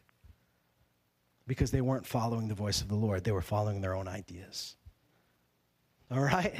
because 1.46 1.70
they 1.70 1.80
weren't 1.80 2.06
following 2.06 2.48
the 2.48 2.54
voice 2.54 2.82
of 2.82 2.88
the 2.88 2.94
Lord, 2.96 3.24
they 3.24 3.32
were 3.32 3.40
following 3.40 3.80
their 3.80 3.94
own 3.94 4.08
ideas. 4.08 4.76
All 6.10 6.20
right? 6.20 6.54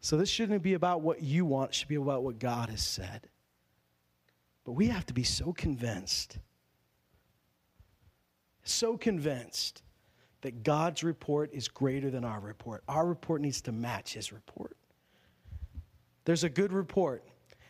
So 0.00 0.16
this 0.16 0.28
shouldn't 0.28 0.62
be 0.62 0.74
about 0.74 1.00
what 1.00 1.22
you 1.22 1.44
want, 1.44 1.70
it 1.70 1.74
should 1.74 1.88
be 1.88 1.96
about 1.96 2.22
what 2.22 2.38
God 2.38 2.68
has 2.68 2.82
said. 2.82 3.28
But 4.64 4.72
we 4.72 4.86
have 4.88 5.06
to 5.06 5.14
be 5.14 5.24
so 5.24 5.52
convinced 5.52 6.38
so 8.68 8.96
convinced 8.96 9.82
that 10.42 10.62
God's 10.62 11.02
report 11.02 11.50
is 11.52 11.68
greater 11.68 12.10
than 12.10 12.24
our 12.24 12.40
report. 12.40 12.82
Our 12.88 13.06
report 13.06 13.40
needs 13.40 13.60
to 13.62 13.72
match 13.72 14.14
his 14.14 14.32
report. 14.32 14.76
There's 16.24 16.44
a 16.44 16.48
good 16.48 16.72
report 16.72 17.24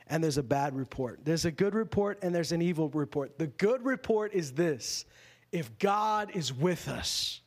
and 0.08 0.22
there's 0.22 0.38
a 0.38 0.42
bad 0.42 0.74
report. 0.74 1.20
There's 1.24 1.44
a 1.44 1.50
good 1.50 1.74
report 1.74 2.18
and 2.22 2.34
there's 2.34 2.52
an 2.52 2.62
evil 2.62 2.88
report. 2.90 3.38
The 3.38 3.46
good 3.46 3.84
report 3.84 4.34
is 4.34 4.52
this 4.52 5.04
if 5.52 5.78
God 5.78 6.32
is 6.34 6.52
with 6.52 6.88
us, 6.88 7.40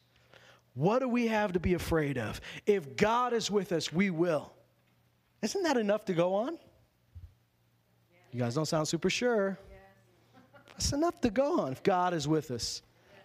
what 0.74 1.00
do 1.00 1.08
we 1.08 1.28
have 1.28 1.54
to 1.54 1.60
be 1.60 1.74
afraid 1.74 2.18
of? 2.18 2.40
If 2.66 2.96
God 2.96 3.34
is 3.34 3.52
with 3.52 3.72
us, 3.72 3.92
we 3.92 4.10
will. 4.10 4.54
Isn't 5.42 5.64
that 5.64 5.78
enough 5.78 6.06
to 6.06 6.14
go 6.14 6.34
on? 6.34 6.58
You 8.32 8.40
guys 8.40 8.56
don't 8.56 8.66
sound 8.66 8.88
super 8.88 9.10
sure. 9.10 9.60
That's 10.72 10.94
enough 10.94 11.20
to 11.22 11.30
go 11.30 11.60
on 11.60 11.74
if 11.74 11.84
God 11.84 12.14
is 12.14 12.28
with 12.28 12.52
us. 12.52 12.82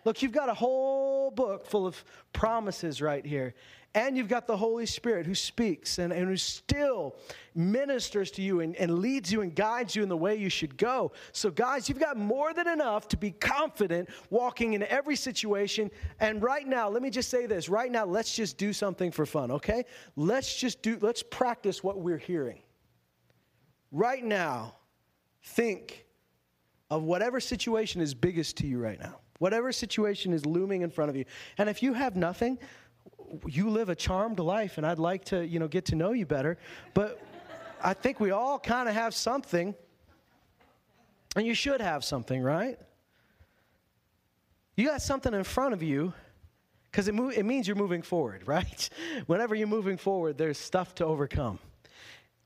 Look, 0.07 0.23
you've 0.23 0.31
got 0.31 0.49
a 0.49 0.55
whole 0.55 1.33
book 1.33 1.67
full 1.67 1.85
of 1.85 2.05
promises 2.33 3.03
right 3.03 3.27
here. 3.27 3.55
And 3.93 4.17
you've 4.17 4.29
got 4.29 4.47
the 4.47 4.57
Holy 4.57 4.87
Spirit 4.87 5.27
who 5.27 5.35
speaks 5.35 5.99
and, 5.99 6.13
and 6.13 6.29
who 6.29 6.37
still 6.37 7.17
ministers 7.57 8.31
to 8.33 8.43
you 8.43 8.61
and, 8.61 8.77
and 8.77 9.01
leads 9.01 9.33
you 9.33 9.41
and 9.41 9.53
guides 9.53 9.97
you 9.97 10.05
in 10.05 10.09
the 10.09 10.17
way 10.17 10.37
you 10.37 10.49
should 10.49 10.77
go. 10.77 11.11
So, 11.33 11.51
guys, 11.51 11.89
you've 11.89 11.99
got 11.99 12.17
more 12.17 12.55
than 12.55 12.69
enough 12.69 13.09
to 13.09 13.17
be 13.17 13.33
confident 13.33 14.09
walking 14.31 14.75
in 14.75 14.85
every 14.85 15.17
situation. 15.17 15.91
And 16.21 16.41
right 16.41 16.69
now, 16.69 16.89
let 16.89 17.03
me 17.03 17.11
just 17.11 17.29
say 17.29 17.47
this 17.47 17.69
right 17.69 17.91
now, 17.91 18.05
let's 18.05 18.33
just 18.33 18.59
do 18.59 18.73
something 18.73 19.11
for 19.11 19.27
fun, 19.27 19.51
okay? 19.51 19.87
Let's 20.15 20.55
just 20.55 20.83
do, 20.83 20.99
let's 21.01 21.25
practice 21.25 21.83
what 21.83 21.99
we're 21.99 22.17
hearing. 22.17 22.61
Right 23.91 24.25
now, 24.25 24.77
think 25.43 26.07
of 26.91 27.03
whatever 27.03 27.41
situation 27.41 28.01
is 28.01 28.15
biggest 28.15 28.59
to 28.59 28.69
you 28.69 28.79
right 28.79 29.01
now 29.01 29.19
whatever 29.39 29.73
situation 29.73 30.33
is 30.33 30.47
looming 30.47 30.83
in 30.83 30.91
front 30.91 31.11
of 31.11 31.17
you. 31.17 31.25
And 31.59 31.69
if 31.69 31.83
you 31.83 31.93
have 31.95 32.17
nothing, 32.17 32.59
you 33.47 33.71
live 33.71 33.89
a 33.89 33.95
charmed 33.95 34.39
life, 34.39 34.79
and 34.79 34.87
I'd 34.87 34.99
like 34.99 35.25
to, 35.27 35.47
you 35.47 35.59
know, 35.59 35.69
get 35.69 35.87
to 35.87 35.95
know 35.95 36.13
you 36.13 36.27
better. 36.27 36.59
But 36.95 37.21
I 37.83 37.95
think 37.95 38.21
we 38.21 38.31
all 38.31 38.59
kind 38.59 38.89
of 38.89 38.95
have 38.95 39.15
something, 39.15 39.75
and 41.35 41.47
you 41.47 41.55
should 41.55 41.81
have 41.81 42.05
something, 42.05 42.43
right? 42.43 42.79
You 44.77 44.87
got 44.87 45.03
something 45.03 45.33
in 45.33 45.45
front 45.45 45.75
of 45.75 45.83
you 45.83 46.13
because 46.91 47.09
it, 47.09 47.15
mo- 47.15 47.29
it 47.29 47.45
means 47.45 47.67
you're 47.67 47.77
moving 47.77 48.03
forward, 48.03 48.43
right? 48.47 48.89
Whenever 49.27 49.55
you're 49.55 49.67
moving 49.67 49.97
forward, 49.97 50.39
there's 50.39 50.59
stuff 50.59 50.95
to 50.97 51.05
overcome. 51.05 51.59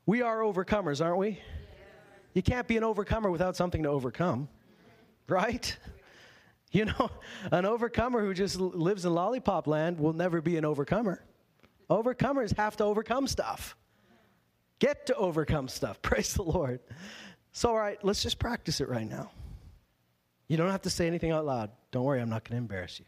We 0.06 0.22
are 0.22 0.40
overcomers, 0.40 1.04
aren't 1.04 1.18
we? 1.18 1.40
You 2.34 2.42
can't 2.42 2.66
be 2.66 2.76
an 2.76 2.84
overcomer 2.84 3.30
without 3.30 3.56
something 3.56 3.82
to 3.82 3.88
overcome, 3.88 4.48
right? 5.28 5.76
You 6.70 6.86
know, 6.86 7.10
an 7.52 7.66
overcomer 7.66 8.24
who 8.24 8.34
just 8.34 8.60
lives 8.60 9.04
in 9.04 9.14
lollipop 9.14 9.66
land 9.66 9.98
will 9.98 10.12
never 10.12 10.40
be 10.40 10.56
an 10.56 10.64
overcomer, 10.64 11.24
Overcomers 11.90 12.56
have 12.56 12.76
to 12.76 12.84
overcome 12.84 13.26
stuff. 13.26 13.76
Get 14.78 15.06
to 15.06 15.14
overcome 15.16 15.68
stuff. 15.68 16.00
Praise 16.02 16.34
the 16.34 16.42
Lord. 16.42 16.80
So, 17.52 17.70
all 17.70 17.78
right, 17.78 18.02
let's 18.04 18.22
just 18.22 18.38
practice 18.38 18.80
it 18.80 18.88
right 18.88 19.08
now. 19.08 19.32
You 20.46 20.56
don't 20.56 20.70
have 20.70 20.82
to 20.82 20.90
say 20.90 21.06
anything 21.06 21.32
out 21.32 21.44
loud. 21.44 21.70
Don't 21.90 22.04
worry, 22.04 22.20
I'm 22.20 22.30
not 22.30 22.44
going 22.44 22.56
to 22.56 22.58
embarrass 22.58 23.00
you. 23.00 23.06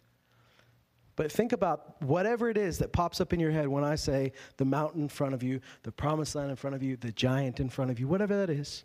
But 1.15 1.31
think 1.31 1.53
about 1.53 2.01
whatever 2.03 2.49
it 2.51 2.57
is 2.57 2.79
that 2.79 2.93
pops 2.93 3.21
up 3.21 3.33
in 3.33 3.39
your 3.39 3.51
head 3.53 3.69
when 3.69 3.85
I 3.85 3.95
say 3.95 4.33
the 4.57 4.65
mountain 4.65 5.03
in 5.03 5.09
front 5.09 5.35
of 5.35 5.43
you, 5.43 5.61
the 5.83 5.93
promised 5.93 6.35
land 6.35 6.51
in 6.51 6.57
front 6.57 6.75
of 6.75 6.83
you, 6.83 6.97
the 6.97 7.13
giant 7.13 7.61
in 7.61 7.69
front 7.69 7.91
of 7.91 8.01
you, 8.01 8.09
whatever 8.09 8.35
that 8.37 8.51
is. 8.51 8.85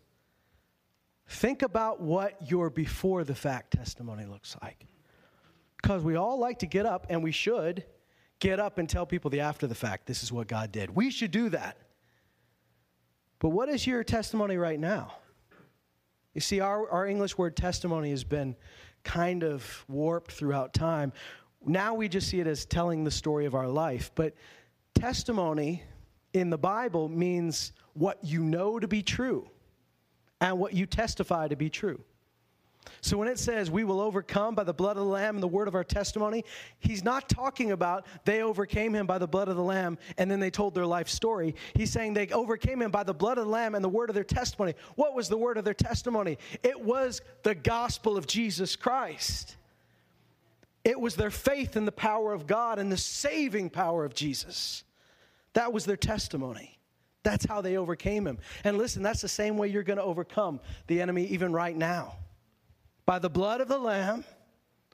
Think 1.28 1.62
about 1.62 2.02
what 2.02 2.50
your 2.50 2.70
before 2.70 3.24
the 3.24 3.36
fact 3.36 3.72
testimony 3.72 4.26
looks 4.26 4.56
like. 4.62 4.88
Because 5.82 6.04
we 6.04 6.16
all 6.16 6.40
like 6.40 6.60
to 6.60 6.66
get 6.66 6.86
up, 6.86 7.08
and 7.10 7.22
we 7.22 7.32
should 7.32 7.84
get 8.40 8.60
up 8.60 8.78
and 8.78 8.90
tell 8.90 9.06
people 9.06 9.30
the 9.30 9.42
after 9.42 9.68
the 9.68 9.76
fact, 9.76 10.08
this 10.08 10.24
is 10.24 10.32
what 10.32 10.48
God 10.48 10.72
did. 10.72 10.96
We 10.96 11.12
should 11.12 11.32
do 11.32 11.50
that. 11.50 11.78
But 13.40 13.50
what 13.50 13.70
is 13.70 13.86
your 13.86 14.04
testimony 14.04 14.58
right 14.58 14.80
now? 14.80 15.14
You 16.34 16.42
see, 16.42 16.60
our, 16.60 16.90
our 16.90 17.08
English 17.08 17.38
word 17.38 17.56
testimony 17.56 18.12
has 18.12 18.24
been 18.24 18.56
kind 19.04 19.44
of 19.44 19.86
warped 19.88 20.32
throughout 20.32 20.74
time. 20.74 21.14
Now 21.66 21.94
we 21.94 22.08
just 22.08 22.30
see 22.30 22.40
it 22.40 22.48
as 22.48 22.66
telling 22.66 23.04
the 23.04 23.12
story 23.12 23.46
of 23.46 23.56
our 23.56 23.68
life. 23.68 24.12
But 24.16 24.36
testimony 24.94 25.84
in 26.34 26.50
the 26.50 26.58
Bible 26.58 27.10
means 27.10 27.74
what 27.94 28.24
you 28.24 28.44
know 28.44 28.80
to 28.80 28.88
be 28.88 29.02
true 29.02 29.50
and 30.42 30.60
what 30.60 30.74
you 30.74 30.86
testify 30.86 31.48
to 31.48 31.56
be 31.56 31.70
true. 31.70 32.00
So 33.02 33.18
when 33.18 33.28
it 33.28 33.40
says 33.40 33.70
we 33.70 33.84
will 33.84 34.00
overcome 34.00 34.56
by 34.56 34.64
the 34.64 34.74
blood 34.74 34.98
of 34.98 35.04
the 35.04 35.10
Lamb 35.10 35.36
and 35.36 35.44
the 35.44 35.48
word 35.48 35.68
of 35.68 35.76
our 35.76 35.84
testimony, 35.84 36.46
he's 36.80 37.04
not 37.04 37.30
talking 37.30 37.72
about 37.72 38.06
they 38.26 38.42
overcame 38.42 38.96
him 38.96 39.06
by 39.06 39.18
the 39.18 39.28
blood 39.28 39.50
of 39.50 39.56
the 39.56 39.64
Lamb 39.64 39.98
and 40.18 40.30
then 40.30 40.40
they 40.40 40.50
told 40.50 40.74
their 40.74 40.86
life 40.86 41.10
story. 41.10 41.56
He's 41.74 41.92
saying 41.92 42.14
they 42.14 42.28
overcame 42.30 42.82
him 42.82 42.92
by 42.92 43.04
the 43.04 43.14
blood 43.14 43.38
of 43.38 43.46
the 43.46 43.52
Lamb 43.52 43.76
and 43.76 43.84
the 43.84 43.90
word 43.90 44.10
of 44.10 44.16
their 44.16 44.24
testimony. 44.24 44.74
What 44.96 45.16
was 45.16 45.30
the 45.30 45.38
word 45.38 45.58
of 45.58 45.66
their 45.66 45.74
testimony? 45.74 46.38
It 46.64 46.80
was 46.80 47.22
the 47.44 47.56
gospel 47.56 48.18
of 48.18 48.28
Jesus 48.28 48.76
Christ. 48.76 49.58
It 50.84 51.00
was 51.00 51.16
their 51.16 51.32
faith 51.32 51.76
in 51.76 51.86
the 51.86 51.92
power 51.92 52.34
of 52.34 52.48
God 52.48 52.80
and 52.80 52.92
the 52.92 52.98
saving 52.98 53.70
power 53.70 54.06
of 54.06 54.14
Jesus. 54.14 54.84
That 55.54 55.74
was 55.74 55.86
their 55.86 55.98
testimony. 55.98 56.77
That's 57.24 57.46
how 57.46 57.62
they 57.62 57.78
overcame 57.78 58.26
him. 58.26 58.40
And 58.64 58.78
listen, 58.78 59.04
that's 59.04 59.22
the 59.22 59.28
same 59.28 59.58
way 59.58 59.68
you're 59.68 59.84
going 59.84 59.98
to 59.98 60.04
overcome 60.04 60.60
the 60.88 61.02
enemy 61.02 61.26
even 61.26 61.52
right 61.52 61.76
now 61.76 62.16
by 63.06 63.20
the 63.20 63.30
blood 63.30 63.62
of 63.62 63.68
the 63.68 63.80
Lamb. 63.80 64.24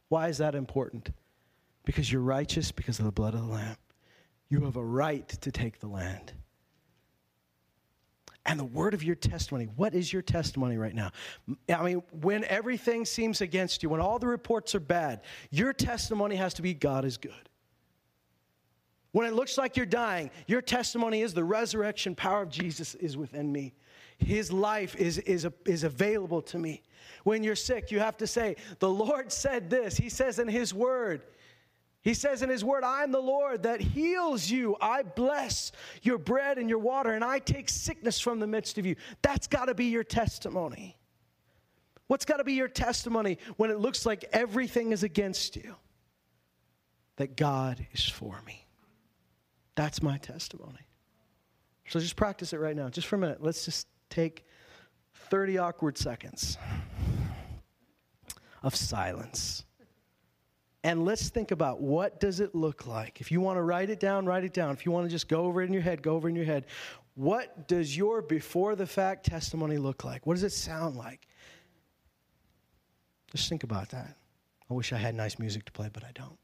Why 0.09 0.29
is 0.29 0.38
that 0.38 0.55
important? 0.55 1.09
Because 1.86 2.12
you're 2.12 2.21
righteous 2.21 2.71
because 2.71 2.99
of 2.99 3.05
the 3.05 3.12
blood 3.12 3.33
of 3.33 3.41
the 3.41 3.53
Lamb. 3.53 3.75
You 4.49 4.62
have 4.62 4.77
a 4.77 4.83
right 4.83 5.27
to 5.27 5.51
take 5.51 5.79
the 5.79 5.88
land. 5.88 6.33
And 8.45 8.59
the 8.59 8.65
word 8.65 8.93
of 8.93 9.03
your 9.03 9.15
testimony. 9.15 9.69
What 9.75 9.95
is 9.95 10.12
your 10.12 10.21
testimony 10.21 10.77
right 10.77 10.93
now? 10.93 11.12
I 11.69 11.81
mean, 11.81 12.03
when 12.21 12.43
everything 12.45 13.05
seems 13.05 13.41
against 13.41 13.81
you, 13.81 13.89
when 13.89 14.01
all 14.01 14.19
the 14.19 14.27
reports 14.27 14.75
are 14.75 14.81
bad, 14.81 15.21
your 15.49 15.71
testimony 15.71 16.36
has 16.36 16.53
to 16.55 16.62
be 16.62 16.73
God 16.73 17.05
is 17.05 17.17
good. 17.17 17.49
When 19.13 19.28
it 19.28 19.34
looks 19.34 19.60
like 19.60 19.78
you're 19.78 19.86
dying, 19.86 20.32
your 20.47 20.62
testimony 20.62 21.21
is 21.21 21.36
the 21.36 21.43
resurrection 21.43 22.15
power 22.15 22.41
of 22.41 22.49
Jesus 22.49 22.95
is 22.95 23.15
within 23.15 23.52
me. 23.52 23.76
His 24.17 24.52
life 24.52 24.95
is, 24.95 25.19
is, 25.19 25.47
is 25.65 25.84
available 25.84 26.41
to 26.41 26.58
me. 26.58 26.82
When 27.23 27.43
you're 27.43 27.56
sick, 27.56 27.91
you 27.91 27.99
have 27.99 28.17
to 28.17 28.28
say, 28.28 28.56
The 28.80 28.89
Lord 28.89 29.32
said 29.32 29.69
this. 29.69 29.95
He 29.95 30.10
says 30.10 30.39
in 30.39 30.47
His 30.47 30.73
word, 30.73 31.21
He 32.02 32.15
says 32.15 32.41
in 32.41 32.49
His 32.49 32.65
word, 32.65 32.84
I 32.84 33.04
am 33.04 33.12
the 33.12 33.19
Lord 33.19 33.63
that 33.63 33.82
heals 33.82 34.49
you. 34.49 34.76
I 34.82 35.04
bless 35.04 35.71
your 36.02 36.17
bread 36.17 36.58
and 36.58 36.67
your 36.67 36.80
water, 36.80 37.12
and 37.12 37.23
I 37.23 37.38
take 37.38 37.69
sickness 37.69 38.19
from 38.19 38.39
the 38.39 38.47
midst 38.47 38.80
of 38.80 38.86
you. 38.86 38.95
That's 39.21 39.45
got 39.45 39.65
to 39.65 39.76
be 39.76 39.86
your 39.86 40.04
testimony. 40.04 40.97
What's 42.08 42.26
got 42.26 42.38
to 42.38 42.43
be 42.43 42.54
your 42.54 42.67
testimony 42.67 43.38
when 43.58 43.69
it 43.69 43.78
looks 43.78 44.08
like 44.08 44.26
everything 44.34 44.91
is 44.91 45.04
against 45.04 45.56
you? 45.56 45.76
That 47.17 47.38
God 47.38 47.86
is 47.91 48.04
for 48.04 48.41
me. 48.47 48.62
That's 49.75 50.01
my 50.01 50.17
testimony. 50.17 50.88
So 51.88 51.99
just 51.99 52.15
practice 52.15 52.53
it 52.53 52.59
right 52.59 52.75
now, 52.75 52.89
just 52.89 53.07
for 53.07 53.15
a 53.15 53.19
minute. 53.19 53.41
Let's 53.41 53.65
just 53.65 53.88
take 54.09 54.45
30 55.29 55.57
awkward 55.57 55.97
seconds 55.97 56.57
of 58.62 58.75
silence. 58.75 59.65
And 60.86 61.05
let's 61.05 61.29
think 61.29 61.51
about 61.51 61.81
what 61.81 62.19
does 62.19 62.39
it 62.39 62.53
look 62.53 62.88
like? 62.88 63.21
If 63.21 63.31
you 63.31 63.39
want 63.39 63.57
to 63.57 63.62
write 63.62 63.89
it 63.89 63.99
down, 63.99 64.25
write 64.25 64.43
it 64.43 64.53
down. 64.53 64.73
If 64.73 64.86
you 64.86 64.91
want 64.91 65.05
to 65.05 65.09
just 65.09 65.29
go 65.29 65.45
over 65.45 65.62
it 65.62 65.65
in 65.65 65.73
your 65.73 65.81
head, 65.81 66.01
go 66.01 66.15
over 66.15 66.27
it 66.27 66.31
in 66.31 66.36
your 66.36 66.45
head. 66.45 66.65
What 67.15 67.67
does 67.67 67.95
your 67.95 68.21
before 68.21 68.75
the 68.75 68.88
fact 68.88 69.25
testimony 69.25 69.77
look 69.77 70.03
like? 70.03 70.25
What 70.25 70.33
does 70.33 70.43
it 70.43 70.51
sound 70.51 70.95
like? 70.95 71.27
Just 73.31 73.47
think 73.49 73.63
about 73.63 73.89
that. 73.89 74.17
I 74.69 74.73
wish 74.73 74.91
I 74.91 74.97
had 74.97 75.15
nice 75.15 75.39
music 75.39 75.65
to 75.65 75.71
play, 75.71 75.89
but 75.91 76.03
I 76.03 76.12
don't. 76.13 76.38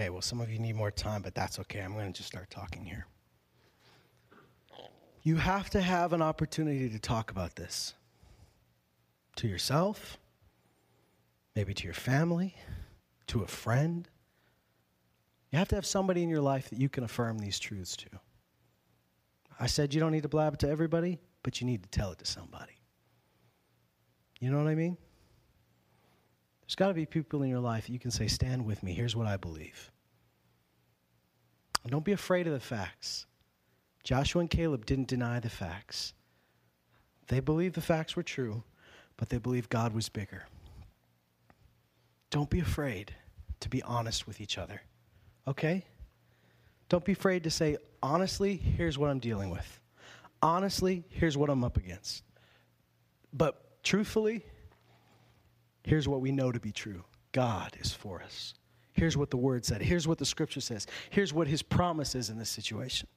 Okay, 0.00 0.08
well, 0.08 0.22
some 0.22 0.40
of 0.40 0.50
you 0.50 0.58
need 0.58 0.76
more 0.76 0.90
time, 0.90 1.20
but 1.20 1.34
that's 1.34 1.58
okay. 1.58 1.80
I'm 1.80 1.92
going 1.92 2.10
to 2.10 2.16
just 2.16 2.26
start 2.26 2.48
talking 2.48 2.86
here. 2.86 3.06
You 5.22 5.36
have 5.36 5.68
to 5.70 5.82
have 5.82 6.14
an 6.14 6.22
opportunity 6.22 6.88
to 6.88 6.98
talk 6.98 7.30
about 7.30 7.54
this 7.54 7.92
to 9.36 9.46
yourself, 9.46 10.16
maybe 11.54 11.74
to 11.74 11.84
your 11.84 11.92
family, 11.92 12.54
to 13.26 13.42
a 13.42 13.46
friend. 13.46 14.08
You 15.52 15.58
have 15.58 15.68
to 15.68 15.74
have 15.74 15.84
somebody 15.84 16.22
in 16.22 16.30
your 16.30 16.40
life 16.40 16.70
that 16.70 16.80
you 16.80 16.88
can 16.88 17.04
affirm 17.04 17.38
these 17.38 17.58
truths 17.58 17.94
to. 17.98 18.06
I 19.60 19.66
said 19.66 19.92
you 19.92 20.00
don't 20.00 20.12
need 20.12 20.22
to 20.22 20.30
blab 20.30 20.54
it 20.54 20.60
to 20.60 20.68
everybody, 20.70 21.18
but 21.42 21.60
you 21.60 21.66
need 21.66 21.82
to 21.82 21.90
tell 21.90 22.10
it 22.10 22.18
to 22.20 22.24
somebody. 22.24 22.80
You 24.40 24.50
know 24.50 24.56
what 24.56 24.68
I 24.68 24.74
mean? 24.74 24.96
There's 26.70 26.76
got 26.76 26.86
to 26.86 26.94
be 26.94 27.04
people 27.04 27.42
in 27.42 27.48
your 27.48 27.58
life 27.58 27.86
that 27.86 27.92
you 27.92 27.98
can 27.98 28.12
say, 28.12 28.28
Stand 28.28 28.64
with 28.64 28.84
me. 28.84 28.92
Here's 28.92 29.16
what 29.16 29.26
I 29.26 29.36
believe. 29.36 29.90
And 31.82 31.90
don't 31.90 32.04
be 32.04 32.12
afraid 32.12 32.46
of 32.46 32.52
the 32.52 32.60
facts. 32.60 33.26
Joshua 34.04 34.42
and 34.42 34.48
Caleb 34.48 34.86
didn't 34.86 35.08
deny 35.08 35.40
the 35.40 35.50
facts. 35.50 36.14
They 37.26 37.40
believed 37.40 37.74
the 37.74 37.80
facts 37.80 38.14
were 38.14 38.22
true, 38.22 38.62
but 39.16 39.30
they 39.30 39.38
believed 39.38 39.68
God 39.68 39.92
was 39.92 40.08
bigger. 40.08 40.44
Don't 42.30 42.48
be 42.48 42.60
afraid 42.60 43.16
to 43.58 43.68
be 43.68 43.82
honest 43.82 44.28
with 44.28 44.40
each 44.40 44.56
other, 44.56 44.80
okay? 45.48 45.84
Don't 46.88 47.04
be 47.04 47.12
afraid 47.12 47.42
to 47.42 47.50
say, 47.50 47.78
honestly, 48.00 48.54
here's 48.54 48.96
what 48.96 49.10
I'm 49.10 49.18
dealing 49.18 49.50
with. 49.50 49.80
Honestly, 50.40 51.02
here's 51.08 51.36
what 51.36 51.50
I'm 51.50 51.64
up 51.64 51.76
against. 51.76 52.22
But 53.32 53.82
truthfully, 53.82 54.44
Here's 55.82 56.08
what 56.08 56.20
we 56.20 56.32
know 56.32 56.52
to 56.52 56.60
be 56.60 56.72
true 56.72 57.04
God 57.32 57.76
is 57.80 57.92
for 57.92 58.22
us. 58.22 58.54
Here's 58.92 59.16
what 59.16 59.30
the 59.30 59.36
word 59.36 59.64
said. 59.64 59.80
Here's 59.80 60.06
what 60.06 60.18
the 60.18 60.26
scripture 60.26 60.60
says. 60.60 60.86
Here's 61.10 61.32
what 61.32 61.46
his 61.46 61.62
promise 61.62 62.14
is 62.14 62.28
in 62.28 62.38
this 62.38 62.50
situation. 62.50 63.08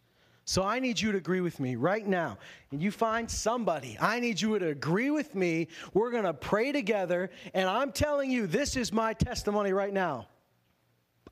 So 0.46 0.64
I 0.64 0.80
need 0.80 1.00
you 1.00 1.12
to 1.12 1.18
agree 1.18 1.42
with 1.42 1.60
me 1.60 1.76
right 1.76 2.06
now. 2.06 2.38
And 2.72 2.82
you 2.82 2.92
find 2.92 3.30
somebody, 3.32 3.98
I 4.00 4.20
need 4.20 4.42
you 4.42 4.60
to 4.60 4.68
agree 4.68 5.10
with 5.10 5.36
me. 5.36 5.70
We're 5.94 6.12
going 6.12 6.26
to 6.26 6.34
pray 6.34 6.72
together. 6.72 7.30
And 7.54 7.68
I'm 7.70 7.92
telling 7.92 8.30
you, 8.30 8.46
this 8.46 8.76
is 8.76 8.92
my 8.92 9.14
testimony 9.14 9.72
right 9.72 9.94
now. 9.94 10.28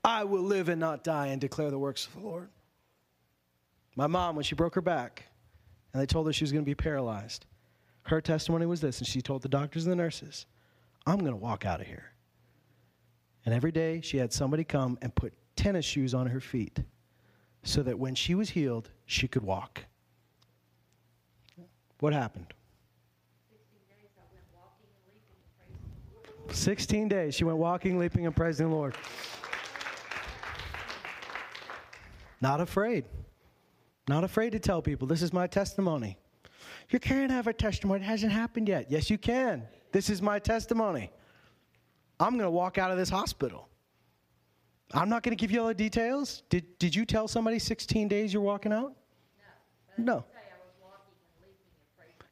I 0.02 0.24
will 0.24 0.42
live 0.42 0.68
and 0.68 0.80
not 0.80 1.04
die 1.04 1.28
and 1.28 1.40
declare 1.40 1.70
the 1.70 1.78
works 1.78 2.06
of 2.06 2.14
the 2.14 2.26
Lord. 2.26 2.48
My 3.94 4.06
mom, 4.06 4.34
when 4.34 4.44
she 4.44 4.54
broke 4.54 4.74
her 4.74 4.80
back 4.80 5.24
and 5.92 6.00
they 6.00 6.06
told 6.06 6.26
her 6.26 6.32
she 6.32 6.44
was 6.44 6.52
going 6.52 6.64
to 6.64 6.70
be 6.70 6.74
paralyzed, 6.74 7.44
her 8.04 8.20
testimony 8.20 8.66
was 8.66 8.80
this, 8.80 8.98
and 8.98 9.06
she 9.06 9.20
told 9.20 9.42
the 9.42 9.48
doctors 9.48 9.84
and 9.84 9.92
the 9.92 9.96
nurses, 9.96 10.46
I'm 11.06 11.18
going 11.18 11.32
to 11.32 11.36
walk 11.36 11.66
out 11.66 11.80
of 11.80 11.86
here. 11.86 12.12
And 13.44 13.54
every 13.54 13.72
day 13.72 14.00
she 14.00 14.18
had 14.18 14.32
somebody 14.32 14.64
come 14.64 14.98
and 15.02 15.14
put 15.14 15.32
tennis 15.56 15.84
shoes 15.84 16.14
on 16.14 16.26
her 16.26 16.40
feet 16.40 16.78
so 17.64 17.82
that 17.82 17.98
when 17.98 18.14
she 18.14 18.34
was 18.34 18.50
healed, 18.50 18.90
she 19.06 19.26
could 19.28 19.42
walk. 19.42 19.84
What 22.00 22.12
happened? 22.12 22.54
16 26.50 27.08
days 27.08 27.34
she 27.34 27.44
went 27.44 27.58
walking, 27.58 27.98
leaping, 27.98 28.26
and 28.26 28.34
praising 28.34 28.68
the 28.68 28.74
Lord. 28.74 28.96
Not 32.40 32.60
afraid. 32.60 33.04
Not 34.08 34.24
afraid 34.24 34.50
to 34.50 34.58
tell 34.58 34.82
people, 34.82 35.06
this 35.06 35.22
is 35.22 35.32
my 35.32 35.46
testimony. 35.46 36.18
You 36.90 36.98
can't 36.98 37.30
have 37.30 37.46
a 37.46 37.52
testimony. 37.52 38.02
It 38.02 38.06
hasn't 38.06 38.32
happened 38.32 38.68
yet. 38.68 38.90
Yes, 38.90 39.08
you 39.08 39.16
can. 39.16 39.62
This 39.92 40.10
is 40.10 40.20
my 40.20 40.38
testimony. 40.38 41.10
I'm 42.18 42.32
going 42.32 42.44
to 42.44 42.50
walk 42.50 42.78
out 42.78 42.90
of 42.90 42.96
this 42.96 43.10
hospital. 43.10 43.68
I'm 44.94 45.08
not 45.08 45.22
going 45.22 45.36
to 45.36 45.40
give 45.40 45.50
you 45.50 45.60
all 45.60 45.68
the 45.68 45.74
details. 45.74 46.42
Did, 46.48 46.78
did 46.78 46.94
you 46.94 47.04
tell 47.04 47.28
somebody 47.28 47.58
16 47.58 48.08
days 48.08 48.32
you're 48.32 48.42
walking 48.42 48.72
out? 48.72 48.94
No. 49.98 50.04
No. 50.04 50.24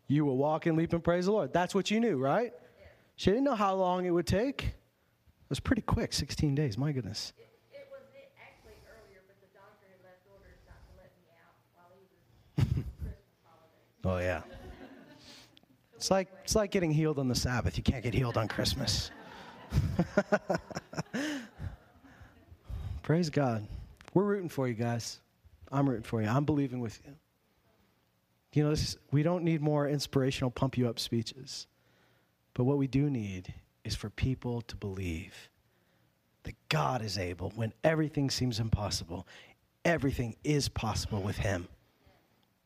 You 0.09 0.25
will 0.25 0.37
walk 0.37 0.67
and 0.67 0.77
leap 0.77 0.93
and 0.93 1.05
praise 1.05 1.27
the 1.27 1.33
Lord. 1.33 1.53
That's 1.53 1.73
what 1.73 1.91
you 1.91 2.01
knew, 2.01 2.17
right? 2.17 2.53
She 3.15 3.31
didn't 3.31 3.45
know 3.45 3.55
how 3.55 3.75
long 3.75 4.07
it 4.07 4.11
would 4.11 4.27
take. 4.27 4.65
It 4.65 5.49
was 5.49 5.61
pretty 5.61 5.83
quick 5.83 6.13
16 6.13 6.55
days, 6.55 6.77
my 6.77 6.91
goodness. 6.91 7.33
It, 7.39 7.47
it 7.73 7.89
was 7.93 8.03
actually 8.43 8.75
earlier, 8.89 9.21
but 9.29 9.37
the 9.41 9.47
doctor 9.55 9.87
had 9.87 10.03
left 10.03 10.25
orders 10.33 10.59
not 10.67 10.83
to 10.89 10.93
let 10.99 11.13
me 11.15 11.31
out 11.39 11.55
while 11.77 11.93
he 11.95 12.03
was 12.67 12.85
Christmas 12.99 13.23
holidays. 13.45 14.03
Oh, 14.05 14.19
yeah. 14.19 14.43
It's 16.01 16.11
like, 16.11 16.29
it's 16.45 16.57
like 16.57 16.71
getting 16.71 16.91
healed 16.91 17.19
on 17.19 17.29
the 17.29 17.35
Sabbath. 17.35 17.77
You 17.77 17.83
can't 17.83 18.03
get 18.03 18.15
healed 18.15 18.39
on 18.39 18.49
Christmas. 18.49 19.11
Praise 23.03 23.29
God. 23.29 23.69
We're 24.15 24.25
rooting 24.25 24.49
for 24.49 24.67
you 24.67 24.73
guys. 24.73 25.21
I'm 25.71 25.87
rooting 25.87 26.05
for 26.05 26.23
you. 26.23 26.29
I'm 26.29 26.47
believing 26.47 26.81
with 26.81 26.99
you. 27.05 27.13
You 28.55 28.65
know, 28.65 28.71
this, 28.71 28.97
we 29.11 29.23
don't 29.23 29.45
need 29.45 29.61
more 29.61 29.87
inspirational, 29.87 30.51
pump 30.51 30.79
you 30.79 30.89
up 30.89 30.99
speeches. 30.99 31.67
But 32.55 32.65
what 32.65 32.79
we 32.79 32.87
do 32.87 33.11
need 33.11 33.53
is 33.85 33.95
for 33.95 34.09
people 34.09 34.63
to 34.63 34.77
believe 34.77 35.51
that 36.45 36.55
God 36.71 37.03
is 37.03 37.19
able 37.19 37.53
when 37.57 37.75
everything 37.85 38.31
seems 38.31 38.59
impossible. 38.59 39.27
Everything 39.85 40.35
is 40.45 40.67
possible 40.71 41.21
with 41.21 41.37
Him. 41.37 41.69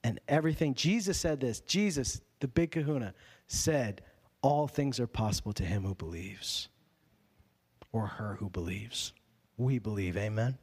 And 0.04 0.20
everything, 0.28 0.74
Jesus 0.74 1.18
said 1.18 1.40
this, 1.40 1.60
Jesus, 1.60 2.20
the 2.40 2.46
big 2.46 2.72
kahuna, 2.72 3.14
said, 3.46 4.02
All 4.42 4.68
things 4.68 5.00
are 5.00 5.06
possible 5.06 5.54
to 5.54 5.64
him 5.64 5.82
who 5.82 5.94
believes, 5.94 6.68
or 7.90 8.06
her 8.06 8.36
who 8.38 8.50
believes. 8.50 9.14
We 9.56 9.78
believe, 9.78 10.16
amen? 10.16 10.58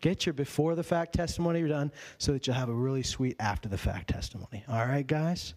Get 0.00 0.26
your 0.26 0.32
before 0.32 0.76
the 0.76 0.84
fact 0.84 1.14
testimony 1.14 1.66
done 1.66 1.90
so 2.18 2.32
that 2.32 2.46
you'll 2.46 2.54
have 2.54 2.68
a 2.68 2.74
really 2.74 3.02
sweet 3.02 3.34
after 3.40 3.68
the 3.68 3.78
fact 3.78 4.10
testimony. 4.10 4.64
All 4.68 4.86
right, 4.86 5.06
guys? 5.06 5.54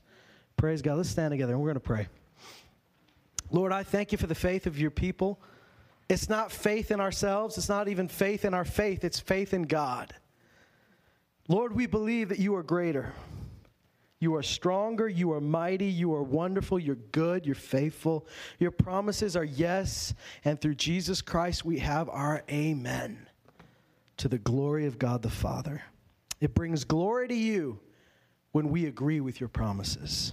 Praise 0.57 0.81
God. 0.81 0.97
Let's 0.97 1.09
stand 1.09 1.31
together 1.31 1.53
and 1.53 1.61
we're 1.61 1.67
going 1.67 1.75
to 1.75 1.79
pray. 1.79 2.07
Lord, 3.51 3.71
I 3.71 3.83
thank 3.83 4.11
you 4.11 4.17
for 4.17 4.27
the 4.27 4.35
faith 4.35 4.65
of 4.65 4.79
your 4.79 4.89
people. 4.89 5.39
It's 6.09 6.27
not 6.27 6.51
faith 6.51 6.89
in 6.89 6.99
ourselves, 6.99 7.57
it's 7.57 7.69
not 7.69 7.87
even 7.87 8.07
faith 8.07 8.43
in 8.45 8.53
our 8.53 8.65
faith, 8.65 9.03
it's 9.03 9.19
faith 9.19 9.53
in 9.53 9.63
God. 9.63 10.13
Lord, 11.51 11.75
we 11.75 11.85
believe 11.85 12.29
that 12.29 12.39
you 12.39 12.55
are 12.55 12.63
greater. 12.63 13.11
You 14.21 14.35
are 14.35 14.41
stronger, 14.41 15.09
you 15.09 15.33
are 15.33 15.41
mighty, 15.41 15.87
you 15.87 16.13
are 16.13 16.23
wonderful, 16.23 16.79
you're 16.79 16.95
good, 16.95 17.45
you're 17.45 17.55
faithful. 17.55 18.25
Your 18.57 18.71
promises 18.71 19.35
are 19.35 19.43
yes, 19.43 20.13
and 20.45 20.61
through 20.61 20.75
Jesus 20.75 21.21
Christ 21.21 21.65
we 21.65 21.79
have 21.79 22.07
our 22.07 22.45
amen 22.49 23.27
to 24.15 24.29
the 24.29 24.37
glory 24.37 24.85
of 24.85 24.97
God 24.97 25.23
the 25.23 25.29
Father. 25.29 25.81
It 26.39 26.55
brings 26.55 26.85
glory 26.85 27.27
to 27.27 27.35
you 27.35 27.81
when 28.53 28.69
we 28.69 28.85
agree 28.85 29.19
with 29.19 29.41
your 29.41 29.49
promises. 29.49 30.31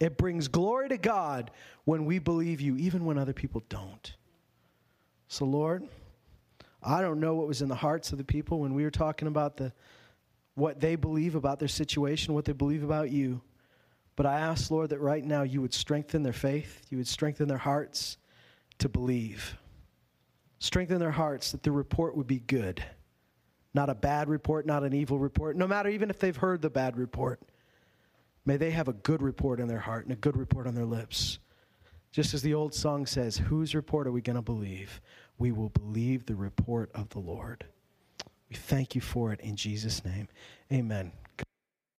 It 0.00 0.18
brings 0.18 0.48
glory 0.48 0.88
to 0.88 0.98
God 0.98 1.52
when 1.84 2.04
we 2.04 2.18
believe 2.18 2.60
you, 2.60 2.76
even 2.78 3.04
when 3.04 3.16
other 3.16 3.32
people 3.32 3.62
don't. 3.68 4.12
So, 5.28 5.44
Lord, 5.44 5.86
I 6.82 7.00
don't 7.00 7.20
know 7.20 7.36
what 7.36 7.46
was 7.46 7.62
in 7.62 7.68
the 7.68 7.76
hearts 7.76 8.10
of 8.10 8.18
the 8.18 8.24
people 8.24 8.58
when 8.58 8.74
we 8.74 8.82
were 8.82 8.90
talking 8.90 9.28
about 9.28 9.56
the 9.56 9.72
what 10.54 10.80
they 10.80 10.96
believe 10.96 11.34
about 11.34 11.58
their 11.58 11.68
situation, 11.68 12.34
what 12.34 12.44
they 12.44 12.52
believe 12.52 12.82
about 12.82 13.10
you. 13.10 13.40
But 14.16 14.26
I 14.26 14.40
ask, 14.40 14.70
Lord, 14.70 14.90
that 14.90 15.00
right 15.00 15.24
now 15.24 15.42
you 15.42 15.60
would 15.62 15.72
strengthen 15.72 16.22
their 16.22 16.32
faith, 16.32 16.82
you 16.90 16.98
would 16.98 17.08
strengthen 17.08 17.48
their 17.48 17.58
hearts 17.58 18.18
to 18.78 18.88
believe. 18.88 19.56
Strengthen 20.58 20.98
their 20.98 21.10
hearts 21.10 21.52
that 21.52 21.62
the 21.62 21.72
report 21.72 22.16
would 22.16 22.26
be 22.26 22.38
good. 22.38 22.84
Not 23.74 23.88
a 23.88 23.94
bad 23.94 24.28
report, 24.28 24.66
not 24.66 24.84
an 24.84 24.92
evil 24.92 25.18
report, 25.18 25.56
no 25.56 25.66
matter 25.66 25.88
even 25.88 26.10
if 26.10 26.18
they've 26.18 26.36
heard 26.36 26.60
the 26.60 26.70
bad 26.70 26.98
report. 26.98 27.40
May 28.44 28.56
they 28.56 28.70
have 28.72 28.88
a 28.88 28.92
good 28.92 29.22
report 29.22 29.60
in 29.60 29.68
their 29.68 29.78
heart 29.78 30.04
and 30.04 30.12
a 30.12 30.16
good 30.16 30.36
report 30.36 30.66
on 30.66 30.74
their 30.74 30.84
lips. 30.84 31.38
Just 32.10 32.34
as 32.34 32.42
the 32.42 32.52
old 32.52 32.74
song 32.74 33.06
says, 33.06 33.38
whose 33.38 33.74
report 33.74 34.06
are 34.06 34.12
we 34.12 34.20
going 34.20 34.36
to 34.36 34.42
believe? 34.42 35.00
We 35.38 35.52
will 35.52 35.70
believe 35.70 36.26
the 36.26 36.34
report 36.34 36.90
of 36.94 37.08
the 37.08 37.20
Lord. 37.20 37.64
We 38.52 38.56
thank 38.56 38.94
you 38.94 39.00
for 39.00 39.32
it 39.32 39.40
in 39.40 39.56
Jesus' 39.56 40.04
name. 40.04 40.28
Amen. 40.70 41.12